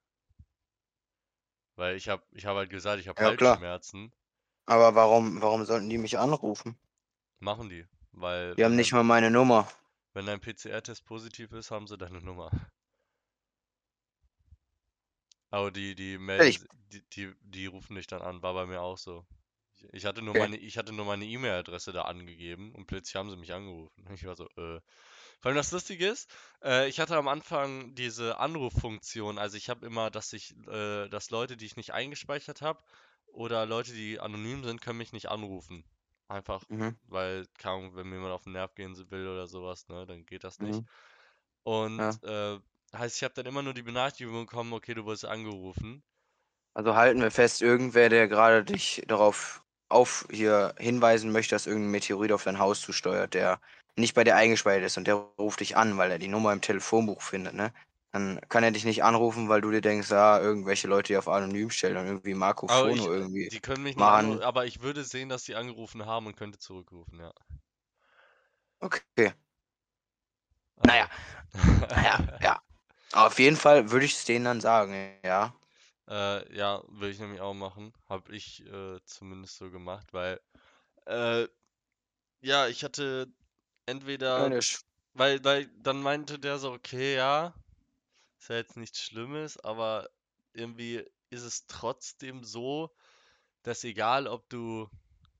Weil 1.79 1.95
ich 1.95 2.09
habe 2.09 2.21
ich 2.31 2.45
hab 2.45 2.55
halt 2.57 2.69
gesagt, 2.69 3.01
ich 3.01 3.07
habe 3.07 3.19
Ja. 3.19 3.23
Halsschmerzen. 3.23 4.13
aber 4.67 4.95
warum, 4.95 5.41
warum 5.41 5.65
sollten 5.65 5.89
die 5.89 5.97
mich 5.97 6.17
anrufen? 6.17 6.79
Machen 7.39 7.67
die. 7.69 7.85
Weil 8.13 8.57
Die 8.57 8.63
haben 8.63 8.75
nicht 8.75 8.91
mal 8.91 9.03
meine 9.03 9.31
Nummer. 9.31 9.67
wenn 10.13 10.27
dein 10.27 10.39
PCR-Test 10.39 11.03
positiv 11.03 11.51
ist, 11.51 11.71
haben 11.71 11.87
sie 11.87 11.97
deine 11.97 12.21
Nummer. 12.21 12.51
Aber 15.51 15.71
die, 15.71 15.95
die 15.95 16.17
melden, 16.17 16.67
die, 16.91 17.03
die, 17.13 17.33
die 17.41 17.65
rufen 17.67 17.95
dich 17.95 18.07
dann 18.07 18.21
an, 18.21 18.41
war 18.41 18.53
bei 18.53 18.65
mir 18.65 18.81
auch 18.81 18.97
so. 18.97 19.25
Ich, 19.75 19.85
ich 19.93 20.05
hatte 20.05 20.21
nur 20.21 20.35
Okay. 20.35 20.35
meine, 20.35 20.57
ich 20.57 20.77
hatte 20.77 20.91
nur 20.93 21.05
meine 21.05 21.25
E-Mail-Adresse 21.25 21.91
da 21.91 22.03
angegeben 22.03 22.73
und 22.75 22.87
plötzlich 22.87 23.15
haben 23.15 23.29
sie 23.29 23.37
mich 23.37 23.53
angerufen. 23.53 24.05
Ich 24.13 24.25
war 24.25 24.35
so, 24.35 24.47
äh. 24.57 24.79
Vor 25.41 25.49
allem 25.49 25.57
das 25.57 25.71
Lustige 25.71 26.07
ist, 26.07 26.29
äh, 26.63 26.87
ich 26.89 26.99
hatte 26.99 27.15
am 27.17 27.27
Anfang 27.29 27.95
diese 27.95 28.37
Anruffunktion. 28.39 29.37
Also 29.37 29.57
ich 29.57 29.69
habe 29.69 29.85
immer, 29.85 30.09
dass 30.11 30.33
ich, 30.33 30.51
äh, 30.67 31.07
dass 31.09 31.29
Leute, 31.29 31.55
die 31.57 31.65
ich 31.65 31.77
nicht 31.77 31.93
eingespeichert 31.93 32.61
habe, 32.61 32.81
oder 33.25 33.65
Leute, 33.65 33.93
die 33.93 34.19
anonym 34.19 34.63
sind, 34.63 34.81
können 34.81 34.97
mich 34.97 35.13
nicht 35.13 35.29
anrufen. 35.29 35.85
Einfach, 36.27 36.63
Mhm. 36.69 36.99
weil, 37.03 37.45
keine 37.57 37.75
Ahnung, 37.75 37.95
wenn 37.95 38.07
mir 38.07 38.15
jemand 38.15 38.33
auf 38.33 38.43
den 38.43 38.53
Nerv 38.53 38.73
gehen 38.75 38.95
will 39.11 39.27
oder 39.27 39.47
sowas, 39.47 39.87
ne, 39.87 40.05
dann 40.05 40.25
geht 40.25 40.43
das 40.43 40.59
nicht. 40.61 40.83
Mhm. 40.83 40.87
Und 41.63 42.03
Ja. 42.03 42.19
äh, 42.23 42.59
heißt, 42.95 43.17
ich 43.17 43.23
habe 43.23 43.33
dann 43.35 43.45
immer 43.47 43.61
nur 43.63 43.73
die 43.75 43.83
Benachrichtigung 43.83 44.45
bekommen, 44.47 44.73
okay, 44.73 44.93
du 44.95 45.05
wurdest 45.05 45.25
angerufen. 45.25 46.03
Also 46.75 46.95
halten 46.95 47.21
wir 47.21 47.31
fest, 47.31 47.61
irgendwer, 47.61 48.09
der 48.09 48.27
gerade 48.27 48.63
dich 48.63 49.03
darauf 49.07 49.63
auf 49.89 50.27
hier 50.31 50.75
hinweisen 50.77 51.31
möchte, 51.31 51.55
dass 51.55 51.65
irgendein 51.67 51.91
Meteorit 51.91 52.31
auf 52.31 52.43
dein 52.43 52.59
Haus 52.59 52.81
zusteuert, 52.81 53.33
der 53.33 53.59
nicht 53.99 54.13
bei 54.15 54.23
dir 54.23 54.35
eingespeichert 54.35 54.85
ist 54.85 54.97
und 54.97 55.07
der 55.07 55.15
ruft 55.15 55.59
dich 55.61 55.77
an, 55.77 55.97
weil 55.97 56.11
er 56.11 56.19
die 56.19 56.27
Nummer 56.27 56.53
im 56.53 56.61
Telefonbuch 56.61 57.21
findet, 57.21 57.53
ne? 57.53 57.73
Dann 58.11 58.41
kann 58.49 58.63
er 58.63 58.71
dich 58.71 58.85
nicht 58.85 59.03
anrufen, 59.03 59.49
weil 59.49 59.61
du 59.61 59.71
dir 59.71 59.81
denkst, 59.81 60.11
ah, 60.11 60.39
irgendwelche 60.39 60.87
Leute, 60.87 61.13
die 61.13 61.17
auf 61.17 61.27
anonym 61.29 61.69
stellen 61.69 61.97
und 61.97 62.07
irgendwie 62.07 62.33
Marco 62.33 62.67
Aber 62.67 62.91
ich, 62.93 63.01
Fono 63.01 63.11
irgendwie 63.11 63.51
die 63.51 63.59
können 63.59 63.83
mich 63.83 63.95
nicht 63.97 64.09
machen. 64.09 64.13
anrufen, 64.13 64.43
aber 64.43 64.65
ich 64.65 64.81
würde 64.81 65.03
sehen, 65.03 65.27
dass 65.29 65.43
sie 65.43 65.55
angerufen 65.55 66.05
haben 66.05 66.25
und 66.27 66.37
könnte 66.37 66.57
zurückrufen, 66.59 67.19
ja. 67.19 67.33
Okay. 68.81 69.33
Naja, 70.83 71.09
naja, 71.89 72.19
ja. 72.41 72.61
Auf 73.13 73.39
jeden 73.39 73.57
Fall 73.57 73.91
würde 73.91 74.05
ich 74.05 74.13
es 74.15 74.25
denen 74.25 74.45
dann 74.45 74.61
sagen, 74.61 74.93
ja. 75.25 75.53
Äh, 76.07 76.55
ja, 76.55 76.83
würde 76.87 77.09
ich 77.11 77.19
nämlich 77.19 77.41
auch 77.41 77.53
machen. 77.53 77.93
Habe 78.07 78.35
ich 78.35 78.65
äh, 78.65 78.99
zumindest 79.05 79.57
so 79.57 79.69
gemacht, 79.71 80.13
weil 80.13 80.39
äh, 81.07 81.47
ja, 82.41 82.67
ich 82.67 82.83
hatte 82.83 83.27
entweder 83.89 84.51
der 84.51 84.61
Sch- 84.61 84.83
weil, 85.13 85.43
weil 85.43 85.67
dann 85.83 86.01
meinte 86.03 86.39
der 86.39 86.59
so, 86.59 86.71
okay, 86.73 87.15
ja, 87.15 87.55
ist 88.39 88.49
ja 88.49 88.57
jetzt 88.57 88.77
nichts 88.77 89.01
Schlimmes, 89.01 89.57
aber 89.59 90.09
irgendwie 90.53 91.05
ist 91.29 91.43
es 91.43 91.67
trotzdem 91.67 92.43
so, 92.43 92.95
dass 93.63 93.83
egal, 93.85 94.27
ob 94.27 94.49
du, 94.49 94.89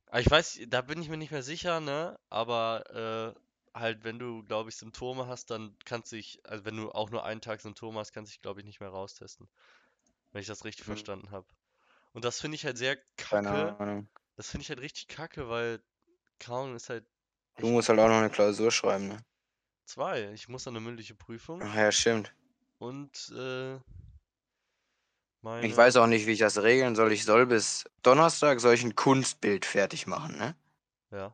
ah, 0.08 0.20
ich 0.20 0.30
weiß, 0.32 0.62
da 0.70 0.82
bin 0.82 1.02
ich 1.02 1.10
mir 1.10 1.18
nicht 1.18 1.32
mehr 1.32 1.44
sicher, 1.44 1.80
ne, 1.82 2.20
aber 2.30 3.36
äh, 3.36 3.80
halt, 3.80 4.04
wenn 4.06 4.20
du, 4.20 4.44
glaube 4.44 4.70
ich, 4.70 4.78
Symptome 4.78 5.28
hast, 5.28 5.52
dann 5.52 5.78
kannst 5.86 6.12
du 6.12 6.18
dich, 6.18 6.42
also 6.46 6.66
wenn 6.66 6.78
du 6.78 6.92
auch 6.92 7.12
nur 7.12 7.26
einen 7.26 7.42
Tag 7.42 7.62
Symptome 7.62 8.00
hast, 8.00 8.14
kannst 8.14 8.32
du 8.32 8.36
dich, 8.36 8.42
glaube 8.42 8.62
ich, 8.62 8.66
nicht 8.68 8.80
mehr 8.82 8.90
raustesten. 8.90 9.50
Wenn 10.32 10.42
ich 10.42 10.48
das 10.48 10.66
richtig 10.66 10.86
Hm. 10.86 11.04
verstanden 11.04 11.32
habe. 11.32 11.48
Und 12.14 12.26
das 12.26 12.42
finde 12.42 12.56
ich 12.56 12.66
halt 12.66 12.78
sehr 12.78 12.98
Keine 13.18 13.50
kacke. 13.50 13.78
Ahnung. 13.80 14.10
Das 14.38 14.50
finde 14.52 14.64
ich 14.64 14.70
halt 14.70 14.82
richtig 14.82 15.08
kacke, 15.10 15.50
weil 15.50 15.84
Kauen 16.40 16.76
ist 16.76 16.90
halt 16.90 17.06
Du 17.60 17.68
musst 17.68 17.90
halt 17.90 18.00
auch 18.00 18.08
noch 18.08 18.16
eine 18.18 18.30
Klausur 18.30 18.72
schreiben, 18.72 19.08
ne? 19.10 19.18
zwei. 19.86 20.32
Ich 20.34 20.48
muss 20.50 20.64
dann 20.64 20.76
eine 20.76 20.84
mündliche 20.86 21.16
Prüfung 21.16 21.62
Ach 21.64 21.76
ja, 21.76 21.92
stimmt. 21.92 22.34
und 22.78 23.32
äh, 23.36 23.76
Ich 23.76 23.82
meine. 25.42 25.78
weiß 25.78 25.96
auch 25.98 26.08
nicht, 26.08 26.28
wie 26.28 26.32
ich 26.34 26.40
das 26.40 26.62
regeln 26.62 26.96
soll. 26.96 27.12
Ich 27.12 27.26
soll 27.26 27.46
bis 27.46 27.86
Donnerstag 28.04 28.60
soll 28.60 28.74
ich 28.76 28.84
ein 28.84 28.96
Kunstbild 28.96 29.66
fertig 29.66 30.06
machen, 30.08 30.38
ne? 30.38 30.56
Ja, 31.12 31.34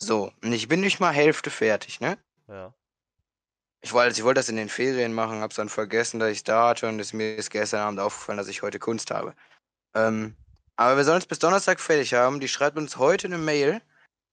So, 0.00 0.32
und 0.42 0.52
ich 0.52 0.66
bin 0.68 0.80
nicht 0.80 0.98
mal 1.00 1.12
Hälfte 1.12 1.50
fertig, 1.50 2.00
ne? 2.00 2.18
ja. 2.48 2.74
Ich 3.84 3.92
wollte, 3.92 4.12
ich 4.16 4.22
wollte 4.22 4.38
das 4.38 4.48
in 4.48 4.54
den 4.56 4.68
Ferien 4.68 5.12
machen, 5.12 5.40
hab's 5.40 5.56
dann 5.56 5.68
vergessen, 5.68 6.20
dass 6.20 6.30
ich 6.30 6.44
da 6.44 6.68
hatte 6.68 6.88
und 6.88 7.00
es 7.00 7.12
mir 7.12 7.34
ist 7.34 7.50
gestern 7.50 7.80
Abend 7.80 7.98
aufgefallen, 7.98 8.38
dass 8.38 8.46
ich 8.46 8.62
heute 8.62 8.78
Kunst 8.78 9.10
habe. 9.10 9.34
Ähm, 9.94 10.36
aber 10.76 10.96
wir 10.96 11.04
sollen 11.04 11.18
es 11.18 11.26
bis 11.26 11.40
Donnerstag 11.40 11.80
fertig 11.80 12.14
haben. 12.14 12.38
Die 12.38 12.46
schreibt 12.48 12.78
uns 12.78 12.96
heute 12.96 13.26
eine 13.26 13.38
Mail, 13.38 13.82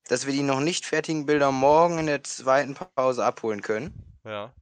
dass 0.08 0.26
wir 0.26 0.34
die 0.34 0.42
noch 0.44 0.60
nicht 0.60 0.86
fertigen 0.86 1.26
Bilder 1.26 1.52
morgen 1.52 2.00
in 2.00 2.06
der 2.08 2.24
zweiten 2.24 2.74
Pause 2.76 3.24
abholen 3.26 3.62
können 3.62 3.94
Ja, 4.24 4.54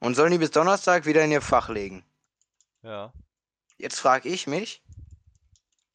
und 0.00 0.14
sollen 0.14 0.32
die 0.32 0.38
bis 0.38 0.50
Donnerstag 0.50 1.06
wieder 1.06 1.24
in 1.24 1.30
ihr 1.32 1.42
Fach 1.42 1.68
legen. 1.68 2.04
ja. 2.82 3.12
Jetzt 3.76 3.98
frage 3.98 4.28
ich 4.28 4.46
mich, 4.46 4.82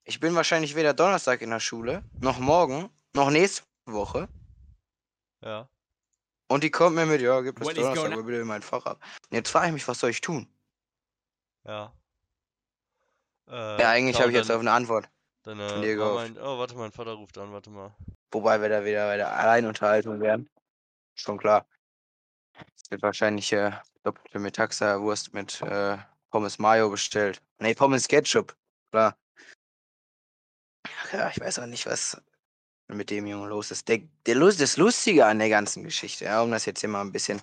ich 0.04 0.20
bin 0.20 0.36
wahrscheinlich 0.36 0.76
weder 0.76 0.94
Donnerstag 0.94 1.42
in 1.42 1.50
der 1.50 1.62
Schule, 1.62 2.04
noch 2.20 2.38
morgen, 2.38 2.90
noch 3.14 3.30
nächste 3.32 3.64
Woche. 3.86 4.28
Ja. 5.42 5.70
Und 6.50 6.64
die 6.64 6.72
kommt 6.72 6.96
mir 6.98 7.06
mit, 7.06 7.22
ja, 7.22 7.40
gib 7.40 7.56
bis 7.58 7.70
Donnerstag 7.74 8.14
bitte 8.26 8.40
in 8.42 8.48
mein 8.48 8.62
Fach 8.62 8.86
ab. 8.86 9.00
Und 9.30 9.36
jetzt 9.36 9.50
frage 9.50 9.68
ich 9.68 9.74
mich, 9.74 9.88
was 9.88 10.00
soll 10.00 10.10
ich 10.10 10.20
tun? 10.20 10.48
Ja. 11.64 11.94
Äh, 13.48 13.82
Ja, 13.82 13.90
eigentlich 13.92 14.20
habe 14.20 14.30
ich 14.32 14.36
jetzt 14.36 14.52
auf 14.52 14.60
eine 14.60 14.72
Antwort. 14.74 15.10
Deine 15.44 15.70
von 15.70 15.82
dir 15.82 15.96
Mama 15.96 16.10
gehofft. 16.26 16.38
ein- 16.38 16.44
Oh, 16.44 16.60
warte, 16.60 16.76
mein 16.76 16.92
Vater 16.92 17.14
ruft 17.14 17.38
an, 17.38 17.54
warte 17.54 17.70
mal. 17.70 17.96
Wobei 18.32 18.62
wir 18.62 18.70
da 18.70 18.86
wieder 18.86 19.08
bei 19.08 19.18
der 19.18 19.36
Alleinunterhaltung 19.36 20.20
wären. 20.22 20.50
Schon 21.16 21.38
klar. 21.38 21.68
Es 22.76 22.90
wird 22.92 23.02
wahrscheinlich 23.02 23.52
äh, 23.54 23.72
doppelte 24.04 24.40
Metaxa-Wurst 24.40 25.34
mit 25.34 25.62
äh, 25.62 25.98
Pommes 26.30 26.60
Mayo 26.60 26.90
bestellt. 26.90 27.42
Nee, 27.60 27.74
Pommes 27.74 28.08
Ketchup. 28.08 28.56
Klar. 28.92 29.18
Ja, 31.12 31.30
ich 31.30 31.40
weiß 31.40 31.60
auch 31.60 31.66
nicht, 31.66 31.86
was 31.86 32.22
mit 32.88 33.10
dem 33.10 33.28
Jungen 33.28 33.50
los 33.50 33.72
ist. 33.72 33.88
Der, 33.88 34.00
der 34.26 34.36
Lust, 34.36 34.62
das 34.62 34.78
Lustige 34.78 35.26
an 35.26 35.40
der 35.40 35.50
ganzen 35.50 35.84
Geschichte, 35.84 36.26
ja, 36.26 36.42
um 36.42 36.52
das 36.52 36.66
jetzt 36.66 36.82
hier 36.82 36.90
mal 36.90 37.02
ein 37.02 37.12
bisschen, 37.12 37.42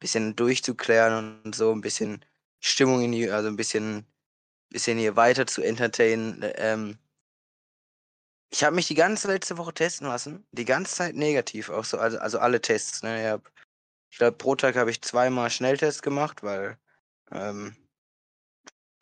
bisschen 0.00 0.36
durchzuklären 0.36 1.40
und 1.44 1.54
so 1.54 1.72
ein 1.72 1.80
bisschen 1.80 2.24
Stimmung 2.60 3.02
in 3.02 3.12
die, 3.12 3.30
also 3.30 3.48
ein 3.48 3.56
bisschen, 3.56 4.06
bisschen 4.70 4.98
hier 4.98 5.16
weiter 5.16 5.46
zu 5.46 5.62
entertainen. 5.62 6.44
Ähm, 6.56 6.98
ich 8.50 8.64
habe 8.64 8.76
mich 8.76 8.86
die 8.86 8.94
ganze 8.94 9.28
letzte 9.28 9.58
Woche 9.58 9.74
testen 9.74 10.06
lassen. 10.06 10.46
Die 10.52 10.64
ganze 10.64 10.94
Zeit 10.94 11.16
negativ, 11.16 11.70
auch 11.70 11.84
so, 11.84 11.98
also, 11.98 12.18
also 12.18 12.38
alle 12.38 12.60
Tests. 12.60 13.02
Ne? 13.02 13.36
Ich, 13.36 13.50
ich 14.10 14.18
glaube, 14.18 14.36
pro 14.36 14.54
Tag 14.54 14.76
habe 14.76 14.90
ich 14.90 15.02
zweimal 15.02 15.50
Schnelltests 15.50 16.02
gemacht, 16.02 16.42
weil 16.42 16.78
ähm, 17.32 17.76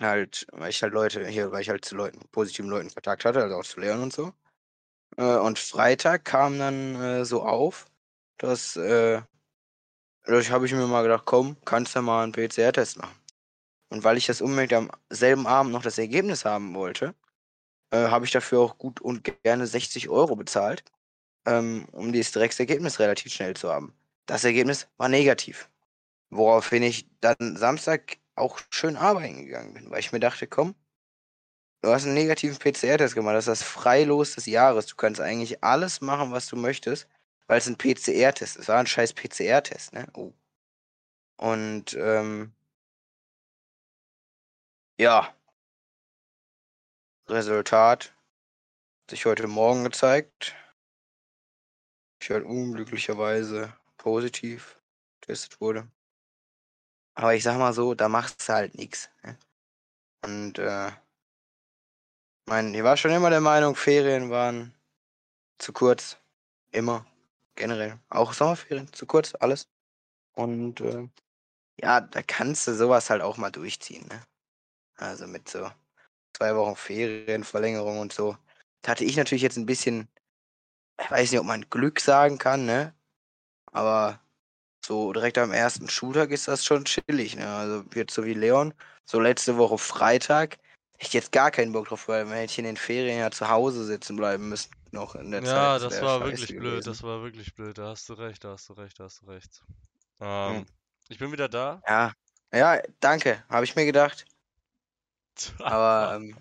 halt, 0.00 0.46
weil 0.52 0.70
ich 0.70 0.82
halt 0.82 0.92
Leute, 0.94 1.26
hier, 1.26 1.52
weil 1.52 1.62
ich 1.62 1.68
halt 1.68 1.84
zu 1.84 1.96
Leuten, 1.96 2.20
positiven 2.30 2.70
Leuten 2.70 2.90
Kontakt 2.92 3.24
hatte, 3.24 3.42
also 3.42 3.56
auch 3.56 3.64
zu 3.64 3.80
Leon 3.80 4.02
und 4.02 4.12
so. 4.12 4.32
Äh, 5.16 5.36
und 5.38 5.58
Freitag 5.58 6.24
kam 6.24 6.58
dann 6.58 6.94
äh, 6.96 7.24
so 7.24 7.42
auf, 7.42 7.86
dass, 8.38 8.76
äh, 8.76 9.22
dadurch 10.24 10.50
habe 10.50 10.66
ich 10.66 10.72
mir 10.72 10.86
mal 10.86 11.02
gedacht, 11.02 11.24
komm, 11.26 11.56
kannst 11.64 11.94
du 11.96 12.02
mal 12.02 12.24
einen 12.24 12.32
PCR-Test 12.32 12.98
machen. 12.98 13.14
Und 13.90 14.04
weil 14.04 14.16
ich 14.16 14.26
das 14.26 14.40
unbedingt 14.40 14.72
am 14.72 14.90
selben 15.10 15.46
Abend 15.46 15.72
noch 15.72 15.82
das 15.82 15.98
Ergebnis 15.98 16.44
haben 16.44 16.74
wollte, 16.74 17.14
äh, 17.92 18.08
habe 18.08 18.24
ich 18.24 18.32
dafür 18.32 18.60
auch 18.60 18.78
gut 18.78 19.00
und 19.00 19.24
gerne 19.44 19.66
60 19.66 20.08
Euro 20.08 20.36
bezahlt, 20.36 20.84
ähm, 21.46 21.86
um 21.92 22.12
dieses 22.12 22.32
Drecksergebnis 22.32 22.98
relativ 23.00 23.32
schnell 23.32 23.54
zu 23.54 23.70
haben. 23.72 23.94
Das 24.26 24.44
Ergebnis 24.44 24.88
war 24.98 25.08
negativ. 25.08 25.70
Woraufhin 26.30 26.82
ich 26.82 27.08
dann 27.20 27.56
Samstag 27.56 28.18
auch 28.36 28.60
schön 28.70 28.96
arbeiten 28.96 29.44
gegangen 29.46 29.74
bin, 29.74 29.90
weil 29.90 30.00
ich 30.00 30.12
mir 30.12 30.20
dachte, 30.20 30.46
komm, 30.46 30.74
du 31.82 31.90
hast 31.90 32.04
einen 32.04 32.14
negativen 32.14 32.58
PCR-Test 32.58 33.14
gemacht, 33.14 33.34
das 33.34 33.46
ist 33.46 33.60
das 33.60 33.62
Freilos 33.62 34.34
des 34.34 34.46
Jahres. 34.46 34.86
Du 34.86 34.96
kannst 34.96 35.20
eigentlich 35.20 35.62
alles 35.64 36.00
machen, 36.00 36.32
was 36.32 36.46
du 36.48 36.56
möchtest, 36.56 37.08
weil 37.46 37.58
es 37.58 37.66
ein 37.68 37.76
PCR-Test 37.78 38.56
ist. 38.56 38.62
Es 38.62 38.68
war 38.68 38.78
ein 38.78 38.86
scheiß 38.86 39.12
PCR-Test, 39.14 39.92
ne? 39.92 40.06
Oh. 40.14 40.32
Und, 41.36 41.94
ähm, 41.94 42.52
ja, 44.98 45.34
Resultat 47.28 48.06
hat 48.06 49.10
sich 49.10 49.26
heute 49.26 49.46
Morgen 49.46 49.84
gezeigt. 49.84 50.54
Ich 52.20 52.30
halt 52.30 52.44
unglücklicherweise 52.44 53.72
positiv 53.96 54.80
getestet 55.20 55.60
wurde. 55.60 55.88
Aber 57.14 57.34
ich 57.34 57.42
sag 57.42 57.58
mal 57.58 57.72
so, 57.72 57.94
da 57.94 58.08
macht's 58.08 58.48
halt 58.48 58.74
nichts. 58.76 59.10
Ne? 59.22 59.38
Und 60.24 60.58
äh, 60.58 60.90
mein, 62.46 62.74
ich 62.74 62.82
war 62.82 62.96
schon 62.96 63.10
immer 63.12 63.30
der 63.30 63.40
Meinung, 63.40 63.76
Ferien 63.76 64.30
waren 64.30 64.74
zu 65.58 65.72
kurz. 65.72 66.16
Immer. 66.70 67.06
Generell. 67.54 67.98
Auch 68.08 68.32
Sommerferien, 68.32 68.92
zu 68.92 69.06
kurz, 69.06 69.34
alles. 69.34 69.68
Und 70.34 70.80
äh, 70.80 71.08
ja, 71.80 72.00
da 72.00 72.22
kannst 72.22 72.66
du 72.66 72.74
sowas 72.74 73.10
halt 73.10 73.22
auch 73.22 73.36
mal 73.36 73.50
durchziehen, 73.50 74.06
ne? 74.08 74.22
Also 74.96 75.26
mit 75.26 75.48
so 75.48 75.70
zwei 76.36 76.54
Wochen 76.56 76.76
Ferienverlängerung 76.76 77.98
und 78.00 78.12
so. 78.12 78.36
Da 78.82 78.92
hatte 78.92 79.04
ich 79.04 79.16
natürlich 79.16 79.42
jetzt 79.42 79.56
ein 79.56 79.66
bisschen, 79.66 80.08
ich 81.00 81.10
weiß 81.10 81.30
nicht, 81.30 81.40
ob 81.40 81.46
man 81.46 81.68
Glück 81.70 82.00
sagen 82.00 82.38
kann, 82.38 82.66
ne? 82.66 82.94
Aber 83.72 84.20
so 84.84 85.12
direkt 85.12 85.38
am 85.38 85.52
ersten 85.52 85.88
Schultag 85.88 86.30
ist 86.30 86.48
das 86.48 86.64
schon 86.64 86.84
chillig, 86.84 87.36
ne? 87.36 87.48
Also 87.48 87.84
jetzt 87.94 88.14
so 88.14 88.24
wie 88.24 88.34
Leon, 88.34 88.74
so 89.04 89.20
letzte 89.20 89.56
Woche 89.56 89.78
Freitag, 89.78 90.58
hätte 90.94 91.06
ich 91.08 91.12
jetzt 91.12 91.32
gar 91.32 91.50
keinen 91.50 91.72
Bock 91.72 91.88
drauf, 91.88 92.08
weil 92.08 92.24
man 92.24 92.34
hätte 92.34 92.60
in 92.60 92.64
den 92.66 92.76
Ferien 92.76 93.18
ja 93.18 93.30
zu 93.30 93.48
Hause 93.48 93.84
sitzen 93.84 94.16
bleiben 94.16 94.48
müssen 94.48 94.70
noch 94.92 95.14
in 95.14 95.30
der 95.30 95.42
Zeit. 95.42 95.54
Ja, 95.54 95.78
das 95.78 96.02
war 96.02 96.20
scheiße 96.20 96.30
wirklich 96.30 96.48
blöd, 96.58 96.62
gewesen. 96.62 96.84
das 96.84 97.02
war 97.02 97.22
wirklich 97.22 97.54
blöd. 97.54 97.78
Da 97.78 97.88
hast 97.88 98.08
du 98.08 98.12
recht, 98.14 98.44
da 98.44 98.50
hast 98.52 98.68
du 98.68 98.74
recht, 98.74 99.00
da 99.00 99.04
hast 99.04 99.22
du 99.22 99.26
recht. 99.26 99.62
Ähm, 100.20 100.58
Hm. 100.58 100.66
ich 101.08 101.18
bin 101.18 101.32
wieder 101.32 101.48
da. 101.48 101.82
Ja, 101.88 102.12
ja, 102.52 102.82
danke, 103.00 103.42
habe 103.48 103.64
ich 103.64 103.74
mir 103.74 103.86
gedacht. 103.86 104.26
Aber, 105.60 106.14
ähm, 106.16 106.36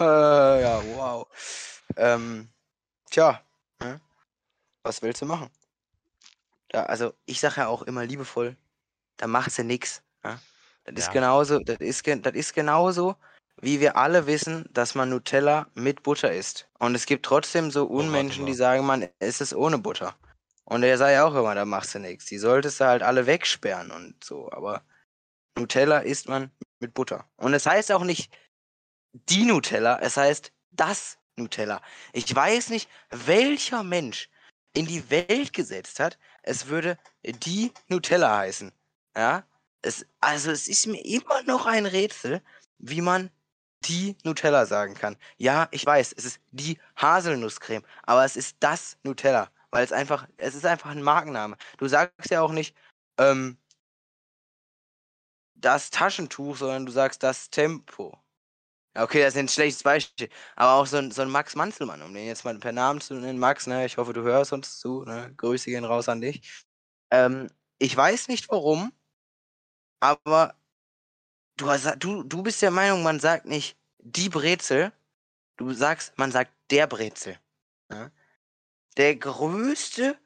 Äh, 0.00 0.04
ja, 0.62 0.82
wow. 0.84 1.26
Ähm, 1.96 2.48
tja, 3.10 3.40
ne? 3.80 4.00
was 4.84 5.02
willst 5.02 5.22
du 5.22 5.26
machen? 5.26 5.50
Ja, 6.72 6.84
also 6.86 7.14
ich 7.26 7.40
sage 7.40 7.62
ja 7.62 7.68
auch 7.68 7.82
immer 7.82 8.04
liebevoll, 8.04 8.56
da 9.16 9.26
macht 9.26 9.52
sie 9.52 9.64
nix. 9.64 10.02
Ne? 10.24 10.38
Das 10.84 10.94
ist 10.96 11.06
Ja. 11.06 11.12
genauso, 11.12 11.58
das 11.60 11.78
ist, 11.80 12.06
das 12.06 12.34
ist 12.34 12.54
genauso, 12.54 13.16
wie 13.60 13.80
wir 13.80 13.96
alle 13.96 14.26
wissen, 14.26 14.66
dass 14.72 14.94
man 14.94 15.10
Nutella 15.10 15.68
mit 15.74 16.02
Butter 16.02 16.32
isst. 16.32 16.68
Und 16.78 16.94
es 16.94 17.06
gibt 17.06 17.24
trotzdem 17.26 17.70
so 17.70 17.86
Oh, 17.86 17.98
Unmenschen, 18.00 18.46
die 18.46 18.54
sagen, 18.54 18.86
man 18.86 19.08
isst 19.20 19.40
es 19.40 19.54
ohne 19.54 19.78
Butter. 19.78 20.16
Und 20.64 20.82
er 20.82 20.96
ja 21.10 21.24
auch 21.26 21.34
immer, 21.34 21.54
da 21.54 21.64
machst 21.64 21.94
du 21.94 21.98
nichts. 21.98 22.26
Die 22.26 22.38
solltest 22.38 22.80
du 22.80 22.84
halt 22.84 23.02
alle 23.02 23.26
wegsperren 23.26 23.90
und 23.90 24.22
so. 24.22 24.50
Aber 24.52 24.82
Nutella 25.58 26.00
isst 26.00 26.28
man 26.28 26.50
mit 26.80 26.94
Butter. 26.94 27.28
Und 27.36 27.54
es 27.54 27.66
heißt 27.66 27.92
auch 27.92 28.04
nicht 28.04 28.32
die 29.12 29.44
Nutella, 29.44 29.98
es 30.00 30.16
heißt 30.16 30.52
das 30.70 31.18
Nutella. 31.36 31.80
Ich 32.12 32.34
weiß 32.34 32.70
nicht, 32.70 32.88
welcher 33.10 33.82
Mensch 33.82 34.28
in 34.74 34.86
die 34.86 35.08
Welt 35.10 35.52
gesetzt 35.52 36.00
hat, 36.00 36.18
es 36.42 36.66
würde 36.66 36.98
die 37.24 37.72
Nutella 37.88 38.38
heißen. 38.38 38.72
Ja? 39.16 39.44
Es, 39.82 40.06
also 40.20 40.50
es 40.50 40.68
ist 40.68 40.86
mir 40.86 41.04
immer 41.04 41.42
noch 41.44 41.66
ein 41.66 41.86
Rätsel, 41.86 42.42
wie 42.78 43.00
man 43.00 43.30
die 43.84 44.16
Nutella 44.24 44.66
sagen 44.66 44.94
kann. 44.94 45.16
Ja, 45.36 45.68
ich 45.70 45.86
weiß, 45.86 46.14
es 46.16 46.24
ist 46.24 46.40
die 46.50 46.78
Haselnusscreme, 46.96 47.84
aber 48.02 48.24
es 48.24 48.36
ist 48.36 48.56
das 48.60 48.98
Nutella, 49.04 49.50
weil 49.70 49.84
es 49.84 49.92
einfach, 49.92 50.26
es 50.36 50.54
ist 50.54 50.66
einfach 50.66 50.90
ein 50.90 51.02
Markenname. 51.02 51.56
Du 51.78 51.86
sagst 51.86 52.30
ja 52.30 52.40
auch 52.42 52.52
nicht, 52.52 52.76
ähm, 53.18 53.56
das 55.60 55.90
Taschentuch, 55.90 56.56
sondern 56.56 56.86
du 56.86 56.92
sagst 56.92 57.22
das 57.22 57.50
Tempo. 57.50 58.18
Okay, 58.94 59.20
das 59.20 59.34
ist 59.34 59.38
ein 59.38 59.48
schlechtes 59.48 59.82
Beispiel. 59.82 60.28
Aber 60.56 60.72
auch 60.72 60.86
so 60.86 60.96
ein, 60.96 61.10
so 61.10 61.22
ein 61.22 61.30
Max 61.30 61.54
Manzelmann, 61.54 62.02
um 62.02 62.12
den 62.12 62.26
jetzt 62.26 62.44
mal 62.44 62.58
per 62.58 62.72
Namen 62.72 63.00
zu 63.00 63.14
nennen. 63.14 63.38
Max, 63.38 63.66
ne, 63.66 63.86
ich 63.86 63.96
hoffe, 63.96 64.12
du 64.12 64.22
hörst 64.22 64.52
uns 64.52 64.78
zu. 64.80 65.04
Ne? 65.04 65.32
Grüße 65.36 65.70
gehen 65.70 65.84
raus 65.84 66.08
an 66.08 66.20
dich. 66.20 66.66
Ähm, 67.10 67.48
ich 67.78 67.96
weiß 67.96 68.28
nicht 68.28 68.48
warum, 68.50 68.92
aber 70.00 70.54
du, 71.56 71.66
du, 71.98 72.22
du 72.24 72.42
bist 72.42 72.62
der 72.62 72.70
Meinung, 72.70 73.02
man 73.02 73.20
sagt 73.20 73.46
nicht 73.46 73.78
die 73.98 74.28
Brezel, 74.28 74.92
du 75.56 75.72
sagst, 75.72 76.16
man 76.18 76.32
sagt 76.32 76.52
der 76.70 76.86
Brezel. 76.86 77.38
Ja? 77.90 78.10
Der 78.96 79.16
größte, 79.16 80.18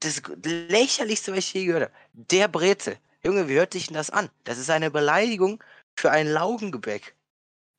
das 0.00 0.22
lächerlichste, 0.44 1.32
was 1.32 1.38
ich 1.38 1.52
je 1.52 1.66
gehört 1.66 1.84
habe. 1.84 1.94
Der 2.12 2.48
Brezel. 2.48 2.98
Junge, 3.24 3.48
wie 3.48 3.54
hört 3.54 3.72
sich 3.72 3.86
denn 3.86 3.94
das 3.94 4.10
an? 4.10 4.30
Das 4.44 4.58
ist 4.58 4.70
eine 4.70 4.90
Beleidigung 4.90 5.62
für 5.96 6.10
ein 6.10 6.26
Laugengebäck. 6.26 7.14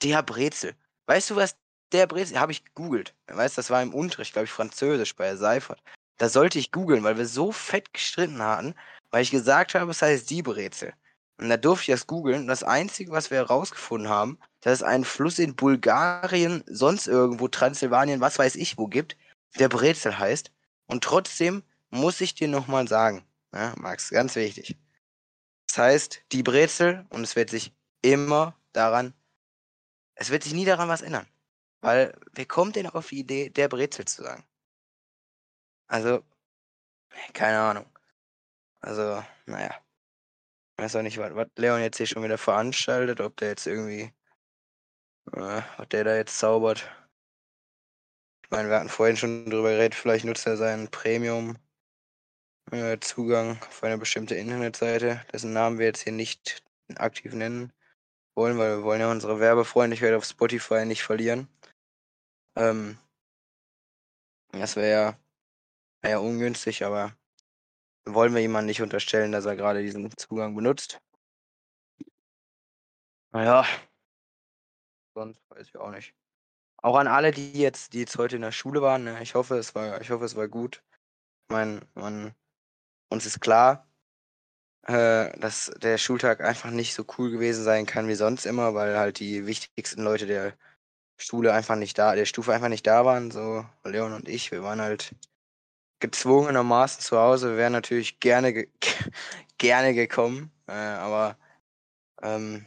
Der 0.01 0.23
Brezel. 0.23 0.75
Weißt 1.07 1.31
du, 1.31 1.35
was 1.35 1.57
der 1.91 2.07
Brezel, 2.07 2.39
habe 2.39 2.53
ich 2.53 2.63
gegoogelt. 2.63 3.13
Weißt, 3.27 3.57
das 3.57 3.69
war 3.69 3.83
im 3.83 3.93
Unterricht, 3.93 4.33
glaube 4.33 4.45
ich, 4.45 4.51
Französisch 4.51 5.15
bei 5.15 5.35
Seifert. 5.35 5.81
Da 6.17 6.29
sollte 6.29 6.59
ich 6.59 6.71
googeln, 6.71 7.03
weil 7.03 7.17
wir 7.17 7.25
so 7.25 7.51
fett 7.51 7.93
gestritten 7.93 8.41
hatten, 8.41 8.75
weil 9.11 9.23
ich 9.23 9.31
gesagt 9.31 9.75
habe, 9.75 9.91
es 9.91 10.01
heißt 10.01 10.29
die 10.29 10.41
Brezel. 10.43 10.93
Und 11.37 11.49
da 11.49 11.57
durfte 11.57 11.91
ich 11.91 11.99
das 11.99 12.07
googeln. 12.07 12.41
Und 12.41 12.47
das 12.47 12.63
Einzige, 12.63 13.11
was 13.11 13.29
wir 13.31 13.39
herausgefunden 13.39 14.09
haben, 14.09 14.39
dass 14.61 14.73
es 14.75 14.83
einen 14.83 15.03
Fluss 15.05 15.39
in 15.39 15.55
Bulgarien, 15.55 16.63
sonst 16.67 17.07
irgendwo, 17.07 17.49
Transsilvanien, 17.49 18.21
was 18.21 18.39
weiß 18.39 18.55
ich 18.55 18.77
wo 18.77 18.87
gibt, 18.87 19.17
der 19.59 19.69
Brezel 19.69 20.17
heißt. 20.17 20.51
Und 20.87 21.03
trotzdem 21.03 21.63
muss 21.89 22.21
ich 22.21 22.35
dir 22.35 22.47
nochmal 22.47 22.87
sagen, 22.87 23.25
ja, 23.53 23.73
Max, 23.77 24.09
ganz 24.09 24.35
wichtig. 24.35 24.77
Das 25.73 25.79
heißt, 25.79 26.25
die 26.31 26.43
Brezel, 26.43 27.03
und 27.09 27.23
es 27.23 27.35
wird 27.35 27.49
sich 27.49 27.73
immer 28.03 28.55
daran, 28.73 29.15
es 30.13 30.29
wird 30.29 30.43
sich 30.43 30.53
nie 30.53 30.65
daran 30.65 30.87
was 30.87 31.01
ändern. 31.01 31.27
Weil, 31.81 32.15
wer 32.33 32.45
kommt 32.45 32.75
denn 32.75 32.85
auf 32.85 33.07
die 33.07 33.21
Idee, 33.21 33.49
der 33.49 33.69
Brezel 33.69 34.05
zu 34.05 34.21
sagen? 34.21 34.45
Also, 35.87 36.23
keine 37.33 37.59
Ahnung. 37.59 37.87
Also, 38.81 39.25
naja. 39.47 39.73
Ich 40.77 40.83
weiß 40.83 40.95
auch 40.97 41.01
nicht, 41.01 41.17
was, 41.17 41.33
was 41.33 41.47
Leon 41.55 41.81
jetzt 41.81 41.97
hier 41.97 42.05
schon 42.05 42.23
wieder 42.23 42.37
veranstaltet, 42.37 43.19
ob 43.19 43.35
der 43.37 43.49
jetzt 43.49 43.65
irgendwie, 43.65 44.13
äh, 45.31 45.61
was 45.77 45.89
der 45.89 46.03
da 46.03 46.15
jetzt 46.15 46.37
zaubert. 46.37 46.87
Ich 48.43 48.51
meine, 48.51 48.69
wir 48.69 48.75
hatten 48.77 48.89
vorhin 48.89 49.17
schon 49.17 49.49
drüber 49.49 49.71
geredet, 49.71 49.95
vielleicht 49.95 50.25
nutzt 50.25 50.45
er 50.45 50.55
seinen 50.55 50.91
Premium 50.91 51.57
äh, 52.73 52.99
Zugang 52.99 53.61
auf 53.61 53.83
eine 53.83 53.97
bestimmte 53.97 54.35
Internetseite, 54.35 55.25
dessen 55.31 55.53
Namen 55.53 55.79
wir 55.79 55.85
jetzt 55.85 56.03
hier 56.03 56.13
nicht 56.13 56.63
aktiv 56.95 57.33
nennen 57.33 57.71
wollen, 58.35 58.57
weil 58.57 58.77
wir 58.77 58.83
wollen 58.83 59.01
ja 59.01 59.11
unsere 59.11 59.39
Werbefreundlichkeit 59.39 60.13
auf 60.13 60.25
Spotify 60.25 60.85
nicht 60.85 61.03
verlieren. 61.03 61.47
Ähm, 62.55 62.97
das 64.51 64.75
wäre 64.75 64.89
ja, 64.91 65.19
wär 66.01 66.21
ungünstig, 66.21 66.83
aber 66.85 67.15
wollen 68.05 68.33
wir 68.33 68.41
jemandem 68.41 68.67
nicht 68.67 68.81
unterstellen, 68.81 69.31
dass 69.31 69.45
er 69.45 69.55
gerade 69.55 69.81
diesen 69.81 70.15
Zugang 70.17 70.55
benutzt. 70.55 70.99
Naja, 73.31 73.65
sonst 75.15 75.41
weiß 75.49 75.67
ich 75.67 75.77
auch 75.77 75.89
nicht. 75.89 76.13
Auch 76.77 76.97
an 76.97 77.07
alle, 77.07 77.31
die 77.31 77.53
jetzt, 77.53 77.93
die 77.93 77.99
jetzt 77.99 78.17
heute 78.17 78.35
in 78.35 78.41
der 78.41 78.51
Schule 78.51 78.81
waren, 78.81 79.05
ne? 79.05 79.21
ich 79.23 79.35
hoffe, 79.35 79.57
es 79.57 79.73
war, 79.73 80.01
ich 80.01 80.11
hoffe, 80.11 80.25
es 80.25 80.35
war 80.35 80.47
gut. 80.47 80.83
Ich 81.47 81.53
meine, 81.53 81.81
man, 81.95 82.35
uns 83.13 83.25
ist 83.25 83.39
klar, 83.39 83.87
äh, 84.83 85.37
dass 85.39 85.71
der 85.77 85.97
Schultag 85.97 86.41
einfach 86.41 86.71
nicht 86.71 86.93
so 86.93 87.05
cool 87.17 87.31
gewesen 87.31 87.63
sein 87.63 87.85
kann 87.85 88.07
wie 88.07 88.15
sonst 88.15 88.45
immer, 88.45 88.73
weil 88.73 88.97
halt 88.97 89.19
die 89.19 89.45
wichtigsten 89.45 90.03
Leute 90.03 90.25
der 90.27 90.57
Schule 91.17 91.53
einfach 91.53 91.75
nicht 91.75 91.97
da, 91.97 92.15
der 92.15 92.25
Stufe 92.25 92.53
einfach 92.53 92.69
nicht 92.69 92.87
da 92.87 93.05
waren, 93.05 93.31
so 93.31 93.65
Leon 93.85 94.13
und 94.13 94.27
ich, 94.27 94.51
wir 94.51 94.63
waren 94.63 94.81
halt 94.81 95.15
gezwungenermaßen 95.99 97.01
zu 97.01 97.17
Hause. 97.17 97.51
Wir 97.51 97.57
wären 97.57 97.73
natürlich 97.73 98.19
gerne, 98.19 98.53
ge 98.53 98.69
gerne 99.57 99.93
gekommen, 99.93 100.51
äh, 100.67 100.73
aber 100.73 101.37
ähm, 102.21 102.65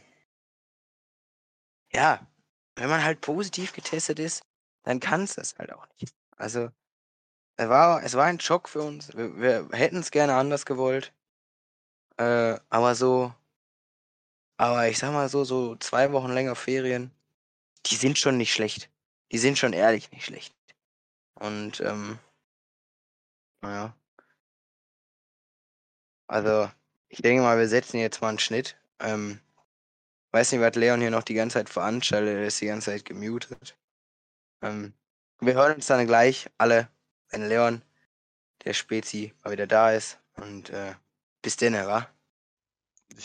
ja, 1.93 2.25
wenn 2.75 2.89
man 2.89 3.03
halt 3.03 3.21
positiv 3.21 3.73
getestet 3.73 4.19
ist, 4.19 4.43
dann 4.83 4.99
kann 4.99 5.23
es 5.23 5.35
das 5.35 5.57
halt 5.57 5.73
auch 5.73 5.87
nicht. 5.99 6.15
Also 6.37 6.69
es 7.57 7.69
war, 7.69 8.03
es 8.03 8.13
war 8.15 8.25
ein 8.25 8.39
Schock 8.39 8.69
für 8.69 8.81
uns. 8.81 9.15
Wir, 9.15 9.37
wir 9.37 9.69
hätten 9.77 9.97
es 9.97 10.11
gerne 10.11 10.35
anders 10.35 10.65
gewollt. 10.65 11.13
Äh, 12.17 12.59
aber 12.69 12.95
so, 12.95 13.33
aber 14.57 14.87
ich 14.89 14.97
sag 14.97 15.11
mal 15.13 15.29
so, 15.29 15.43
so 15.43 15.75
zwei 15.77 16.11
Wochen 16.11 16.31
länger 16.31 16.55
Ferien, 16.55 17.11
die 17.85 17.95
sind 17.95 18.17
schon 18.17 18.37
nicht 18.37 18.53
schlecht. 18.53 18.89
Die 19.31 19.37
sind 19.37 19.57
schon 19.57 19.73
ehrlich 19.73 20.11
nicht 20.11 20.25
schlecht. 20.25 20.55
Und, 21.35 21.79
ähm, 21.81 22.19
naja. 23.61 23.95
Also, 26.27 26.69
ich 27.09 27.21
denke 27.21 27.43
mal, 27.43 27.57
wir 27.57 27.67
setzen 27.67 27.97
jetzt 27.99 28.21
mal 28.21 28.29
einen 28.29 28.39
Schnitt. 28.39 28.77
Ähm, 28.99 29.39
weiß 30.31 30.51
nicht, 30.51 30.61
was 30.61 30.75
Leon 30.75 31.01
hier 31.01 31.11
noch 31.11 31.23
die 31.23 31.33
ganze 31.35 31.55
Zeit 31.55 31.69
veranstaltet, 31.69 32.35
er 32.35 32.47
ist 32.47 32.61
die 32.61 32.65
ganze 32.67 32.91
Zeit 32.91 33.05
gemutet. 33.05 33.77
Ähm, 34.61 34.93
wir 35.39 35.53
hören 35.53 35.75
uns 35.75 35.87
dann 35.87 36.07
gleich 36.07 36.49
alle, 36.57 36.89
wenn 37.29 37.47
Leon, 37.47 37.81
der 38.65 38.73
Spezi, 38.73 39.33
mal 39.43 39.51
wieder 39.51 39.67
da 39.67 39.91
ist. 39.91 40.19
Und 40.35 40.69
äh, 40.69 40.93
bis 41.41 41.57
denn, 41.57 41.73
wa? 41.73 42.07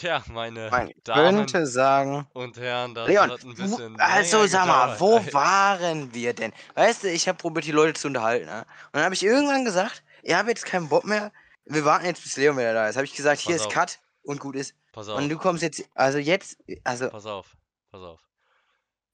Ja, 0.00 0.22
meine 0.28 0.70
Man 0.70 0.92
Damen 1.04 1.36
könnte 1.36 1.66
sagen, 1.66 2.26
und 2.32 2.56
Herren, 2.56 2.94
das 2.94 3.08
Leon, 3.08 3.30
hat 3.30 3.44
ein 3.44 3.54
bisschen 3.54 4.00
also 4.00 4.46
sag 4.46 4.66
mal, 4.66 4.98
wo 4.98 5.18
Ey, 5.18 5.32
waren 5.34 6.14
wir 6.14 6.32
denn? 6.32 6.52
Weißt 6.74 7.02
du, 7.02 7.10
ich 7.10 7.28
habe 7.28 7.36
probiert, 7.36 7.66
die 7.66 7.72
Leute 7.72 8.00
zu 8.00 8.08
unterhalten. 8.08 8.46
Ne? 8.46 8.60
Und 8.60 8.94
dann 8.94 9.04
habe 9.04 9.14
ich 9.14 9.24
irgendwann 9.24 9.64
gesagt, 9.64 10.02
ich 10.22 10.34
habe 10.34 10.48
jetzt 10.48 10.64
keinen 10.64 10.88
Bock 10.88 11.04
mehr. 11.04 11.32
Wir 11.64 11.84
warten 11.84 12.06
jetzt, 12.06 12.22
bis 12.22 12.36
Leon 12.36 12.56
wieder 12.56 12.72
da 12.72 12.88
ist. 12.88 12.96
Habe 12.96 13.04
ich 13.04 13.14
gesagt, 13.14 13.40
hier 13.40 13.56
Pass 13.56 13.62
ist 13.62 13.66
auf. 13.66 13.74
Cut 13.74 14.00
und 14.22 14.40
gut 14.40 14.56
ist. 14.56 14.74
Pass 14.92 15.08
Und 15.08 15.24
auf, 15.24 15.28
du 15.28 15.38
kommst 15.38 15.62
jetzt, 15.62 15.84
also 15.94 16.18
jetzt, 16.18 16.56
also 16.84 17.10
pass 17.10 17.26
auf, 17.26 17.56
pass 17.90 18.02
auf. 18.02 18.20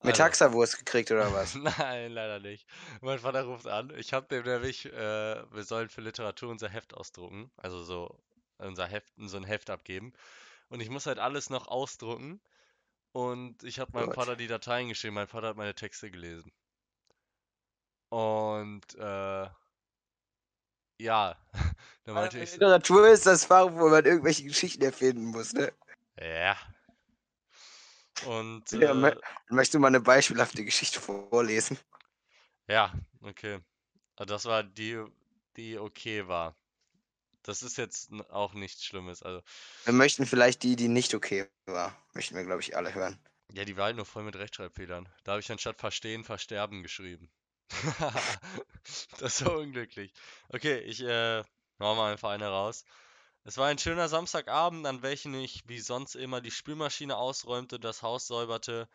Mit 0.02 0.12
Also, 0.12 0.22
Taxawurst 0.22 0.78
gekriegt 0.78 1.10
oder 1.10 1.32
was? 1.32 1.54
nein, 1.78 2.12
leider 2.12 2.38
nicht. 2.40 2.66
Mein 3.00 3.18
Vater 3.18 3.44
ruft 3.44 3.66
an. 3.66 3.92
Ich 3.96 4.12
habe 4.12 4.28
dem 4.28 4.44
nämlich, 4.44 4.86
äh, 4.86 5.52
wir 5.52 5.64
sollen 5.64 5.88
für 5.88 6.00
Literatur 6.00 6.50
unser 6.50 6.68
Heft 6.68 6.94
ausdrucken. 6.94 7.50
Also 7.56 7.82
so 7.82 8.18
unser 8.58 8.86
Heft, 8.86 9.12
so 9.16 9.36
ein 9.36 9.44
Heft 9.44 9.70
abgeben. 9.70 10.12
Und 10.68 10.80
ich 10.80 10.90
muss 10.90 11.06
halt 11.06 11.18
alles 11.18 11.50
noch 11.50 11.68
ausdrucken. 11.68 12.40
Und 13.12 13.62
ich 13.64 13.80
habe 13.80 13.92
meinem 13.92 14.06
Gut. 14.06 14.14
Vater 14.14 14.36
die 14.36 14.46
Dateien 14.46 14.88
geschrieben. 14.88 15.14
Mein 15.14 15.26
Vater 15.26 15.48
hat 15.48 15.56
meine 15.56 15.74
Texte 15.74 16.10
gelesen. 16.10 16.52
Und 18.10 18.94
äh, 18.94 19.48
ja, 21.00 21.36
da 22.04 22.12
meinte 22.12 22.38
ich 22.38 22.52
Literatur 22.52 23.08
ist 23.08 23.26
das 23.26 23.44
Fach, 23.44 23.68
wo 23.72 23.88
man 23.88 24.04
irgendwelche 24.04 24.44
Geschichten 24.44 24.82
erfinden 24.82 25.26
muss, 25.26 25.52
ne? 25.52 25.72
ja. 26.20 26.56
Und 28.20 28.72
Ja, 28.80 28.92
äh, 28.92 28.94
mö- 28.94 29.18
Möchtest 29.50 29.74
du 29.74 29.78
mal 29.78 29.88
eine 29.88 30.00
beispielhafte 30.00 30.64
Geschichte 30.64 31.00
vorlesen? 31.00 31.78
ja, 32.68 32.92
okay. 33.22 33.60
Also 34.16 34.34
das 34.34 34.44
war 34.46 34.62
die, 34.64 35.04
die 35.56 35.78
okay 35.78 36.28
war. 36.28 36.56
Das 37.42 37.62
ist 37.62 37.78
jetzt 37.78 38.12
auch 38.30 38.54
nichts 38.54 38.84
Schlimmes. 38.84 39.22
Also, 39.22 39.42
Wir 39.82 39.92
möchten 39.92 40.24
vielleicht 40.24 40.62
die, 40.62 40.76
die 40.76 40.86
nicht 40.86 41.14
okay 41.14 41.48
war. 41.66 42.00
Möchten 42.14 42.36
wir, 42.36 42.44
glaube 42.44 42.60
ich, 42.60 42.76
alle 42.76 42.94
hören. 42.94 43.18
ja, 43.52 43.66
die 43.66 43.76
war 43.76 43.84
halt 43.84 43.96
nur 43.96 44.06
voll 44.06 44.22
mit 44.22 44.36
Rechtschreibfehlern. 44.36 45.06
Da 45.24 45.32
habe 45.32 45.40
ich 45.40 45.52
anstatt 45.52 45.78
verstehen, 45.78 46.24
versterben 46.24 46.82
geschrieben. 46.82 47.30
Das 49.18 49.44
war 49.44 49.58
unglücklich. 49.58 50.12
Okay, 50.48 50.78
ich 50.80 51.02
äh, 51.02 51.42
hau 51.80 51.94
mal 51.94 52.12
einfach 52.12 52.30
eine 52.30 52.48
raus. 52.48 52.84
Es 53.48 53.56
war 53.56 53.68
ein 53.68 53.78
schöner 53.78 54.10
Samstagabend, 54.10 54.86
an 54.86 55.00
welchem 55.00 55.32
ich 55.32 55.66
wie 55.66 55.80
sonst 55.80 56.16
immer 56.16 56.42
die 56.42 56.50
Spülmaschine 56.50 57.16
ausräumte, 57.16 57.80
das 57.80 58.02
Haus 58.02 58.26
säuberte. 58.26 58.90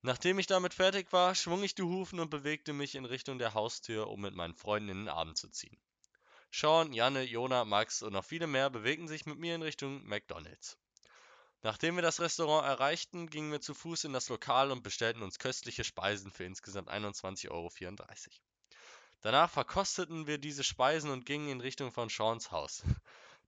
Nachdem 0.00 0.38
ich 0.38 0.46
damit 0.46 0.72
fertig 0.72 1.12
war, 1.12 1.34
schwung 1.34 1.62
ich 1.62 1.74
die 1.74 1.82
Hufen 1.82 2.18
und 2.18 2.30
bewegte 2.30 2.72
mich 2.72 2.94
in 2.94 3.04
Richtung 3.04 3.38
der 3.38 3.52
Haustür, 3.52 4.06
um 4.06 4.22
mit 4.22 4.34
meinen 4.34 4.54
Freunden 4.54 4.88
in 4.88 4.98
den 5.00 5.08
Abend 5.10 5.36
zu 5.36 5.50
ziehen. 5.50 5.76
Sean, 6.50 6.94
Janne, 6.94 7.24
Jona, 7.24 7.66
Max 7.66 8.00
und 8.00 8.14
noch 8.14 8.24
viele 8.24 8.46
mehr 8.46 8.70
bewegten 8.70 9.06
sich 9.06 9.26
mit 9.26 9.36
mir 9.36 9.54
in 9.54 9.60
Richtung 9.60 10.02
McDonald's. 10.06 10.78
Nachdem 11.60 11.96
wir 11.96 12.02
das 12.02 12.20
Restaurant 12.20 12.66
erreichten, 12.66 13.28
gingen 13.28 13.52
wir 13.52 13.60
zu 13.60 13.74
Fuß 13.74 14.04
in 14.04 14.14
das 14.14 14.30
Lokal 14.30 14.70
und 14.70 14.82
bestellten 14.82 15.22
uns 15.22 15.38
köstliche 15.38 15.84
Speisen 15.84 16.30
für 16.30 16.44
insgesamt 16.44 16.88
21,34 16.88 17.50
Euro. 17.50 17.70
Danach 19.20 19.50
verkosteten 19.50 20.26
wir 20.26 20.38
diese 20.38 20.64
Speisen 20.64 21.10
und 21.10 21.26
gingen 21.26 21.50
in 21.50 21.60
Richtung 21.60 21.92
von 21.92 22.08
Seans 22.08 22.50
Haus. 22.50 22.82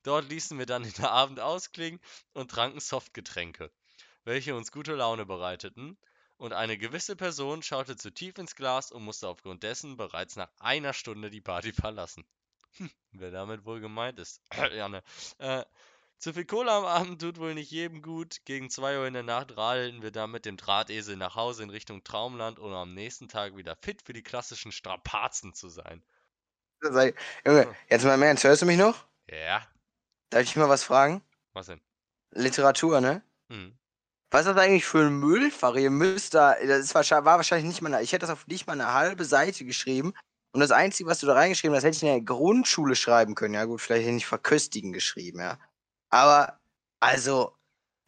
Dort 0.03 0.29
ließen 0.29 0.59
wir 0.59 0.67
dann 0.67 0.83
den 0.85 1.05
Abend 1.05 1.41
ausklingen 1.41 2.01
und 2.33 2.51
tranken 2.51 2.81
Softgetränke, 2.81 3.71
welche 4.25 4.55
uns 4.55 4.73
gute 4.73 4.95
Laune 4.95 5.27
bereiteten. 5.27 5.99
Und 6.37 6.53
eine 6.53 6.77
gewisse 6.79 7.15
Person 7.17 7.63
schaute 7.63 7.97
zu 7.97 8.11
tief 8.13 8.37
ins 8.39 8.57
Glas 8.57 8.91
und 8.91 9.05
musste 9.05 9.29
aufgrund 9.29 9.63
dessen 9.63 9.97
bereits 9.97 10.37
nach 10.37 10.51
einer 10.59 10.93
Stunde 10.93 11.31
die 11.31 11.41
Party 11.41 11.73
verlassen. 11.73 12.25
Hm, 12.79 12.91
wer 13.13 13.31
damit 13.31 13.65
wohl 13.65 13.81
gemeint 13.81 14.19
ist. 14.19 14.41
Janne. 14.75 15.03
Äh, 15.39 15.65
zu 16.19 16.33
viel 16.33 16.45
Cola 16.47 16.79
am 16.79 16.85
Abend 16.85 17.21
tut 17.21 17.39
wohl 17.39 17.55
nicht 17.55 17.71
jedem 17.71 18.01
gut. 18.01 18.45
Gegen 18.45 18.71
2 18.71 18.99
Uhr 18.99 19.07
in 19.07 19.15
der 19.15 19.25
Nacht 19.25 19.57
radelten 19.57 20.03
wir 20.03 20.13
dann 20.13 20.31
mit 20.31 20.47
dem 20.47 20.57
Drahtesel 20.57 21.17
nach 21.17 21.35
Hause 21.35 21.65
in 21.65 21.71
Richtung 21.71 22.05
Traumland, 22.05 22.59
um 22.59 22.73
am 22.73 22.95
nächsten 22.95 23.29
Tag 23.29 23.57
wieder 23.57 23.77
fit 23.77 24.03
für 24.03 24.13
die 24.13 24.23
klassischen 24.23 24.73
Strapazen 24.73 25.53
zu 25.55 25.69
sein. 25.69 26.03
Sag- 26.81 27.17
Junge, 27.47 27.75
jetzt 27.89 28.05
mal 28.05 28.23
Ernst, 28.23 28.45
hörst 28.45 28.63
du 28.63 28.67
mich 28.67 28.79
noch? 28.79 29.05
Ja, 29.27 29.67
Darf 30.33 30.43
ich 30.43 30.57
mal 30.57 30.69
was 30.71 30.83
fragen? 30.83 31.23
Was 31.53 31.67
denn? 31.67 31.81
Literatur, 32.31 33.03
ne? 33.03 33.23
Mhm. 33.49 33.77
Was 34.31 34.47
ist 34.47 34.55
das 34.55 34.57
eigentlich 34.57 34.87
für 34.87 35.05
ein 35.05 35.13
Müllfach? 35.13 35.75
Ihr 35.75 35.91
müsst 35.91 36.33
da, 36.33 36.55
das 36.55 36.81
ist 36.81 36.95
wahrscheinlich, 36.95 37.27
war 37.27 37.37
wahrscheinlich 37.37 37.69
nicht 37.69 37.83
mal, 37.83 37.93
eine, 37.93 38.03
ich 38.03 38.13
hätte 38.13 38.23
das 38.27 38.31
auf 38.31 38.47
nicht 38.47 38.67
mal 38.67 38.73
eine 38.73 38.95
halbe 38.95 39.27
Seite 39.27 39.67
geschrieben. 39.67 40.15
Und 40.55 40.61
das 40.61 40.71
Einzige, 40.71 41.11
was 41.11 41.21
du 41.21 41.27
da 41.27 41.35
reingeschrieben 41.35 41.77
hast, 41.77 41.85
hätte 41.85 41.97
ich 41.97 42.03
in 42.03 42.09
der 42.09 42.23
Grundschule 42.23 42.97
schreiben 42.97 43.35
können. 43.35 43.53
Ja, 43.53 43.67
gut, 43.67 43.83
vielleicht 43.83 44.07
hätte 44.07 44.17
ich 44.17 44.27
verköstigen 44.27 44.95
geschrieben, 44.95 45.41
ja. 45.41 45.59
Aber, 46.09 46.59
also, 46.99 47.55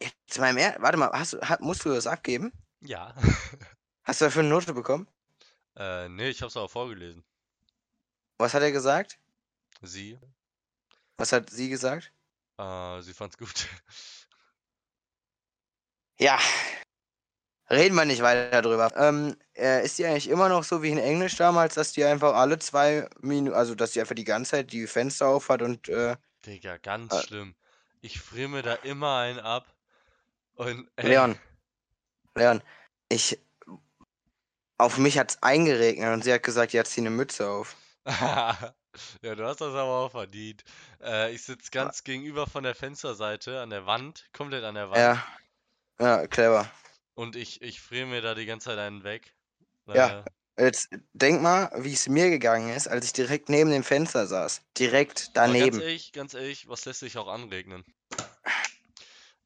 jetzt 0.01 0.39
mal 0.39 0.49
im 0.49 0.81
warte 0.81 0.97
mal, 0.97 1.11
hast 1.11 1.37
musst 1.59 1.85
du 1.85 1.89
das 1.89 2.07
abgeben? 2.07 2.51
Ja. 2.81 3.15
Hast 4.03 4.21
du 4.21 4.25
dafür 4.25 4.41
eine 4.41 4.49
Note 4.49 4.73
bekommen? 4.73 5.07
äh, 5.75 6.07
nee, 6.09 6.29
ich 6.29 6.43
hab's 6.43 6.55
aber 6.55 6.69
vorgelesen. 6.69 7.23
Was 8.37 8.53
hat 8.53 8.61
er 8.61 8.71
gesagt? 8.71 9.17
Sie? 9.81 10.19
Was 11.17 11.31
hat 11.31 11.49
sie 11.49 11.69
gesagt? 11.69 12.11
Äh, 12.57 13.01
sie 13.01 13.13
fand's 13.13 13.37
gut. 13.37 13.67
Ja. 16.17 16.39
Reden 17.69 17.95
wir 17.95 18.05
nicht 18.05 18.21
weiter 18.21 18.61
drüber. 18.61 18.89
Ähm, 18.95 19.35
äh, 19.53 19.83
ist 19.83 19.97
die 19.97 20.05
eigentlich 20.05 20.29
immer 20.29 20.47
noch 20.47 20.63
so 20.63 20.81
wie 20.81 20.91
in 20.91 20.97
Englisch 20.97 21.35
damals, 21.35 21.73
dass 21.73 21.91
die 21.91 22.05
einfach 22.05 22.35
alle 22.35 22.57
zwei 22.59 23.09
Minuten, 23.19 23.53
also 23.53 23.75
dass 23.75 23.91
die 23.91 23.99
einfach 23.99 24.15
die 24.15 24.23
ganze 24.23 24.51
Zeit 24.51 24.71
die 24.71 24.87
Fenster 24.87 25.27
auf 25.27 25.49
hat 25.49 25.61
und 25.61 25.89
äh, 25.89 26.15
Digga, 26.45 26.77
ganz 26.77 27.11
Äh. 27.13 27.21
schlimm. 27.23 27.55
Ich 27.99 28.21
friere 28.21 28.47
mir 28.47 28.61
da 28.61 28.75
immer 28.75 29.17
einen 29.17 29.39
ab. 29.39 29.75
Und 30.53 30.89
ey, 30.95 31.07
Leon, 31.09 31.37
Leon, 32.35 32.61
ich 33.09 33.37
auf 34.77 34.97
mich 34.97 35.17
hat's 35.17 35.41
eingeregnet 35.41 36.13
und 36.13 36.23
sie 36.23 36.31
hat 36.33 36.43
gesagt, 36.43 36.71
jetzt 36.71 36.91
zieh 36.91 37.01
eine 37.01 37.09
Mütze 37.09 37.49
auf. 37.49 37.75
ja, 39.21 39.35
du 39.35 39.45
hast 39.45 39.61
das 39.61 39.73
aber 39.73 39.83
auch 39.83 40.11
verdient. 40.11 40.63
Äh, 41.01 41.33
ich 41.33 41.43
sitze 41.43 41.71
ganz 41.71 42.03
gegenüber 42.03 42.47
von 42.47 42.63
der 42.63 42.75
Fensterseite 42.75 43.61
an 43.61 43.69
der 43.69 43.85
Wand, 43.85 44.25
komplett 44.33 44.63
an 44.63 44.75
der 44.75 44.89
Wand. 44.89 44.97
Ja. 44.97 45.25
Ja, 45.99 46.27
clever. 46.27 46.69
Und 47.13 47.35
ich, 47.35 47.61
ich 47.61 47.79
friere 47.79 48.05
mir 48.05 48.21
da 48.21 48.35
die 48.35 48.45
ganze 48.45 48.65
Zeit 48.69 48.79
einen 48.79 49.03
weg. 49.03 49.33
Ja. 49.87 50.25
Jetzt 50.57 50.89
denk 51.13 51.41
mal, 51.41 51.69
wie 51.77 51.93
es 51.93 52.07
mir 52.07 52.29
gegangen 52.29 52.69
ist, 52.69 52.87
als 52.87 53.05
ich 53.05 53.13
direkt 53.13 53.49
neben 53.49 53.71
dem 53.71 53.83
Fenster 53.83 54.25
saß. 54.25 54.61
Direkt 54.77 55.31
aber 55.33 55.47
Ganz 55.47 55.59
daneben. 55.59 55.81
ehrlich, 55.81 56.13
ganz 56.13 56.33
ehrlich, 56.33 56.69
was 56.69 56.85
lässt 56.85 57.01
sich 57.01 57.17
auch 57.17 57.27
anregnen? 57.27 57.83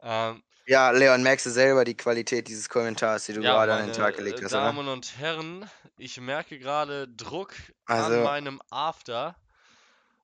Ähm, 0.01 0.43
Ja, 0.69 0.91
Leon, 0.91 1.23
merkst 1.23 1.47
du 1.47 1.49
selber 1.49 1.83
die 1.83 1.97
Qualität 1.97 2.47
dieses 2.47 2.69
Kommentars, 2.69 3.25
die 3.25 3.33
du 3.33 3.41
ja, 3.41 3.43
gerade 3.43 3.73
an 3.73 3.79
den 3.79 3.87
meine 3.87 3.91
Tag 3.91 4.15
gelegt 4.17 4.39
äh, 4.39 4.43
hast, 4.43 4.53
oder? 4.53 4.67
Damen 4.67 4.87
und 4.87 5.17
Herren, 5.17 5.69
ich 5.97 6.19
merke 6.19 6.59
gerade 6.59 7.07
Druck 7.07 7.55
an 7.87 7.97
Also, 8.03 8.21
meinem 8.21 8.61
After. 8.69 9.35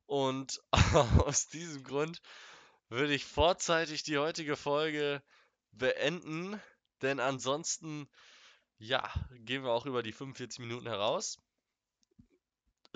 Und 0.06 0.62
aus 1.24 1.48
diesem 1.48 1.84
Grund 1.84 2.22
würde 2.88 3.14
ich 3.14 3.24
vorzeitig 3.26 4.04
die 4.04 4.18
heutige 4.18 4.56
Folge 4.56 5.22
beenden, 5.72 6.60
denn 7.02 7.20
ansonsten, 7.20 8.08
ja, 8.78 9.10
gehen 9.32 9.64
wir 9.64 9.72
auch 9.72 9.86
über 9.86 10.02
die 10.02 10.12
45 10.12 10.60
Minuten 10.60 10.86
heraus. 10.88 11.38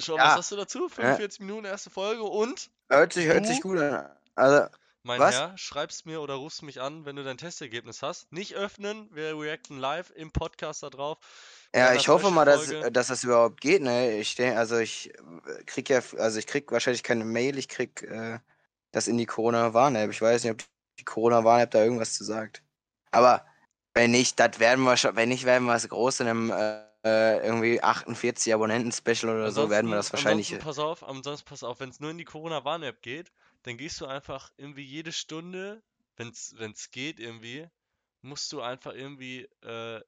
Schon, 0.00 0.20
was 0.20 0.34
Ja. 0.34 0.36
hast 0.36 0.50
du 0.50 0.56
dazu? 0.56 0.88
45 0.88 1.38
Minuten 1.40 1.64
erste 1.64 1.90
Folge 1.90 2.24
und, 2.24 2.70
hört 2.88 3.12
sich, 3.12 3.26
hört 3.26 3.46
sich 3.46 3.60
gut 3.60 3.78
an. 3.78 4.10
Also, 4.34 4.68
mein 5.02 5.18
Was? 5.18 5.34
Herr, 5.34 5.56
schreibst 5.56 6.06
mir 6.06 6.20
oder 6.20 6.34
rufst 6.34 6.62
mich 6.62 6.80
an, 6.80 7.04
wenn 7.04 7.16
du 7.16 7.24
dein 7.24 7.38
Testergebnis 7.38 8.02
hast. 8.02 8.30
Nicht 8.32 8.54
öffnen, 8.54 9.08
wir 9.12 9.38
reacten 9.38 9.78
live 9.78 10.10
im 10.14 10.30
Podcast 10.30 10.82
da 10.82 10.90
drauf. 10.90 11.18
ja, 11.74 11.94
ich 11.94 12.08
hoffe 12.08 12.30
mal, 12.30 12.44
dass, 12.44 12.70
dass 12.92 13.08
das 13.08 13.24
überhaupt 13.24 13.60
geht, 13.60 13.82
ne? 13.82 14.18
Ich 14.18 14.34
denke, 14.34 14.58
also 14.58 14.78
ich 14.78 15.14
äh, 15.14 15.64
krieg 15.64 15.88
ja, 15.88 16.02
also 16.18 16.38
ich 16.38 16.46
krieg 16.46 16.70
wahrscheinlich 16.70 17.02
keine 17.02 17.24
Mail, 17.24 17.56
ich 17.58 17.68
krieg 17.68 18.02
äh, 18.02 18.38
das 18.92 19.08
in 19.08 19.16
die 19.16 19.26
Corona-Warn-App. 19.26 20.10
Ich 20.10 20.20
weiß 20.20 20.44
nicht, 20.44 20.52
ob 20.52 20.62
die 20.98 21.04
Corona-Warn-App 21.04 21.70
da 21.70 21.82
irgendwas 21.82 22.14
zu 22.14 22.24
sagt. 22.24 22.62
Aber 23.10 23.46
wenn 23.94 24.10
nicht, 24.10 24.38
das 24.38 24.58
werden 24.58 24.84
wir 24.84 24.96
schon, 24.96 25.16
wenn 25.16 25.30
nicht, 25.30 25.44
werden 25.44 25.64
wir 25.64 25.74
es 25.74 25.88
groß 25.88 26.20
in 26.20 26.28
einem 26.28 26.50
äh, 26.50 26.90
äh, 27.04 27.46
irgendwie 27.46 27.82
48 27.82 28.52
Abonnenten-Special 28.52 29.34
oder 29.34 29.50
so, 29.50 29.70
werden 29.70 29.88
wir 29.88 29.96
das 29.96 30.12
wahrscheinlich. 30.12 30.52
Ansonsten 30.52 30.66
pass 30.66 30.78
auf, 30.78 31.08
ansonsten 31.08 31.48
pass 31.48 31.62
auf, 31.62 31.80
wenn 31.80 31.88
es 31.88 32.00
nur 32.00 32.10
in 32.10 32.18
die 32.18 32.24
Corona-Warn-App 32.24 33.00
geht, 33.00 33.32
dann 33.62 33.76
gehst 33.78 34.00
du 34.00 34.06
einfach 34.06 34.50
irgendwie 34.56 34.84
jede 34.84 35.12
Stunde, 35.12 35.82
wenn 36.16 36.28
es 36.30 36.90
geht 36.90 37.18
irgendwie, 37.20 37.68
musst 38.22 38.52
du 38.52 38.60
einfach 38.62 38.94
irgendwie 38.94 39.44
äh, 39.62 40.02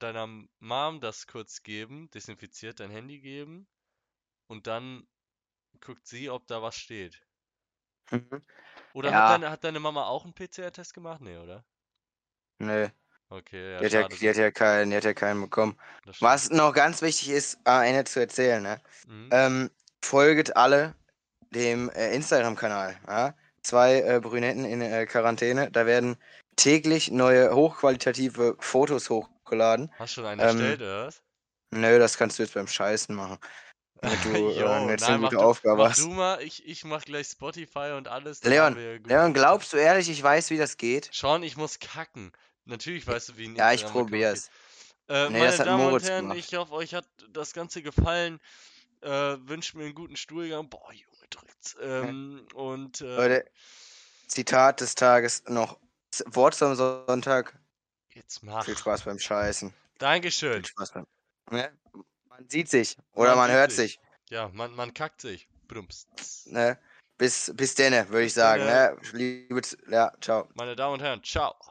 deiner 0.00 0.26
Mom 0.60 1.00
das 1.00 1.26
kurz 1.26 1.62
geben, 1.62 2.10
desinfiziert 2.10 2.80
dein 2.80 2.90
Handy 2.90 3.20
geben 3.20 3.68
und 4.48 4.66
dann 4.68 5.08
guckt 5.80 6.06
sie, 6.06 6.30
ob 6.30 6.46
da 6.48 6.62
was 6.62 6.76
steht. 6.76 7.22
Mhm. 8.12 8.42
Oder 8.92 9.12
Ja. 9.12 9.14
hat, 9.14 9.30
deine, 9.30 9.50
hat 9.50 9.64
deine 9.64 9.80
Mama 9.80 10.04
auch 10.06 10.24
einen 10.24 10.34
PCR-Test 10.34 10.92
gemacht? 10.92 11.22
Nee, 11.22 11.38
oder? 11.38 11.64
Nö, 12.60 12.88
Okay, 13.30 13.72
ja, 13.72 13.80
die, 13.80 13.86
hat 13.86 13.92
ja, 13.92 14.04
die, 14.04 14.28
hat 14.30 14.36
ja 14.36 14.50
keinen, 14.50 14.90
die 14.90 14.96
hat 14.96 15.04
ja 15.04 15.14
keinen 15.14 15.42
bekommen. 15.42 15.78
Was 16.20 16.50
noch 16.50 16.72
ganz 16.74 17.02
wichtig 17.02 17.30
ist, 17.30 17.58
am 17.64 17.82
Ende 17.84 18.04
zu 18.04 18.20
erzählen, 18.20 18.62
ne? 18.62 18.80
Mhm. 19.06 19.32
Ähm, 19.32 19.70
folget 20.04 20.56
alle 20.56 20.94
dem 21.50 21.90
äh, 21.90 22.14
Instagram-Kanal. 22.14 22.96
Ja? 23.06 23.34
Zwei 23.62 24.00
äh, 24.00 24.20
Brünetten 24.20 24.64
in 24.64 24.80
äh, 24.80 25.06
Quarantäne. 25.06 25.70
Da 25.70 25.86
werden 25.86 26.16
täglich 26.56 27.10
neue 27.10 27.54
hochqualitative 27.54 28.56
Fotos 28.58 29.10
hochgeladen. 29.10 29.92
Hast 29.98 30.14
schon 30.14 30.26
einen 30.26 30.40
ähm, 30.40 30.46
erstellt, 30.46 30.80
oder 30.80 31.06
was? 31.06 31.22
Nö, 31.70 31.98
das 31.98 32.16
kannst 32.16 32.38
du 32.38 32.42
jetzt 32.42 32.54
beim 32.54 32.66
Scheißen 32.66 33.14
machen. 33.14 33.38
Damit 34.00 34.24
du 34.24 34.28
äh, 34.34 34.60
Jo, 34.60 34.66
eine 34.68 34.96
nein, 34.96 35.20
mach 35.20 35.30
gute 35.30 35.40
du, 35.42 35.46
Aufgabe 35.48 35.82
mach 35.82 35.90
hast. 35.90 36.00
du 36.00 36.08
mal, 36.08 36.40
ich, 36.42 36.66
ich 36.66 36.84
mach 36.84 37.04
gleich 37.04 37.26
Spotify 37.28 37.92
und 37.96 38.08
alles. 38.08 38.42
Leon, 38.44 38.76
Leon, 39.04 39.34
glaubst 39.34 39.72
du 39.72 39.76
ehrlich, 39.76 40.08
ich 40.08 40.22
weiß, 40.22 40.50
wie 40.50 40.56
das 40.56 40.76
geht? 40.76 41.10
Sean, 41.12 41.42
ich 41.42 41.56
muss 41.56 41.78
kacken. 41.78 42.32
Natürlich 42.64 43.06
weißt 43.06 43.30
du, 43.30 43.36
wie 43.36 43.46
ein 43.48 43.56
Ja, 43.56 43.72
ich 43.72 43.84
probier's. 43.84 44.50
Äh, 45.08 45.30
Nee, 45.30 45.38
meine 45.38 45.56
Damen 45.56 45.84
und 45.84 45.90
Moritz 45.90 46.08
Herren, 46.08 46.22
gemacht. 46.28 46.38
ich 46.38 46.54
hoffe, 46.54 46.72
euch 46.74 46.94
hat 46.94 47.06
das 47.30 47.54
Ganze 47.54 47.80
gefallen. 47.82 48.40
Äh, 49.00 49.08
wünscht 49.08 49.74
mir 49.74 49.84
einen 49.84 49.94
guten 49.94 50.16
Stuhlgang. 50.16 50.68
Boah, 50.68 50.92
Junge, 50.92 51.17
drückt's. 51.30 51.76
Ähm, 51.80 52.46
und 52.54 53.00
äh, 53.00 53.16
Leute, 53.16 53.44
Zitat 54.26 54.80
des 54.80 54.94
Tages 54.94 55.42
noch. 55.48 55.78
Wort 56.26 56.54
zum 56.54 56.74
Sonntag. 56.74 57.58
jetzt 58.14 58.42
mach. 58.42 58.64
Viel 58.64 58.76
Spaß 58.76 59.02
beim 59.02 59.18
Scheißen. 59.18 59.72
Dankeschön. 59.98 60.64
Viel 60.64 60.66
Spaß 60.66 60.92
beim. 60.92 61.06
Ne? 61.50 61.72
Man 62.28 62.48
sieht 62.48 62.68
sich. 62.68 62.96
Oder 63.14 63.30
Man 63.30 63.48
man, 63.48 63.50
hört 63.50 63.72
sich. 63.72 63.92
sich. 63.92 64.00
Ja, 64.30 64.48
man, 64.52 64.74
man 64.74 64.94
kackt 64.94 65.20
sich. 65.20 65.48
Brumps. 65.66 66.06
Ne? 66.46 66.78
Bis, 67.18 67.52
bis 67.54 67.74
denne, 67.74 68.08
würde 68.08 68.26
ich 68.26 68.34
sagen. 68.34 68.64
Ne? 68.64 68.96
Liebe, 69.12 69.60
ja, 69.90 70.12
ciao. 70.20 70.48
Meine 70.54 70.76
Damen 70.76 70.94
und 70.94 71.02
Herren, 71.02 71.22
ciao. 71.24 71.54